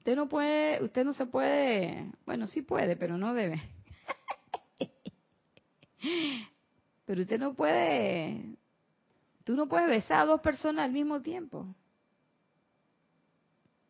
Usted 0.00 0.16
no 0.16 0.28
puede, 0.28 0.84
usted 0.84 1.02
no 1.02 1.14
se 1.14 1.24
puede, 1.24 2.12
bueno, 2.26 2.46
sí 2.46 2.60
puede, 2.60 2.94
pero 2.94 3.16
no 3.16 3.32
debe. 3.32 3.58
pero 7.12 7.20
usted 7.20 7.38
no 7.38 7.52
puede, 7.52 8.56
tú 9.44 9.54
no 9.54 9.68
puedes 9.68 9.86
besar 9.86 10.20
a 10.20 10.24
dos 10.24 10.40
personas 10.40 10.86
al 10.86 10.92
mismo 10.92 11.20
tiempo. 11.20 11.66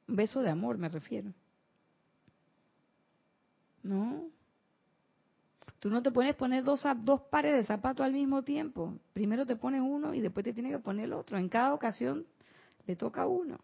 Un 0.09 0.17
beso 0.17 0.43
de 0.43 0.51
amor 0.51 0.77
me 0.77 0.89
refiero. 0.89 1.33
No. 3.85 4.25
Tú 5.79 5.89
no 5.89 6.03
te 6.03 6.11
puedes 6.11 6.35
poner 6.35 6.65
dos, 6.65 6.83
dos 7.05 7.21
pares 7.31 7.53
de 7.53 7.63
zapatos 7.63 8.05
al 8.05 8.13
mismo 8.13 8.43
tiempo. 8.43 8.93
Primero 9.13 9.47
te 9.47 9.55
pones 9.55 9.83
uno 9.83 10.15
y 10.15 10.21
después 10.21 10.43
te 10.43 10.53
tienes 10.53 10.73
que 10.73 10.81
poner 10.81 11.05
el 11.05 11.13
otro. 11.13 11.39
En 11.39 11.49
cada 11.49 11.75
ocasión 11.75 12.27
le 12.89 12.97
toca 12.97 13.29
uno. 13.29 13.61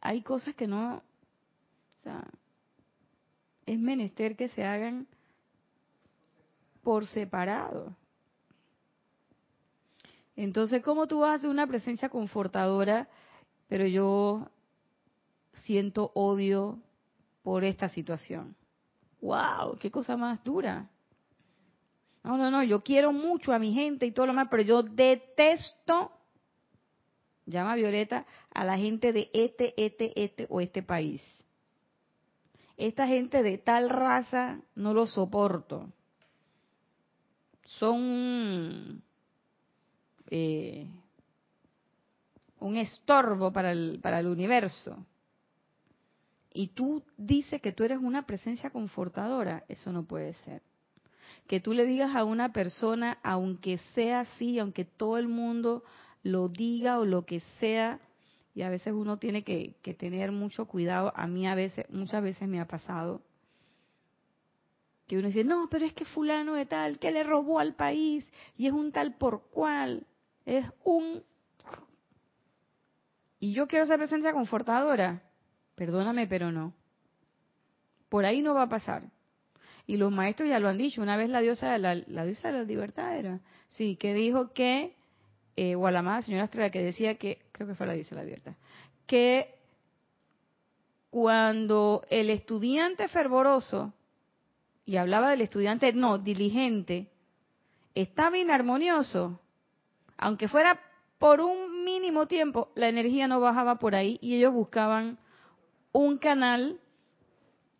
Hay 0.00 0.22
cosas 0.22 0.54
que 0.54 0.68
no, 0.68 0.98
o 0.98 2.02
sea, 2.04 2.24
es 3.66 3.80
menester 3.80 4.36
que 4.36 4.46
se 4.46 4.62
hagan 4.62 5.08
por 6.84 7.04
separado. 7.06 7.96
Entonces, 10.42 10.82
¿cómo 10.82 11.06
tú 11.06 11.20
vas 11.20 11.32
a 11.32 11.34
hacer 11.34 11.50
una 11.50 11.66
presencia 11.66 12.08
confortadora, 12.08 13.10
pero 13.68 13.86
yo 13.86 14.48
siento 15.52 16.12
odio 16.14 16.78
por 17.42 17.62
esta 17.62 17.90
situación? 17.90 18.56
¡Wow! 19.20 19.76
¡Qué 19.78 19.90
cosa 19.90 20.16
más 20.16 20.42
dura! 20.42 20.88
No, 22.24 22.38
no, 22.38 22.50
no, 22.50 22.62
yo 22.62 22.80
quiero 22.80 23.12
mucho 23.12 23.52
a 23.52 23.58
mi 23.58 23.74
gente 23.74 24.06
y 24.06 24.12
todo 24.12 24.24
lo 24.24 24.32
demás, 24.32 24.48
pero 24.50 24.62
yo 24.62 24.82
detesto, 24.82 26.10
llama 27.44 27.74
Violeta 27.74 28.24
a 28.50 28.64
la 28.64 28.78
gente 28.78 29.12
de 29.12 29.28
este, 29.34 29.74
este, 29.76 30.24
este 30.24 30.46
o 30.48 30.62
este 30.62 30.82
país. 30.82 31.20
Esta 32.78 33.06
gente 33.06 33.42
de 33.42 33.58
tal 33.58 33.90
raza 33.90 34.62
no 34.74 34.94
lo 34.94 35.06
soporto. 35.06 35.92
Son 37.66 39.02
eh, 40.30 40.86
un 42.60 42.76
estorbo 42.76 43.52
para 43.52 43.72
el, 43.72 43.98
para 44.02 44.20
el 44.20 44.26
universo. 44.26 45.04
Y 46.52 46.68
tú 46.68 47.04
dices 47.16 47.60
que 47.60 47.72
tú 47.72 47.84
eres 47.84 47.98
una 47.98 48.26
presencia 48.26 48.70
confortadora. 48.70 49.64
Eso 49.68 49.92
no 49.92 50.04
puede 50.04 50.34
ser 50.44 50.62
que 51.50 51.58
tú 51.58 51.74
le 51.74 51.84
digas 51.84 52.14
a 52.14 52.22
una 52.22 52.52
persona, 52.52 53.18
aunque 53.24 53.78
sea 53.94 54.20
así, 54.20 54.60
aunque 54.60 54.84
todo 54.84 55.18
el 55.18 55.26
mundo 55.26 55.82
lo 56.22 56.48
diga 56.48 57.00
o 57.00 57.04
lo 57.04 57.26
que 57.26 57.40
sea, 57.58 57.98
y 58.54 58.62
a 58.62 58.68
veces 58.68 58.92
uno 58.92 59.18
tiene 59.18 59.42
que, 59.42 59.74
tener 59.98 60.32
mucho 60.32 60.66
cuidado, 60.66 61.12
a 61.16 61.26
mí 61.26 61.48
a 61.48 61.56
veces, 61.56 61.86
muchas 61.90 62.22
veces 62.22 62.48
me 62.48 62.60
ha 62.60 62.66
pasado, 62.66 63.20
que 65.06 65.18
uno 65.18 65.26
dice, 65.26 65.42
no, 65.42 65.68
pero 65.68 65.86
es 65.86 65.92
que 65.92 66.04
fulano 66.04 66.54
de 66.54 66.66
tal, 66.66 67.00
que 67.00 67.10
le 67.10 67.24
robó 67.24 67.58
al 67.58 67.74
país, 67.74 68.30
y 68.56 68.68
es 68.68 68.72
un 68.72 68.92
tal 68.92 69.16
por 69.16 69.48
cual, 69.50 70.06
es 70.50 70.66
un... 70.82 71.22
Y 73.38 73.52
yo 73.52 73.68
quiero 73.68 73.86
ser 73.86 73.98
presencia 73.98 74.32
confortadora, 74.32 75.22
perdóname, 75.76 76.26
pero 76.26 76.50
no. 76.50 76.74
Por 78.08 78.24
ahí 78.24 78.42
no 78.42 78.52
va 78.52 78.62
a 78.62 78.68
pasar. 78.68 79.04
Y 79.86 79.96
los 79.96 80.12
maestros 80.12 80.48
ya 80.48 80.58
lo 80.58 80.68
han 80.68 80.76
dicho. 80.76 81.00
Una 81.00 81.16
vez 81.16 81.30
la 81.30 81.40
diosa 81.40 81.72
de 81.72 81.78
la, 81.78 82.24
diosa 82.24 82.48
de 82.48 82.58
la 82.58 82.64
libertad 82.64 83.16
era, 83.16 83.40
sí, 83.68 83.96
que 83.96 84.12
dijo 84.12 84.52
que, 84.52 84.96
eh, 85.56 85.76
o 85.76 85.88
la 85.88 86.22
señora 86.22 86.44
Estrella 86.44 86.70
que 86.70 86.82
decía 86.82 87.14
que, 87.16 87.46
creo 87.52 87.68
que 87.68 87.74
fue 87.76 87.86
la 87.86 87.94
diosa 87.94 88.16
de 88.16 88.20
la 88.20 88.26
libertad, 88.26 88.54
que 89.06 89.54
cuando 91.10 92.02
el 92.10 92.28
estudiante 92.28 93.08
fervoroso, 93.08 93.94
y 94.84 94.96
hablaba 94.96 95.30
del 95.30 95.42
estudiante 95.42 95.92
no, 95.92 96.18
diligente, 96.18 97.08
estaba 97.94 98.36
inarmonioso, 98.36 99.40
aunque 100.20 100.46
fuera 100.46 100.80
por 101.18 101.40
un 101.40 101.84
mínimo 101.84 102.26
tiempo, 102.26 102.70
la 102.76 102.88
energía 102.88 103.26
no 103.26 103.40
bajaba 103.40 103.76
por 103.76 103.94
ahí 103.94 104.18
y 104.22 104.36
ellos 104.36 104.52
buscaban 104.52 105.18
un 105.92 106.18
canal 106.18 106.78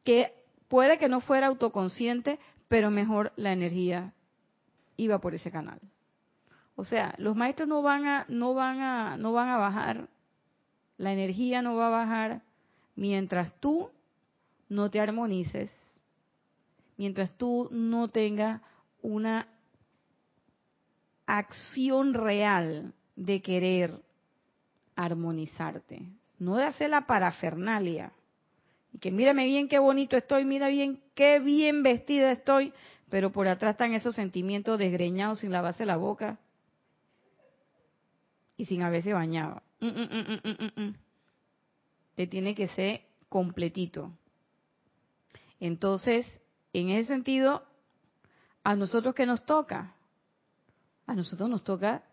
que 0.05 0.41
Puede 0.71 0.99
que 0.99 1.09
no 1.09 1.21
fuera 1.21 1.49
autoconsciente, 1.49 2.39
pero 2.69 2.93
mejor 2.93 3.33
la 3.35 3.53
energía 3.53 4.15
iba 4.97 5.19
por 5.19 5.35
ese 5.35 5.51
canal. 5.51 5.81
O 6.77 6.85
sea, 6.85 7.13
los 7.19 7.35
maestros 7.35 7.69
no 7.69 7.83
van 7.83 8.07
a, 8.07 8.25
no 8.29 8.55
van 8.55 8.79
a, 8.81 9.17
no 9.17 9.33
van 9.33 9.49
a 9.49 9.57
bajar, 9.57 10.09
la 10.97 11.13
energía 11.13 11.61
no 11.61 11.75
va 11.75 11.89
a 11.89 11.91
bajar 11.91 12.43
mientras 12.95 13.53
tú 13.59 13.91
no 14.69 14.93
te 14.93 15.01
armonices, 15.01 15.73
mientras 16.97 17.37
tú 17.37 17.69
no 17.73 18.07
tengas 18.07 18.63
una 19.03 19.49
acción 21.39 22.15
real 22.15 22.93
de 23.17 23.43
querer 23.43 24.01
armonizarte, 24.97 26.03
no 26.39 26.57
de 26.57 26.65
hacer 26.65 26.91
la 26.91 27.07
parafernalia, 27.07 28.13
y 28.93 28.99
que 28.99 29.11
mírame 29.11 29.45
bien 29.45 29.69
qué 29.69 29.79
bonito 29.79 30.17
estoy, 30.17 30.45
mira 30.45 30.69
bien 30.69 31.01
qué 31.15 31.39
bien 31.39 31.83
vestida 31.83 32.33
estoy, 32.33 32.73
pero 33.09 33.31
por 33.31 33.47
atrás 33.47 33.73
están 33.73 33.95
esos 33.95 34.15
sentimientos 34.15 34.79
desgreñados 34.79 35.41
sin 35.41 35.53
lavarse 35.53 35.87
la 35.87 35.97
boca 35.97 36.39
y 38.57 38.67
sin 38.67 38.83
haberse 38.83 39.13
bañado. 39.13 39.63
Mm, 39.81 39.87
mm, 39.87 40.83
mm, 40.83 40.95
Te 42.15 42.27
tiene 42.27 42.55
que 42.55 42.69
ser 42.69 43.03
completito. 43.29 44.13
Entonces, 45.61 46.27
en 46.73 46.91
ese 46.91 47.09
sentido, 47.09 47.65
a 48.65 48.75
nosotros 48.75 49.15
que 49.15 49.27
nos 49.27 49.45
toca, 49.45 49.95
a 51.11 51.15
nosotros 51.15 51.51
nos 51.51 51.65
toca 51.65 52.05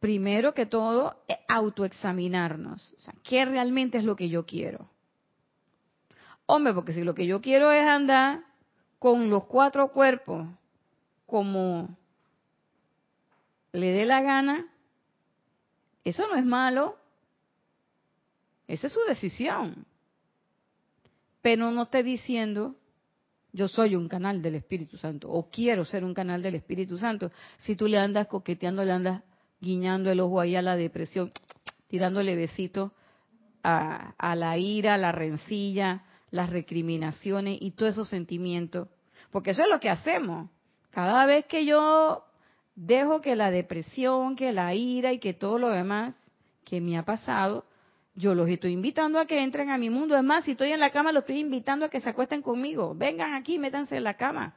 primero 0.00 0.54
que 0.54 0.64
todo 0.64 1.22
eh, 1.28 1.36
autoexaminarnos. 1.48 2.94
O 2.98 3.00
sea, 3.02 3.14
¿qué 3.22 3.44
realmente 3.44 3.98
es 3.98 4.04
lo 4.04 4.16
que 4.16 4.30
yo 4.30 4.46
quiero? 4.46 4.88
Hombre, 6.46 6.72
porque 6.72 6.94
si 6.94 7.02
lo 7.02 7.14
que 7.14 7.26
yo 7.26 7.42
quiero 7.42 7.70
es 7.70 7.86
andar 7.86 8.42
con 8.98 9.28
los 9.28 9.44
cuatro 9.44 9.92
cuerpos 9.92 10.48
como 11.26 11.94
le 13.72 13.92
dé 13.92 14.06
la 14.06 14.22
gana, 14.22 14.66
eso 16.02 16.26
no 16.26 16.36
es 16.36 16.46
malo. 16.46 16.96
Esa 18.66 18.86
es 18.86 18.94
su 18.94 19.00
decisión. 19.06 19.84
Pero 21.42 21.70
no 21.70 21.82
esté 21.82 22.02
diciendo, 22.02 22.76
yo 23.52 23.68
soy 23.68 23.94
un 23.94 24.08
canal 24.08 24.40
del 24.40 24.54
Espíritu 24.54 24.96
Santo, 24.96 25.30
o 25.30 25.48
quiero 25.50 25.84
ser 25.84 26.04
un 26.04 26.14
canal 26.14 26.42
del 26.42 26.54
Espíritu 26.54 26.96
Santo. 26.98 27.30
Si 27.58 27.76
tú 27.76 27.86
le 27.86 27.98
andas 27.98 28.26
coqueteando, 28.26 28.84
le 28.84 28.92
andas 28.92 29.22
guiñando 29.60 30.10
el 30.10 30.20
ojo 30.20 30.40
ahí 30.40 30.56
a 30.56 30.62
la 30.62 30.76
depresión, 30.76 31.32
tirándole 31.86 32.34
besitos 32.34 32.92
a, 33.62 34.14
a 34.16 34.34
la 34.34 34.56
ira, 34.56 34.96
la 34.96 35.12
rencilla, 35.12 36.04
las 36.30 36.50
recriminaciones 36.50 37.58
y 37.60 37.72
todos 37.72 37.92
esos 37.92 38.08
sentimientos. 38.08 38.88
Porque 39.30 39.50
eso 39.50 39.62
es 39.62 39.68
lo 39.68 39.80
que 39.80 39.90
hacemos. 39.90 40.50
Cada 40.90 41.26
vez 41.26 41.44
que 41.46 41.64
yo 41.64 42.24
dejo 42.74 43.20
que 43.20 43.36
la 43.36 43.50
depresión, 43.50 44.34
que 44.34 44.52
la 44.52 44.74
ira 44.74 45.12
y 45.12 45.18
que 45.18 45.34
todo 45.34 45.58
lo 45.58 45.68
demás 45.68 46.14
que 46.64 46.80
me 46.80 46.96
ha 46.96 47.04
pasado, 47.04 47.66
yo 48.14 48.34
los 48.34 48.48
estoy 48.48 48.72
invitando 48.72 49.18
a 49.18 49.26
que 49.26 49.42
entren 49.42 49.70
a 49.70 49.78
mi 49.78 49.90
mundo. 49.90 50.16
Es 50.16 50.22
más, 50.22 50.44
si 50.44 50.52
estoy 50.52 50.72
en 50.72 50.80
la 50.80 50.90
cama, 50.90 51.12
los 51.12 51.22
estoy 51.22 51.38
invitando 51.38 51.86
a 51.86 51.88
que 51.88 52.00
se 52.00 52.10
acuesten 52.10 52.42
conmigo. 52.42 52.94
Vengan 52.94 53.34
aquí, 53.34 53.58
métanse 53.58 53.96
en 53.96 54.04
la 54.04 54.14
cama. 54.14 54.54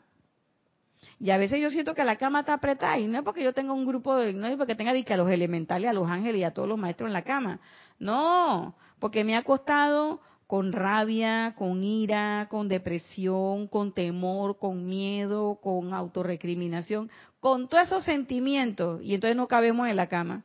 Y 1.19 1.29
a 1.31 1.37
veces 1.37 1.61
yo 1.61 1.69
siento 1.69 1.93
que 1.95 2.03
la 2.03 2.17
cama 2.17 2.41
está 2.41 2.53
apretada 2.53 2.99
y 2.99 3.07
no 3.07 3.17
es 3.17 3.23
porque 3.23 3.43
yo 3.43 3.53
tenga 3.53 3.73
un 3.73 3.85
grupo 3.85 4.15
de, 4.15 4.33
no 4.33 4.47
es 4.47 4.57
porque 4.57 4.75
tenga 4.75 4.91
a 4.91 5.17
los 5.17 5.29
elementales, 5.29 5.89
a 5.89 5.93
los 5.93 6.09
ángeles 6.09 6.41
y 6.41 6.43
a 6.43 6.51
todos 6.51 6.67
los 6.67 6.77
maestros 6.77 7.07
en 7.07 7.13
la 7.13 7.23
cama. 7.23 7.59
No, 7.99 8.75
porque 8.99 9.23
me 9.23 9.37
ha 9.37 9.43
costado 9.43 10.19
con 10.47 10.73
rabia, 10.73 11.55
con 11.57 11.83
ira, 11.83 12.47
con 12.49 12.67
depresión, 12.67 13.67
con 13.67 13.93
temor, 13.93 14.59
con 14.59 14.85
miedo, 14.85 15.59
con 15.61 15.93
autorrecriminación, 15.93 17.09
con 17.39 17.67
todos 17.67 17.85
esos 17.85 18.03
sentimientos, 18.03 19.01
y 19.01 19.15
entonces 19.15 19.37
no 19.37 19.47
cabemos 19.47 19.87
en 19.87 19.95
la 19.95 20.07
cama. 20.07 20.43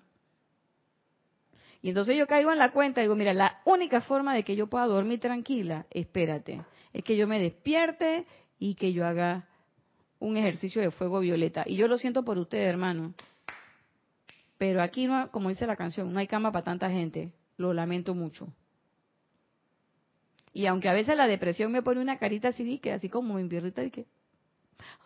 Y 1.83 1.89
entonces 1.89 2.16
yo 2.16 2.26
caigo 2.26 2.53
en 2.53 2.59
la 2.59 2.72
cuenta 2.72 3.01
y 3.01 3.05
digo, 3.05 3.16
mira, 3.16 3.33
la 3.33 3.61
única 3.64 4.03
forma 4.03 4.35
de 4.35 4.43
que 4.43 4.55
yo 4.55 4.66
pueda 4.66 4.87
dormir 4.87 5.18
tranquila, 5.18 5.87
espérate, 5.91 6.62
es 6.93 7.05
que 7.05 7.16
yo 7.16 7.26
me 7.26 7.41
despierte 7.41 8.26
y 8.59 8.74
que 8.74 8.93
yo 8.93 9.07
haga 9.07 9.47
un 10.18 10.37
ejercicio 10.37 10.83
de 10.83 10.91
fuego 10.91 11.20
violeta. 11.20 11.64
Y 11.66 11.76
yo 11.76 11.89
lo 11.89 11.97
siento 11.97 12.22
por 12.22 12.37
ustedes, 12.39 12.68
hermano. 12.68 13.14
Pero 14.59 14.83
aquí, 14.83 15.07
no, 15.07 15.31
como 15.31 15.49
dice 15.49 15.66
la 15.66 15.76
canción, 15.76 16.12
no 16.12 16.18
hay 16.18 16.26
cama 16.26 16.53
para 16.53 16.64
tanta 16.64 16.91
gente. 16.91 17.33
Lo 17.57 17.72
lamento 17.72 18.14
mucho. 18.14 18.49
Y 20.53 20.66
aunque 20.66 20.89
a 20.89 20.93
veces 20.93 21.16
la 21.16 21.26
depresión 21.26 21.72
me 21.72 21.83
pone 21.83 22.01
una 22.01 22.18
carita 22.18 22.49
así, 22.49 22.78
que 22.78 22.93
así 22.93 23.09
como 23.09 23.39
en 23.39 23.49
pierrita, 23.49 23.81
de 23.81 23.91
que, 23.91 24.07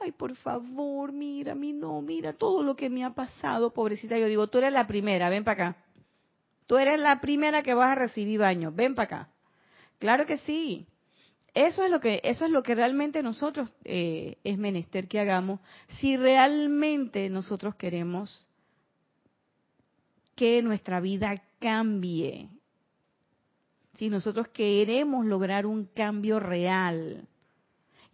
ay, 0.00 0.10
por 0.10 0.34
favor, 0.36 1.12
mira, 1.12 1.54
mi 1.54 1.72
no, 1.72 2.00
mira 2.02 2.32
todo 2.32 2.64
lo 2.64 2.74
que 2.74 2.90
me 2.90 3.04
ha 3.04 3.14
pasado, 3.14 3.72
pobrecita. 3.72 4.18
Yo 4.18 4.26
digo, 4.26 4.48
tú 4.48 4.58
eres 4.58 4.72
la 4.72 4.88
primera, 4.88 5.28
ven 5.28 5.44
para 5.44 5.68
acá. 5.68 5.84
Tú 6.66 6.78
eres 6.78 6.98
la 6.98 7.20
primera 7.20 7.62
que 7.62 7.74
vas 7.74 7.92
a 7.92 7.94
recibir 7.94 8.40
baño, 8.40 8.72
ven 8.72 8.94
para 8.94 9.04
acá. 9.04 9.28
Claro 9.98 10.26
que 10.26 10.38
sí. 10.38 10.86
Eso 11.52 11.84
es 11.84 11.90
lo 11.90 12.00
que, 12.00 12.20
eso 12.24 12.44
es 12.44 12.50
lo 12.50 12.62
que 12.62 12.74
realmente 12.74 13.22
nosotros 13.22 13.70
eh, 13.84 14.38
es 14.42 14.58
menester 14.58 15.06
que 15.06 15.20
hagamos. 15.20 15.60
Si 15.88 16.16
realmente 16.16 17.28
nosotros 17.28 17.76
queremos 17.76 18.46
que 20.34 20.62
nuestra 20.62 20.98
vida 20.98 21.40
cambie, 21.60 22.48
si 23.94 24.10
nosotros 24.10 24.48
queremos 24.48 25.24
lograr 25.26 25.66
un 25.66 25.84
cambio 25.86 26.40
real. 26.40 27.28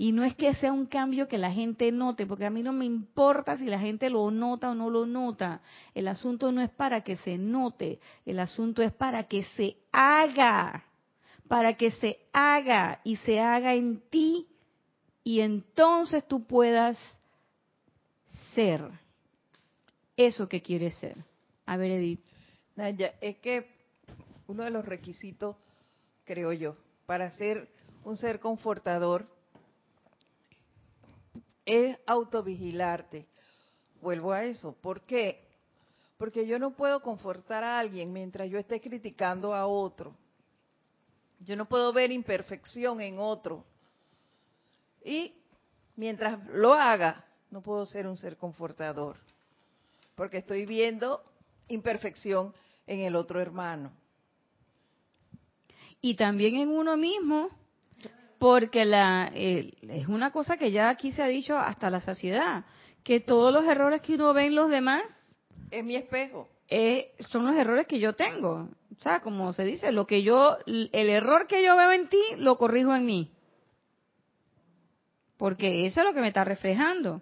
Y 0.01 0.13
no 0.13 0.25
es 0.25 0.35
que 0.35 0.55
sea 0.55 0.73
un 0.73 0.87
cambio 0.87 1.29
que 1.29 1.37
la 1.37 1.53
gente 1.53 1.93
note, 1.93 2.25
porque 2.25 2.47
a 2.47 2.51
mí 2.51 2.63
no 2.63 2.73
me 2.73 2.87
importa 2.87 3.59
si 3.59 3.67
la 3.67 3.79
gente 3.79 4.09
lo 4.09 4.31
nota 4.31 4.71
o 4.71 4.75
no 4.75 4.89
lo 4.89 5.05
nota. 5.05 5.61
El 5.95 6.09
asunto 6.09 6.51
no 6.53 6.63
es 6.63 6.71
para 6.71 7.05
que 7.05 7.17
se 7.17 7.37
note, 7.37 8.01
el 8.25 8.41
asunto 8.41 8.81
es 8.81 8.93
para 8.93 9.25
que 9.25 9.45
se 9.45 9.77
haga, 9.93 10.87
para 11.49 11.77
que 11.77 11.91
se 11.91 12.19
haga 12.33 13.03
y 13.05 13.17
se 13.17 13.41
haga 13.41 13.75
en 13.75 14.01
ti 14.09 14.49
y 15.23 15.41
entonces 15.41 16.27
tú 16.27 16.47
puedas 16.47 16.99
ser 18.55 18.81
eso 20.17 20.49
que 20.49 20.63
quieres 20.63 20.97
ser. 20.97 21.27
A 21.67 21.77
ver, 21.77 21.91
Edith. 21.91 22.25
es 23.21 23.37
que 23.41 23.69
uno 24.47 24.65
de 24.65 24.71
los 24.71 24.83
requisitos 24.83 25.57
creo 26.25 26.55
yo, 26.55 26.79
para 27.05 27.33
ser 27.33 27.69
un 28.03 28.17
ser 28.17 28.41
confortador, 28.41 29.29
es 31.71 31.97
autovigilarte. 32.07 33.29
Vuelvo 34.01 34.33
a 34.33 34.45
eso. 34.45 34.73
¿Por 34.81 35.03
qué? 35.03 35.47
Porque 36.19 36.47
yo 36.47 36.59
no 36.59 36.73
puedo 36.73 37.01
confortar 37.01 37.63
a 37.63 37.79
alguien 37.79 38.13
mientras 38.13 38.51
yo 38.51 38.59
esté 38.59 38.81
criticando 38.81 39.55
a 39.55 39.67
otro. 39.67 40.17
Yo 41.39 41.57
no 41.57 41.67
puedo 41.67 41.93
ver 41.93 42.11
imperfección 42.11 43.01
en 43.01 43.19
otro. 43.19 43.65
Y 45.05 45.33
mientras 45.97 46.45
lo 46.49 46.75
haga, 46.75 47.25
no 47.51 47.63
puedo 47.63 47.87
ser 47.87 48.07
un 48.07 48.17
ser 48.17 48.37
confortador. 48.37 49.17
Porque 50.15 50.39
estoy 50.39 50.67
viendo 50.67 51.23
imperfección 51.69 52.53
en 52.87 53.01
el 53.01 53.15
otro 53.15 53.41
hermano. 53.41 53.93
Y 56.01 56.17
también 56.17 56.57
en 56.57 56.71
uno 56.71 56.97
mismo, 56.97 57.49
porque 58.41 58.87
la, 58.87 59.31
es 59.35 60.09
una 60.09 60.33
cosa 60.33 60.57
que 60.57 60.73
ya 60.73 60.89
aquí 60.89 61.13
se 61.13 61.23
ha 61.23 61.27
dicho 61.27 61.59
hasta 61.59 61.91
la 61.91 62.01
saciedad, 62.01 62.65
que 63.05 63.21
todos 63.21 63.53
los 63.53 63.67
errores 63.67 64.01
que 64.01 64.15
uno 64.15 64.33
ve 64.33 64.47
en 64.47 64.55
los 64.55 64.71
demás 64.71 65.03
es 65.71 65.85
mi 65.85 65.95
espejo. 65.95 66.49
Eh, 66.67 67.13
son 67.19 67.45
los 67.45 67.55
errores 67.55 67.87
que 67.87 67.99
yo 67.99 68.15
tengo. 68.15 68.71
O 68.99 69.03
sea, 69.03 69.21
como 69.21 69.53
se 69.53 69.65
dice, 69.65 69.93
lo 69.93 70.07
que 70.07 70.23
yo, 70.23 70.57
el 70.67 71.11
error 71.11 71.47
que 71.47 71.63
yo 71.63 71.77
veo 71.77 71.93
en 71.93 72.09
ti, 72.09 72.23
lo 72.39 72.57
corrijo 72.57 72.95
en 72.95 73.05
mí. 73.05 73.31
Porque 75.37 75.85
eso 75.85 76.01
es 76.01 76.07
lo 76.07 76.15
que 76.15 76.23
me 76.23 76.29
está 76.29 76.43
reflejando. 76.43 77.21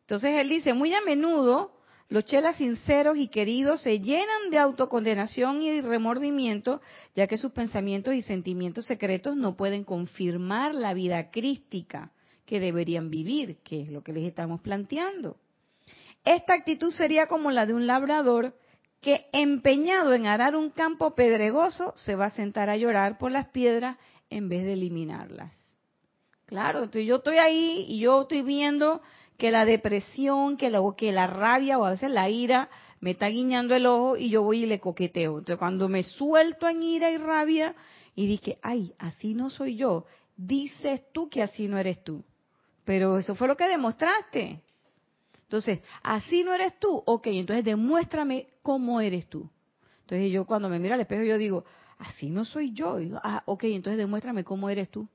Entonces 0.00 0.32
él 0.36 0.48
dice, 0.48 0.74
muy 0.74 0.92
a 0.94 1.00
menudo 1.02 1.73
los 2.08 2.24
chelas 2.24 2.56
sinceros 2.56 3.16
y 3.16 3.28
queridos 3.28 3.82
se 3.82 4.00
llenan 4.00 4.50
de 4.50 4.58
autocondenación 4.58 5.62
y 5.62 5.80
remordimiento, 5.80 6.80
ya 7.14 7.26
que 7.26 7.38
sus 7.38 7.52
pensamientos 7.52 8.14
y 8.14 8.22
sentimientos 8.22 8.86
secretos 8.86 9.36
no 9.36 9.56
pueden 9.56 9.84
confirmar 9.84 10.74
la 10.74 10.92
vida 10.92 11.30
crística 11.30 12.12
que 12.44 12.60
deberían 12.60 13.10
vivir, 13.10 13.58
que 13.64 13.82
es 13.82 13.88
lo 13.88 14.02
que 14.02 14.12
les 14.12 14.24
estamos 14.24 14.60
planteando. 14.60 15.36
Esta 16.24 16.54
actitud 16.54 16.90
sería 16.90 17.26
como 17.26 17.50
la 17.50 17.66
de 17.66 17.74
un 17.74 17.86
labrador 17.86 18.54
que 19.00 19.26
empeñado 19.32 20.14
en 20.14 20.26
arar 20.26 20.56
un 20.56 20.70
campo 20.70 21.14
pedregoso 21.14 21.92
se 21.96 22.16
va 22.16 22.26
a 22.26 22.30
sentar 22.30 22.70
a 22.70 22.76
llorar 22.76 23.18
por 23.18 23.30
las 23.30 23.48
piedras 23.48 23.98
en 24.30 24.48
vez 24.48 24.64
de 24.64 24.74
eliminarlas. 24.74 25.54
Claro, 26.46 26.78
entonces 26.84 27.06
yo 27.06 27.16
estoy 27.16 27.38
ahí 27.38 27.84
y 27.88 28.00
yo 28.00 28.22
estoy 28.22 28.42
viendo 28.42 29.02
que 29.36 29.50
la 29.50 29.64
depresión, 29.64 30.56
que 30.56 30.70
la, 30.70 30.80
que 30.96 31.12
la 31.12 31.26
rabia 31.26 31.78
o 31.78 31.84
a 31.84 31.90
veces 31.90 32.10
la 32.10 32.28
ira 32.28 32.68
me 33.00 33.12
está 33.12 33.26
guiñando 33.28 33.74
el 33.74 33.86
ojo 33.86 34.16
y 34.16 34.30
yo 34.30 34.42
voy 34.42 34.62
y 34.62 34.66
le 34.66 34.80
coqueteo. 34.80 35.38
Entonces 35.38 35.58
cuando 35.58 35.88
me 35.88 36.02
suelto 36.02 36.68
en 36.68 36.82
ira 36.82 37.10
y 37.10 37.18
rabia 37.18 37.74
y 38.14 38.26
dije, 38.26 38.58
ay, 38.62 38.94
así 38.98 39.34
no 39.34 39.50
soy 39.50 39.76
yo, 39.76 40.06
dices 40.36 41.02
tú 41.12 41.28
que 41.28 41.42
así 41.42 41.68
no 41.68 41.78
eres 41.78 42.02
tú. 42.02 42.24
Pero 42.84 43.18
eso 43.18 43.34
fue 43.34 43.48
lo 43.48 43.56
que 43.56 43.66
demostraste. 43.66 44.60
Entonces, 45.42 45.80
así 46.02 46.42
no 46.42 46.54
eres 46.54 46.78
tú, 46.78 47.02
ok, 47.04 47.26
entonces 47.28 47.64
demuéstrame 47.64 48.48
cómo 48.62 49.00
eres 49.00 49.26
tú. 49.28 49.48
Entonces 50.00 50.32
yo 50.32 50.44
cuando 50.46 50.68
me 50.68 50.78
miro 50.78 50.94
al 50.94 51.00
espejo 51.00 51.22
yo 51.22 51.38
digo, 51.38 51.64
así 51.98 52.30
no 52.30 52.44
soy 52.44 52.72
yo. 52.72 52.96
digo, 52.96 53.20
ah, 53.22 53.42
ok, 53.46 53.64
entonces 53.64 53.98
demuéstrame 53.98 54.44
cómo 54.44 54.68
eres 54.68 54.90
tú. 54.90 55.08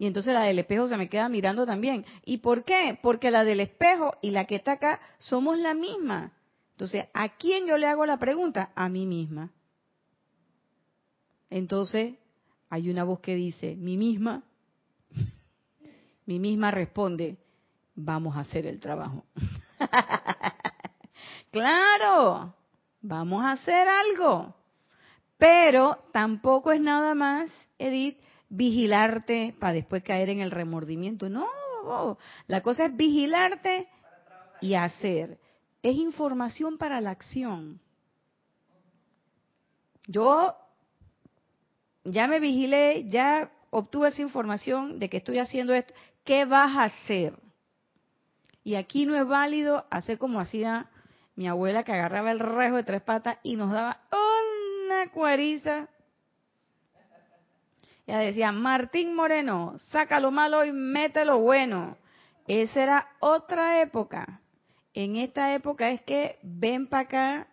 Y 0.00 0.06
entonces 0.06 0.32
la 0.32 0.44
del 0.44 0.60
espejo 0.60 0.86
se 0.86 0.96
me 0.96 1.08
queda 1.08 1.28
mirando 1.28 1.66
también. 1.66 2.06
¿Y 2.24 2.38
por 2.38 2.64
qué? 2.64 2.96
Porque 3.02 3.32
la 3.32 3.42
del 3.42 3.58
espejo 3.58 4.12
y 4.22 4.30
la 4.30 4.44
que 4.44 4.54
está 4.54 4.72
acá 4.72 5.00
somos 5.18 5.58
la 5.58 5.74
misma. 5.74 6.32
Entonces, 6.70 7.06
¿a 7.12 7.30
quién 7.30 7.66
yo 7.66 7.76
le 7.76 7.88
hago 7.88 8.06
la 8.06 8.16
pregunta? 8.16 8.70
A 8.76 8.88
mí 8.88 9.06
misma. 9.06 9.50
Entonces, 11.50 12.14
hay 12.70 12.88
una 12.90 13.02
voz 13.02 13.18
que 13.18 13.34
dice, 13.34 13.74
mi 13.74 13.96
misma, 13.96 14.44
mi 16.26 16.38
misma 16.38 16.70
responde, 16.70 17.36
vamos 17.96 18.36
a 18.36 18.40
hacer 18.40 18.68
el 18.68 18.78
trabajo. 18.78 19.24
claro, 21.50 22.54
vamos 23.00 23.42
a 23.42 23.50
hacer 23.50 23.88
algo. 23.88 24.54
Pero 25.38 26.04
tampoco 26.12 26.70
es 26.70 26.80
nada 26.80 27.16
más, 27.16 27.50
Edith, 27.78 28.18
vigilarte 28.48 29.54
para 29.58 29.74
después 29.74 30.02
caer 30.02 30.30
en 30.30 30.40
el 30.40 30.50
remordimiento. 30.50 31.28
No, 31.28 31.46
la 32.46 32.62
cosa 32.62 32.86
es 32.86 32.96
vigilarte 32.96 33.88
y 34.60 34.74
hacer. 34.74 35.38
Es 35.82 35.96
información 35.96 36.78
para 36.78 37.00
la 37.00 37.10
acción. 37.10 37.80
Yo 40.06 40.56
ya 42.04 42.26
me 42.26 42.40
vigilé, 42.40 43.04
ya 43.08 43.50
obtuve 43.70 44.08
esa 44.08 44.22
información 44.22 44.98
de 44.98 45.08
que 45.08 45.18
estoy 45.18 45.38
haciendo 45.38 45.74
esto. 45.74 45.94
¿Qué 46.24 46.44
vas 46.44 46.76
a 46.76 46.84
hacer? 46.84 47.38
Y 48.64 48.74
aquí 48.74 49.06
no 49.06 49.16
es 49.16 49.26
válido 49.26 49.86
hacer 49.90 50.18
como 50.18 50.40
hacía 50.40 50.90
mi 51.36 51.46
abuela 51.46 51.84
que 51.84 51.92
agarraba 51.92 52.32
el 52.32 52.40
rejo 52.40 52.76
de 52.76 52.82
tres 52.82 53.02
patas 53.02 53.38
y 53.42 53.56
nos 53.56 53.70
daba 53.70 54.00
una 54.10 55.10
cuariza 55.12 55.88
ella 58.08 58.20
decía, 58.20 58.52
Martín 58.52 59.14
Moreno, 59.14 59.78
saca 59.90 60.18
lo 60.18 60.30
malo 60.30 60.64
y 60.64 60.72
mete 60.72 61.26
lo 61.26 61.40
bueno. 61.40 61.98
Esa 62.46 62.82
era 62.82 63.08
otra 63.20 63.82
época. 63.82 64.40
En 64.94 65.16
esta 65.16 65.54
época 65.54 65.90
es 65.90 66.00
que 66.02 66.38
ven 66.42 66.86
para 66.86 67.02
acá, 67.02 67.48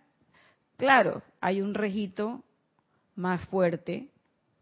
claro, 0.78 1.22
hay 1.42 1.62
un 1.62 1.74
rejito 1.74 2.42
más 3.16 3.44
fuerte, 3.48 4.08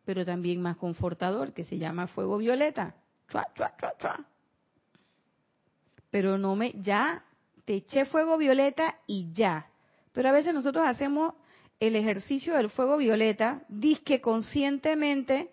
pero 0.04 0.26
también 0.26 0.64
más 0.64 0.78
confortador, 0.78 1.54
que 1.54 1.64
se 1.64 1.78
llama 1.78 2.08
fuego 2.08 2.40
violeta. 2.40 2.96
Chua, 3.28 3.48
chua, 3.54 3.72
chua, 3.80 3.94
chua. 4.00 4.26
Pero 6.10 6.40
no 6.40 6.56
me, 6.56 6.74
ya, 6.82 7.24
te 7.66 7.76
eché 7.76 8.06
fuego 8.06 8.40
violeta 8.40 8.96
y 9.06 9.32
ya. 9.32 9.68
Pero 10.12 10.30
a 10.30 10.32
veces 10.32 10.56
nosotros 10.56 10.84
hacemos 10.88 11.36
el 11.80 11.96
ejercicio 11.96 12.56
del 12.56 12.72
fuego 12.72 12.98
violeta, 12.98 13.62
disque 13.68 14.22
conscientemente, 14.22 15.52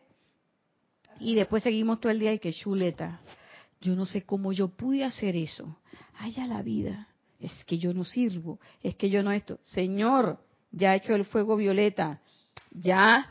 y 1.21 1.35
después 1.35 1.63
seguimos 1.63 2.01
todo 2.01 2.11
el 2.11 2.19
día 2.19 2.33
y 2.33 2.39
que 2.39 2.53
chuleta. 2.53 3.21
Yo 3.81 3.95
no 3.95 4.07
sé 4.07 4.23
cómo 4.23 4.53
yo 4.53 4.69
pude 4.69 5.05
hacer 5.05 5.37
eso. 5.37 5.79
Ay, 6.19 6.33
ya 6.33 6.47
la 6.47 6.63
vida. 6.63 7.09
Es 7.39 7.65
que 7.65 7.79
yo 7.79 7.95
no 7.95 8.05
sirvo. 8.05 8.59
Es 8.83 8.97
que 8.97 9.09
yo 9.09 9.23
no 9.23 9.33
esto. 9.33 9.59
Señor, 9.63 10.39
ya 10.71 10.91
ha 10.91 10.97
hecho 10.97 11.15
el 11.15 11.25
fuego 11.25 11.57
violeta. 11.57 12.21
Ya. 12.73 13.31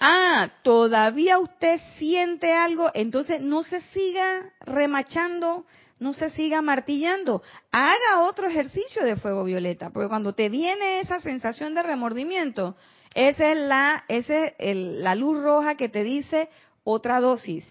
Ah, 0.00 0.52
todavía 0.62 1.38
usted 1.38 1.80
siente 1.98 2.52
algo. 2.52 2.90
Entonces 2.94 3.40
no 3.40 3.62
se 3.62 3.80
siga 3.80 4.52
remachando, 4.60 5.66
no 6.00 6.12
se 6.12 6.30
siga 6.30 6.60
martillando. 6.60 7.42
Haga 7.70 8.22
otro 8.22 8.48
ejercicio 8.48 9.04
de 9.04 9.16
fuego 9.16 9.44
violeta. 9.44 9.90
Porque 9.90 10.08
cuando 10.08 10.34
te 10.34 10.48
viene 10.48 11.00
esa 11.00 11.20
sensación 11.20 11.74
de 11.74 11.84
remordimiento, 11.84 12.76
esa 13.14 13.52
es 13.52 13.58
la, 13.58 14.04
ese 14.08 14.54
la 14.58 15.14
luz 15.14 15.40
roja 15.40 15.76
que 15.76 15.88
te 15.88 16.02
dice 16.02 16.48
otra 16.82 17.20
dosis. 17.20 17.64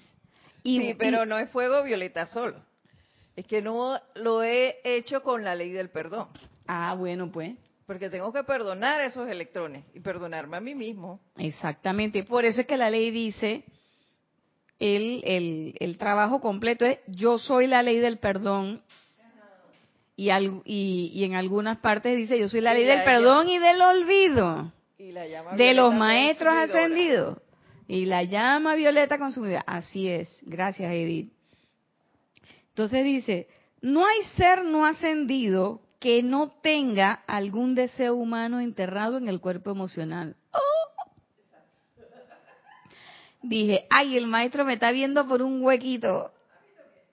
Y, 0.63 0.79
sí, 0.79 0.95
pero 0.97 1.25
no 1.25 1.37
es 1.37 1.49
fuego 1.51 1.83
violeta 1.83 2.25
solo. 2.27 2.55
Es 3.35 3.45
que 3.45 3.61
no 3.61 3.99
lo 4.15 4.41
he 4.41 4.75
hecho 4.83 5.21
con 5.21 5.43
la 5.43 5.55
ley 5.55 5.71
del 5.71 5.89
perdón. 5.89 6.29
Ah, 6.65 6.95
bueno, 6.97 7.29
pues. 7.29 7.55
Porque 7.85 8.09
tengo 8.09 8.31
que 8.31 8.43
perdonar 8.43 9.01
a 9.01 9.05
esos 9.07 9.27
electrones 9.27 9.83
y 9.93 9.99
perdonarme 9.99 10.55
a 10.55 10.61
mí 10.61 10.73
mismo. 10.73 11.19
Exactamente. 11.37 12.23
Por 12.23 12.45
eso 12.45 12.61
es 12.61 12.67
que 12.67 12.77
la 12.77 12.89
ley 12.89 13.11
dice, 13.11 13.65
el, 14.79 15.21
el, 15.25 15.75
el 15.79 15.97
trabajo 15.97 16.39
completo 16.39 16.85
es, 16.85 16.99
yo 17.07 17.37
soy 17.37 17.67
la 17.67 17.83
ley 17.83 17.99
del 17.99 18.19
perdón. 18.19 18.81
Y, 20.15 20.29
y, 20.31 21.11
y 21.13 21.23
en 21.25 21.35
algunas 21.35 21.79
partes 21.79 22.15
dice, 22.15 22.39
yo 22.39 22.47
soy 22.47 22.61
la 22.61 22.73
ley 22.73 22.85
del 22.85 23.03
perdón 23.03 23.49
y 23.49 23.57
del 23.57 23.81
olvido 23.81 24.71
de 24.97 25.73
los 25.73 25.93
maestros 25.93 26.53
ascendidos 26.53 27.37
y 27.87 28.05
la 28.05 28.23
llama 28.23 28.75
violeta 28.75 29.17
consumida. 29.17 29.63
Así 29.65 30.09
es, 30.09 30.39
gracias 30.43 30.91
Edith. 30.91 31.31
Entonces 32.69 33.03
dice, 33.03 33.47
no 33.81 34.05
hay 34.05 34.23
ser 34.35 34.63
no 34.63 34.85
ascendido 34.85 35.81
que 35.99 36.23
no 36.23 36.51
tenga 36.61 37.23
algún 37.27 37.75
deseo 37.75 38.15
humano 38.15 38.59
enterrado 38.59 39.17
en 39.17 39.29
el 39.29 39.39
cuerpo 39.39 39.71
emocional. 39.71 40.35
¡Oh! 40.51 40.59
Dije, 43.41 43.85
ay, 43.89 44.17
el 44.17 44.27
maestro 44.27 44.65
me 44.65 44.73
está 44.73 44.91
viendo 44.91 45.25
por 45.27 45.41
un 45.41 45.61
huequito. 45.61 46.31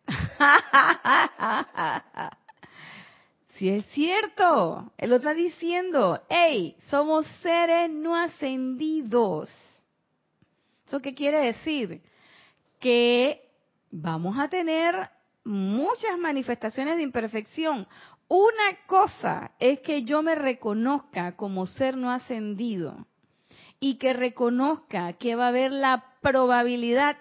Si 3.60 3.68
es 3.68 3.84
cierto, 3.88 4.90
él 4.96 5.10
lo 5.10 5.16
está 5.16 5.34
diciendo, 5.34 6.22
hey, 6.30 6.78
somos 6.84 7.26
seres 7.42 7.90
no 7.90 8.16
ascendidos. 8.16 9.54
¿Eso 10.86 11.02
qué 11.02 11.14
quiere 11.14 11.40
decir? 11.40 12.00
Que 12.78 13.46
vamos 13.90 14.38
a 14.38 14.48
tener 14.48 15.10
muchas 15.44 16.16
manifestaciones 16.18 16.96
de 16.96 17.02
imperfección. 17.02 17.86
Una 18.28 18.78
cosa 18.86 19.50
es 19.58 19.80
que 19.80 20.04
yo 20.04 20.22
me 20.22 20.36
reconozca 20.36 21.36
como 21.36 21.66
ser 21.66 21.98
no 21.98 22.10
ascendido 22.10 23.06
y 23.78 23.96
que 23.96 24.14
reconozca 24.14 25.12
que 25.12 25.36
va 25.36 25.44
a 25.44 25.48
haber 25.48 25.70
la 25.70 26.14
probabilidad 26.22 27.18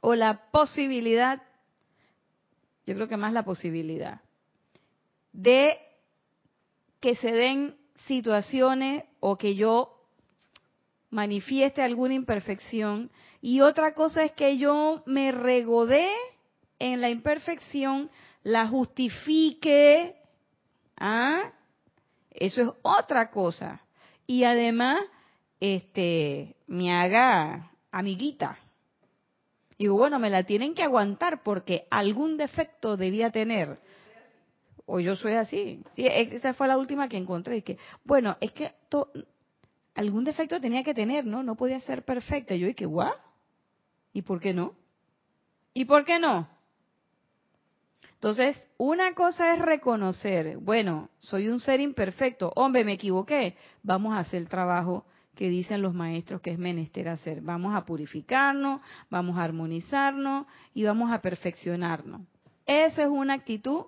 o 0.00 0.14
la 0.14 0.50
posibilidad 0.50 1.42
yo 2.86 2.94
creo 2.94 3.08
que 3.08 3.16
más 3.18 3.34
la 3.34 3.44
posibilidad 3.44 4.22
de 5.36 5.78
que 7.00 7.14
se 7.16 7.30
den 7.30 7.76
situaciones 8.06 9.04
o 9.20 9.36
que 9.36 9.54
yo 9.54 9.92
manifieste 11.10 11.82
alguna 11.82 12.14
imperfección 12.14 13.10
y 13.42 13.60
otra 13.60 13.94
cosa 13.94 14.24
es 14.24 14.32
que 14.32 14.56
yo 14.56 15.02
me 15.06 15.30
regodé 15.30 16.08
en 16.78 17.00
la 17.00 17.10
imperfección, 17.10 18.10
la 18.42 18.66
justifique, 18.66 20.16
¿ah? 20.96 21.52
Eso 22.30 22.62
es 22.62 22.68
otra 22.82 23.30
cosa. 23.30 23.82
Y 24.26 24.44
además, 24.44 25.00
este, 25.60 26.56
me 26.66 26.92
haga 26.92 27.70
amiguita. 27.92 28.58
Digo, 29.78 29.96
bueno, 29.96 30.18
me 30.18 30.30
la 30.30 30.42
tienen 30.44 30.74
que 30.74 30.82
aguantar 30.82 31.42
porque 31.42 31.86
algún 31.90 32.36
defecto 32.36 32.96
debía 32.96 33.30
tener. 33.30 33.78
O 34.86 35.00
yo 35.00 35.16
soy 35.16 35.34
así. 35.34 35.82
Sí, 35.94 36.06
esa 36.06 36.54
fue 36.54 36.68
la 36.68 36.78
última 36.78 37.08
que 37.08 37.16
encontré. 37.16 37.62
Que, 37.62 37.76
bueno, 38.04 38.36
es 38.40 38.52
que 38.52 38.72
algún 39.94 40.24
defecto 40.24 40.60
tenía 40.60 40.84
que 40.84 40.94
tener, 40.94 41.26
¿no? 41.26 41.42
No 41.42 41.56
podía 41.56 41.80
ser 41.80 42.04
perfecta. 42.04 42.54
Y 42.54 42.60
yo 42.60 42.68
dije, 42.68 42.86
¿guau? 42.86 43.12
¿Y 44.12 44.22
por 44.22 44.40
qué 44.40 44.54
no? 44.54 44.74
¿Y 45.74 45.84
por 45.84 46.04
qué 46.04 46.18
no? 46.18 46.48
Entonces, 48.14 48.56
una 48.78 49.14
cosa 49.14 49.52
es 49.54 49.60
reconocer, 49.60 50.56
bueno, 50.56 51.10
soy 51.18 51.48
un 51.48 51.60
ser 51.60 51.80
imperfecto, 51.80 52.50
hombre, 52.56 52.82
me 52.82 52.94
equivoqué, 52.94 53.56
vamos 53.82 54.14
a 54.14 54.20
hacer 54.20 54.40
el 54.40 54.48
trabajo 54.48 55.04
que 55.34 55.50
dicen 55.50 55.82
los 55.82 55.92
maestros 55.92 56.40
que 56.40 56.50
es 56.50 56.58
menester 56.58 57.08
hacer. 57.08 57.42
Vamos 57.42 57.74
a 57.74 57.84
purificarnos, 57.84 58.80
vamos 59.10 59.36
a 59.36 59.44
armonizarnos 59.44 60.46
y 60.72 60.84
vamos 60.84 61.12
a 61.12 61.20
perfeccionarnos. 61.20 62.22
Esa 62.64 63.02
es 63.02 63.08
una 63.08 63.34
actitud 63.34 63.84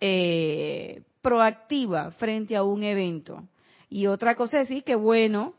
eh, 0.00 1.02
proactiva 1.22 2.10
frente 2.12 2.56
a 2.56 2.62
un 2.62 2.82
evento. 2.82 3.42
Y 3.88 4.06
otra 4.06 4.34
cosa 4.34 4.60
es 4.60 4.68
decir 4.68 4.84
que, 4.84 4.94
bueno, 4.94 5.54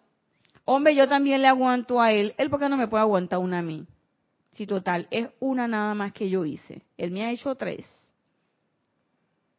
hombre, 0.66 0.96
yo 0.96 1.08
también 1.08 1.42
le 1.42 1.48
aguanto 1.48 2.02
a 2.02 2.12
él, 2.12 2.34
él 2.38 2.50
porque 2.50 2.70
no 2.70 2.78
me 2.78 2.88
puede 2.88 3.02
aguantar 3.02 3.40
una 3.40 3.60
a 3.60 3.62
mí. 3.62 3.86
Si 4.52 4.66
total, 4.66 5.08
es 5.12 5.30
una 5.40 5.68
nada 5.68 5.94
más 5.94 6.14
que 6.14 6.30
yo 6.30 6.44
hice. 6.46 6.82
Él 6.98 7.12
me 7.12 7.24
ha 7.24 7.32
hecho 7.32 7.56
tres. 7.56 7.86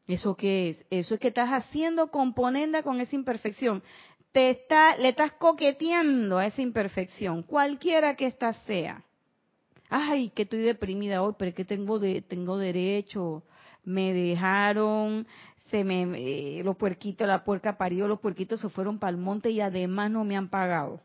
¿Eso 0.09 0.35
qué 0.35 0.71
es? 0.71 0.85
Eso 0.91 1.15
es 1.15 1.21
que 1.21 1.29
estás 1.29 1.51
haciendo 1.51 2.11
componenda 2.11 2.83
con 2.83 3.01
esa 3.01 3.15
imperfección. 3.15 3.83
Te 4.33 4.51
está, 4.51 4.97
le 4.97 5.11
estás 5.11 5.33
coqueteando 5.33 6.39
a 6.39 6.47
esa 6.47 6.63
imperfección, 6.63 7.43
cualquiera 7.43 8.15
que 8.15 8.27
ésta 8.27 8.55
sea. 8.65 9.05
Ay, 9.91 10.31
que 10.31 10.43
estoy 10.43 10.61
deprimida 10.61 11.23
hoy, 11.23 11.35
pero 11.39 11.55
que 11.55 11.65
tengo, 11.65 11.99
de, 11.99 12.23
tengo 12.23 12.57
derecho. 12.59 13.43
Me 13.89 14.13
dejaron, 14.13 15.27
se 15.71 15.83
me, 15.83 16.03
eh, 16.15 16.63
los 16.63 16.77
puerquitos, 16.77 17.27
la 17.27 17.43
puerca 17.43 17.79
parió, 17.79 18.07
los 18.07 18.21
puerquitos 18.21 18.61
se 18.61 18.69
fueron 18.69 18.99
para 18.99 19.13
el 19.13 19.17
monte 19.17 19.51
y 19.51 19.63
además 19.63 20.11
no 20.11 20.25
me 20.25 20.37
han 20.37 20.49
pagado. 20.49 21.01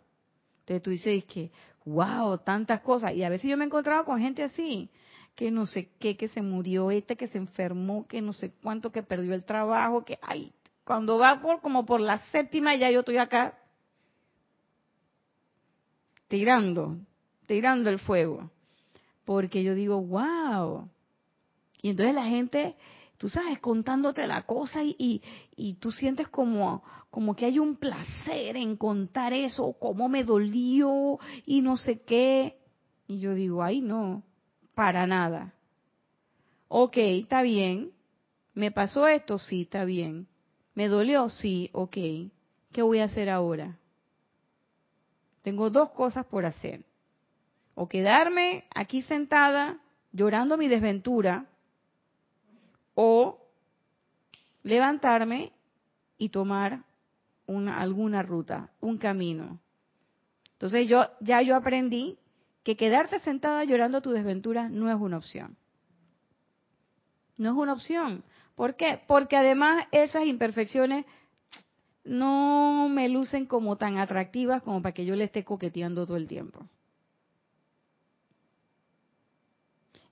Entonces 0.59 0.83
tú 0.83 0.89
dices 0.89 1.23
que, 1.25 1.49
wow, 1.85 2.37
tantas 2.39 2.81
cosas. 2.81 3.13
Y 3.13 3.23
a 3.23 3.29
veces 3.29 3.49
yo 3.49 3.55
me 3.55 3.63
he 3.63 3.67
encontrado 3.67 4.03
con 4.03 4.19
gente 4.19 4.43
así, 4.43 4.89
que 5.33 5.49
no 5.49 5.65
sé 5.65 5.91
qué, 5.97 6.17
que 6.17 6.27
se 6.27 6.41
murió 6.41 6.91
este, 6.91 7.15
que 7.15 7.27
se 7.27 7.37
enfermó, 7.37 8.05
que 8.05 8.21
no 8.21 8.33
sé 8.33 8.51
cuánto, 8.61 8.91
que 8.91 9.01
perdió 9.01 9.33
el 9.33 9.45
trabajo, 9.45 10.03
que, 10.03 10.19
ay, 10.21 10.51
cuando 10.83 11.17
va 11.17 11.41
por 11.41 11.61
como 11.61 11.85
por 11.85 12.01
la 12.01 12.17
séptima 12.31 12.75
ya 12.75 12.91
yo 12.91 12.99
estoy 12.99 13.17
acá 13.17 13.57
tirando, 16.27 16.97
tirando 17.47 17.89
el 17.89 17.99
fuego. 17.99 18.51
Porque 19.23 19.63
yo 19.63 19.73
digo, 19.73 20.01
wow. 20.01 20.89
Y 21.83 21.89
entonces 21.91 22.15
la 22.15 22.25
gente 22.25 22.75
tú 23.23 23.29
sabes, 23.29 23.59
contándote 23.59 24.27
la 24.27 24.41
cosa 24.41 24.83
y, 24.83 25.21
y, 25.55 25.75
tú 25.75 25.93
sientes 25.93 26.27
como, 26.27 26.83
como 27.09 27.37
que 27.37 27.45
hay 27.45 27.57
un 27.57 27.77
placer 27.77 28.57
en 28.57 28.75
contar 28.75 29.31
eso, 29.31 29.77
cómo 29.79 30.09
me 30.09 30.25
dolió 30.25 31.19
y 31.45 31.61
no 31.61 31.77
sé 31.77 32.01
qué. 32.01 32.57
Y 33.07 33.19
yo 33.19 33.33
digo, 33.33 33.63
ay, 33.63 33.79
no, 33.79 34.23
para 34.75 35.07
nada. 35.07 35.53
Ok, 36.67 36.97
está 36.97 37.43
bien. 37.43 37.91
¿Me 38.53 38.71
pasó 38.71 39.07
esto? 39.07 39.37
Sí, 39.37 39.61
está 39.61 39.85
bien. 39.85 40.27
¿Me 40.75 40.89
dolió? 40.89 41.29
Sí, 41.29 41.69
ok. 41.71 41.95
¿Qué 42.73 42.81
voy 42.81 42.99
a 42.99 43.05
hacer 43.05 43.29
ahora? 43.29 43.79
Tengo 45.43 45.69
dos 45.69 45.91
cosas 45.91 46.25
por 46.25 46.45
hacer. 46.45 46.83
O 47.73 47.87
quedarme 47.87 48.65
aquí 48.75 49.01
sentada 49.03 49.79
llorando 50.11 50.57
mi 50.57 50.67
desventura, 50.67 51.47
o 52.95 53.39
levantarme 54.63 55.51
y 56.17 56.29
tomar 56.29 56.83
una, 57.45 57.79
alguna 57.81 58.23
ruta, 58.23 58.71
un 58.79 58.97
camino. 58.97 59.59
Entonces 60.53 60.87
yo 60.87 61.07
ya 61.19 61.41
yo 61.41 61.55
aprendí 61.55 62.17
que 62.63 62.77
quedarte 62.77 63.19
sentada 63.19 63.63
llorando 63.65 64.01
tu 64.01 64.11
desventura 64.11 64.69
no 64.69 64.89
es 64.89 64.95
una 64.95 65.17
opción. 65.17 65.57
No 67.37 67.49
es 67.49 67.55
una 67.55 67.73
opción. 67.73 68.23
¿Por 68.55 68.75
qué? 68.75 69.01
Porque 69.07 69.35
además 69.35 69.85
esas 69.91 70.25
imperfecciones 70.25 71.05
no 72.03 72.89
me 72.89 73.09
lucen 73.09 73.45
como 73.45 73.77
tan 73.77 73.97
atractivas 73.97 74.61
como 74.61 74.81
para 74.81 74.93
que 74.93 75.05
yo 75.05 75.15
le 75.15 75.23
esté 75.25 75.43
coqueteando 75.43 76.05
todo 76.05 76.17
el 76.17 76.27
tiempo. 76.27 76.67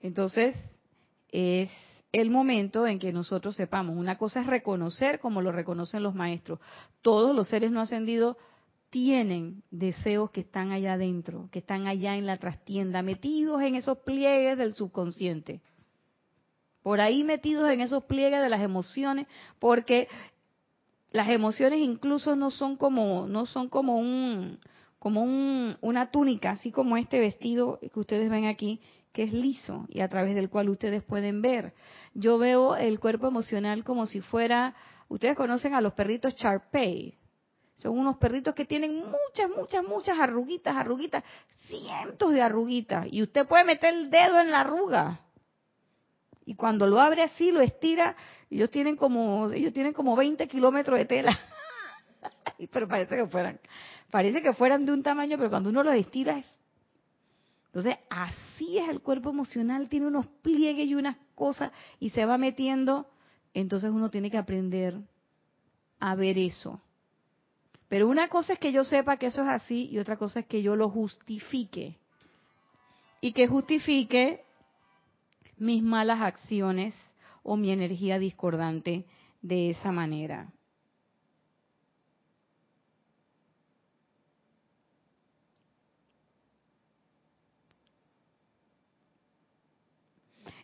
Entonces, 0.01 0.55
es 1.29 1.69
el 2.11 2.29
momento 2.29 2.85
en 2.87 2.99
que 2.99 3.13
nosotros 3.13 3.55
sepamos. 3.55 3.95
Una 3.95 4.17
cosa 4.17 4.41
es 4.41 4.47
reconocer 4.47 5.19
como 5.19 5.41
lo 5.41 5.51
reconocen 5.51 6.03
los 6.03 6.15
maestros. 6.15 6.59
Todos 7.01 7.35
los 7.35 7.47
seres 7.47 7.71
no 7.71 7.81
ascendidos 7.81 8.37
tienen 8.89 9.63
deseos 9.71 10.31
que 10.31 10.41
están 10.41 10.71
allá 10.71 10.93
adentro, 10.93 11.47
que 11.51 11.59
están 11.59 11.87
allá 11.87 12.17
en 12.17 12.25
la 12.25 12.35
trastienda, 12.35 13.01
metidos 13.01 13.61
en 13.61 13.75
esos 13.75 13.99
pliegues 13.99 14.57
del 14.57 14.73
subconsciente. 14.73 15.61
Por 16.83 16.99
ahí 16.99 17.23
metidos 17.23 17.69
en 17.71 17.79
esos 17.79 18.03
pliegues 18.03 18.41
de 18.41 18.49
las 18.49 18.61
emociones, 18.61 19.27
porque 19.59 20.09
las 21.11 21.29
emociones 21.29 21.79
incluso 21.79 22.35
no 22.35 22.51
son 22.51 22.75
como 22.75 23.27
no 23.27 23.45
son 23.45 23.69
como 23.69 23.97
un 23.97 24.59
como 24.99 25.23
un, 25.23 25.77
una 25.81 26.11
túnica, 26.11 26.51
así 26.51 26.71
como 26.71 26.95
este 26.95 27.19
vestido 27.19 27.79
que 27.93 27.99
ustedes 27.99 28.29
ven 28.29 28.45
aquí, 28.45 28.81
que 29.11 29.23
es 29.23 29.33
liso 29.33 29.85
y 29.89 30.01
a 30.01 30.07
través 30.07 30.35
del 30.35 30.49
cual 30.49 30.69
ustedes 30.69 31.03
pueden 31.03 31.41
ver. 31.41 31.73
Yo 32.13 32.37
veo 32.37 32.75
el 32.75 32.99
cuerpo 32.99 33.27
emocional 33.27 33.83
como 33.83 34.05
si 34.05 34.21
fuera, 34.21 34.75
ustedes 35.09 35.35
conocen 35.35 35.73
a 35.73 35.81
los 35.81 35.93
perritos 35.93 36.35
Charpey. 36.35 37.17
Son 37.77 37.97
unos 37.97 38.17
perritos 38.17 38.53
que 38.53 38.65
tienen 38.65 38.97
muchas, 38.97 39.49
muchas, 39.55 39.83
muchas 39.83 40.19
arruguitas, 40.19 40.75
arruguitas, 40.75 41.23
cientos 41.67 42.31
de 42.31 42.41
arruguitas. 42.41 43.07
Y 43.11 43.23
usted 43.23 43.47
puede 43.47 43.63
meter 43.63 43.93
el 43.93 44.11
dedo 44.11 44.39
en 44.39 44.51
la 44.51 44.61
arruga. 44.61 45.21
Y 46.45 46.55
cuando 46.55 46.85
lo 46.85 46.99
abre 46.99 47.23
así, 47.23 47.51
lo 47.51 47.61
estira, 47.61 48.15
ellos 48.49 48.69
tienen 48.69 48.95
como, 48.95 49.51
ellos 49.51 49.73
tienen 49.73 49.93
como 49.93 50.15
20 50.15 50.47
kilómetros 50.47 50.97
de 50.99 51.05
tela. 51.05 51.39
pero 52.71 52.87
parece 52.87 53.15
que 53.15 53.25
fueran, 53.25 53.59
parece 54.11 54.41
que 54.41 54.53
fueran 54.53 54.85
de 54.85 54.91
un 54.91 55.01
tamaño, 55.01 55.37
pero 55.37 55.49
cuando 55.49 55.69
uno 55.69 55.83
los 55.83 55.95
estira 55.95 56.37
es 56.37 56.60
entonces, 57.73 57.99
así 58.09 58.79
es 58.79 58.89
el 58.89 59.01
cuerpo 59.01 59.29
emocional, 59.29 59.87
tiene 59.87 60.07
unos 60.07 60.27
pliegues 60.41 60.87
y 60.87 60.95
unas 60.95 61.15
cosas 61.35 61.71
y 62.01 62.09
se 62.09 62.25
va 62.25 62.37
metiendo. 62.37 63.07
Entonces 63.53 63.91
uno 63.91 64.09
tiene 64.09 64.29
que 64.29 64.37
aprender 64.37 64.99
a 65.97 66.15
ver 66.15 66.37
eso. 66.37 66.81
Pero 67.87 68.09
una 68.09 68.27
cosa 68.27 68.53
es 68.53 68.59
que 68.59 68.73
yo 68.73 68.83
sepa 68.83 69.15
que 69.15 69.27
eso 69.27 69.41
es 69.41 69.47
así 69.47 69.87
y 69.89 69.99
otra 69.99 70.17
cosa 70.17 70.41
es 70.41 70.47
que 70.47 70.61
yo 70.61 70.75
lo 70.75 70.89
justifique. 70.89 71.97
Y 73.21 73.31
que 73.31 73.47
justifique 73.47 74.43
mis 75.57 75.81
malas 75.81 76.19
acciones 76.19 76.93
o 77.41 77.55
mi 77.55 77.71
energía 77.71 78.19
discordante 78.19 79.05
de 79.41 79.69
esa 79.69 79.93
manera. 79.93 80.51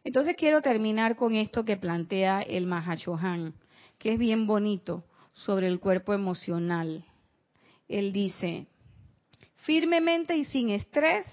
Entonces 0.07 0.37
quiero 0.37 0.61
terminar 0.61 1.17
con 1.17 1.35
esto 1.35 1.65
que 1.65 1.75
plantea 1.75 2.41
el 2.41 2.65
Mahachohan, 2.65 3.53
que 3.99 4.13
es 4.13 4.17
bien 4.17 4.47
bonito 4.47 5.03
sobre 5.33 5.67
el 5.67 5.81
cuerpo 5.81 6.13
emocional. 6.13 7.03
Él 7.89 8.13
dice, 8.13 8.67
firmemente 9.57 10.37
y 10.37 10.45
sin 10.45 10.69
estrés, 10.69 11.25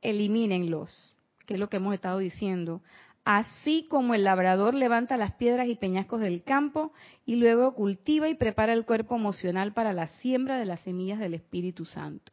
elimínenlos, 0.00 1.16
que 1.44 1.54
es 1.54 1.60
lo 1.60 1.68
que 1.68 1.78
hemos 1.78 1.92
estado 1.92 2.18
diciendo. 2.18 2.82
Así 3.24 3.88
como 3.90 4.14
el 4.14 4.22
labrador 4.22 4.74
levanta 4.74 5.16
las 5.16 5.34
piedras 5.34 5.66
y 5.66 5.74
peñascos 5.74 6.20
del 6.20 6.44
campo 6.44 6.92
y 7.26 7.34
luego 7.34 7.74
cultiva 7.74 8.28
y 8.28 8.36
prepara 8.36 8.74
el 8.74 8.84
cuerpo 8.84 9.16
emocional 9.16 9.72
para 9.72 9.92
la 9.92 10.06
siembra 10.06 10.56
de 10.56 10.66
las 10.66 10.78
semillas 10.82 11.18
del 11.18 11.34
Espíritu 11.34 11.84
Santo. 11.84 12.30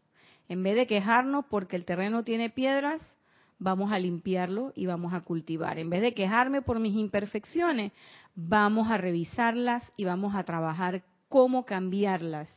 En 0.48 0.62
vez 0.62 0.76
de 0.76 0.86
quejarnos 0.86 1.46
porque 1.50 1.76
el 1.76 1.86
terreno 1.86 2.24
tiene 2.24 2.52
piedras, 2.52 3.17
vamos 3.60 3.92
a 3.92 4.00
limpiarlo 4.00 4.72
y 4.76 4.86
vamos 4.86 5.14
a 5.14 5.22
cultivar. 5.22 5.80
En 5.80 5.90
vez 5.90 6.02
de 6.02 6.14
quejarme 6.14 6.62
por 6.62 6.80
mis 6.80 6.96
imperfecciones, 6.96 7.92
vamos 8.36 8.90
a 8.90 8.98
revisarlas 8.98 9.84
y 9.98 10.06
vamos 10.06 10.36
a 10.36 10.44
trabajar 10.44 11.04
cómo 11.30 11.66
cambiarlas 11.66 12.50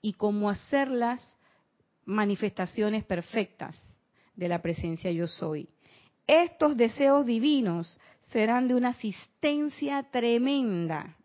y 0.00 0.14
cómo 0.14 0.50
hacerlas 0.50 1.36
manifestaciones 2.04 3.04
perfectas 3.04 3.76
de 4.34 4.48
la 4.48 4.62
presencia 4.62 5.10
yo 5.10 5.26
soy. 5.26 5.68
Estos 6.26 6.76
deseos 6.76 7.24
divinos 7.24 7.98
serán 8.32 8.68
de 8.68 8.74
una 8.74 8.88
asistencia 8.88 10.02
tremenda 10.10 11.16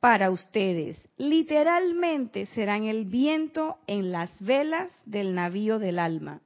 para 0.00 0.30
ustedes. 0.30 1.00
Literalmente 1.16 2.46
serán 2.46 2.84
el 2.84 3.06
viento 3.06 3.78
en 3.86 4.12
las 4.12 4.30
velas 4.42 4.90
del 5.06 5.34
navío 5.34 5.78
del 5.78 5.98
alma, 5.98 6.42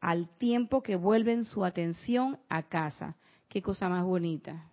al 0.00 0.28
tiempo 0.38 0.82
que 0.82 0.96
vuelven 0.96 1.44
su 1.44 1.64
atención 1.64 2.38
a 2.48 2.62
casa. 2.62 3.16
Qué 3.48 3.62
cosa 3.62 3.88
más 3.88 4.04
bonita. 4.04 4.70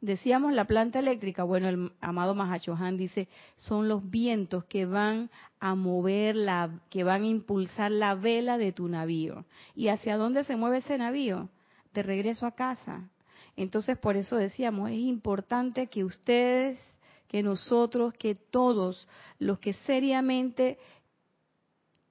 Decíamos 0.00 0.52
la 0.52 0.66
planta 0.66 0.98
eléctrica, 0.98 1.42
bueno, 1.42 1.68
el 1.68 1.92
amado 2.00 2.34
Mahachohan 2.34 2.98
dice, 2.98 3.28
son 3.56 3.88
los 3.88 4.08
vientos 4.10 4.64
que 4.66 4.84
van 4.84 5.30
a 5.58 5.74
mover 5.74 6.36
la, 6.36 6.80
que 6.90 7.02
van 7.02 7.22
a 7.22 7.26
impulsar 7.26 7.90
la 7.90 8.14
vela 8.14 8.58
de 8.58 8.72
tu 8.72 8.88
navío. 8.88 9.46
¿Y 9.74 9.88
hacia 9.88 10.18
dónde 10.18 10.44
se 10.44 10.56
mueve 10.56 10.78
ese 10.78 10.98
navío? 10.98 11.48
De 11.94 12.02
regreso 12.02 12.46
a 12.46 12.54
casa. 12.54 13.08
Entonces, 13.56 13.96
por 13.96 14.16
eso 14.16 14.36
decíamos, 14.36 14.90
es 14.90 14.98
importante 14.98 15.86
que 15.86 16.04
ustedes, 16.04 16.78
que 17.26 17.42
nosotros, 17.42 18.12
que 18.14 18.34
todos 18.34 19.08
los 19.38 19.58
que 19.58 19.72
seriamente 19.72 20.78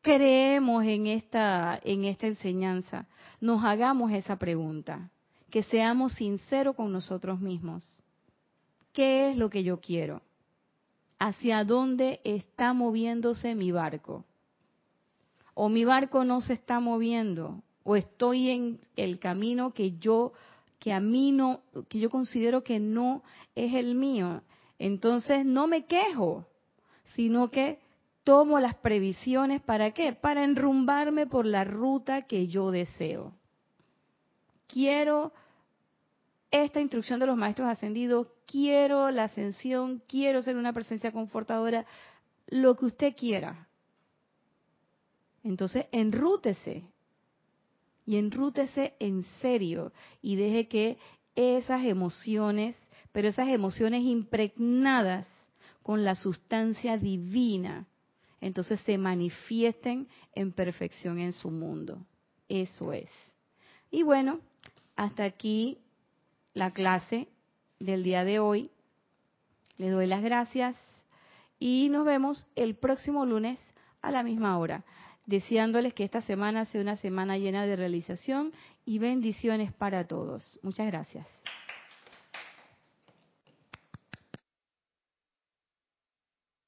creemos 0.06 0.86
en 0.86 1.08
esta, 1.08 1.80
en 1.84 2.06
esta 2.06 2.28
enseñanza, 2.28 3.08
nos 3.42 3.64
hagamos 3.64 4.12
esa 4.12 4.36
pregunta 4.36 5.10
que 5.50 5.64
seamos 5.64 6.14
sinceros 6.14 6.76
con 6.76 6.94
nosotros 6.94 7.40
mismos. 7.40 7.84
¿Qué 8.94 9.32
es 9.32 9.36
lo 9.36 9.50
que 9.50 9.64
yo 9.64 9.82
quiero? 9.82 10.22
¿Hacia 11.18 11.64
dónde 11.64 12.22
está 12.24 12.72
moviéndose 12.74 13.56
mi 13.56 13.72
barco? 13.72 14.24
¿O 15.56 15.70
mi 15.70 15.86
barco 15.86 16.24
no 16.24 16.40
se 16.40 16.54
está 16.54 16.80
moviendo? 16.80 17.64
¿O 17.84 17.96
estoy 17.96 18.52
en 18.52 18.80
el 18.96 19.18
camino 19.18 19.74
que 19.74 19.98
yo 19.98 20.34
que 20.78 20.94
a 20.94 21.00
mí 21.00 21.32
no 21.32 21.62
que 21.90 21.98
yo 21.98 22.12
considero 22.12 22.64
que 22.64 22.80
no 22.80 23.24
es 23.56 23.74
el 23.74 23.96
mío? 23.96 24.44
Entonces 24.78 25.48
no 25.48 25.66
me 25.66 25.86
quejo, 25.86 26.46
sino 27.16 27.50
que 27.50 27.80
tomo 28.26 28.60
las 28.60 28.76
previsiones 28.76 29.62
para 29.62 29.92
qué? 29.92 30.12
Para 30.12 30.44
enrumbarme 30.44 31.28
por 31.28 31.46
la 31.46 31.64
ruta 31.64 32.24
que 32.24 32.48
yo 32.48 32.72
deseo. 32.72 33.34
Quiero 34.68 35.32
esta 36.52 36.82
instrucción 36.82 37.20
de 37.20 37.28
los 37.28 37.38
maestros 37.38 37.70
ascendidos, 37.70 38.28
quiero 38.48 39.12
la 39.12 39.26
ascensión, 39.26 40.02
quiero 40.08 40.42
ser 40.42 40.58
una 40.58 40.74
presencia 40.74 41.12
confortadora, 41.12 41.86
lo 42.48 42.76
que 42.76 42.86
usted 42.86 43.16
quiera. 43.16 43.68
Entonces, 45.44 45.86
enrútese. 45.92 46.84
Y 48.08 48.18
enrútese 48.18 48.96
en 49.00 49.24
serio 49.42 49.92
y 50.22 50.36
deje 50.36 50.68
que 50.68 50.98
esas 51.36 51.86
emociones, 51.86 52.76
pero 53.12 53.28
esas 53.28 53.48
emociones 53.50 54.04
impregnadas 54.04 55.28
con 55.82 56.04
la 56.04 56.16
sustancia 56.16 56.98
divina, 56.98 57.88
entonces 58.46 58.80
se 58.82 59.00
manifiesten 59.00 60.08
en 60.36 60.52
perfección 60.52 61.18
en 61.18 61.34
su 61.34 61.50
mundo. 61.50 62.06
Eso 62.48 62.94
es. 62.94 63.10
Y 63.90 64.04
bueno, 64.04 64.40
hasta 64.96 65.24
aquí 65.24 65.80
la 66.54 66.70
clase 66.70 67.28
del 67.80 68.04
día 68.04 68.24
de 68.24 68.38
hoy. 68.38 68.70
Les 69.80 69.92
doy 69.92 70.06
las 70.06 70.22
gracias 70.22 70.78
y 71.58 71.90
nos 71.90 72.06
vemos 72.06 72.46
el 72.56 72.76
próximo 72.76 73.26
lunes 73.26 73.60
a 74.04 74.12
la 74.12 74.22
misma 74.22 74.60
hora, 74.60 74.86
deseándoles 75.26 75.96
que 75.96 76.04
esta 76.04 76.22
semana 76.22 76.66
sea 76.66 76.82
una 76.82 76.98
semana 76.98 77.40
llena 77.40 77.66
de 77.66 77.76
realización 77.76 78.54
y 78.86 79.00
bendiciones 79.00 79.74
para 79.74 80.06
todos. 80.06 80.60
Muchas 80.62 80.86
gracias. 80.86 81.35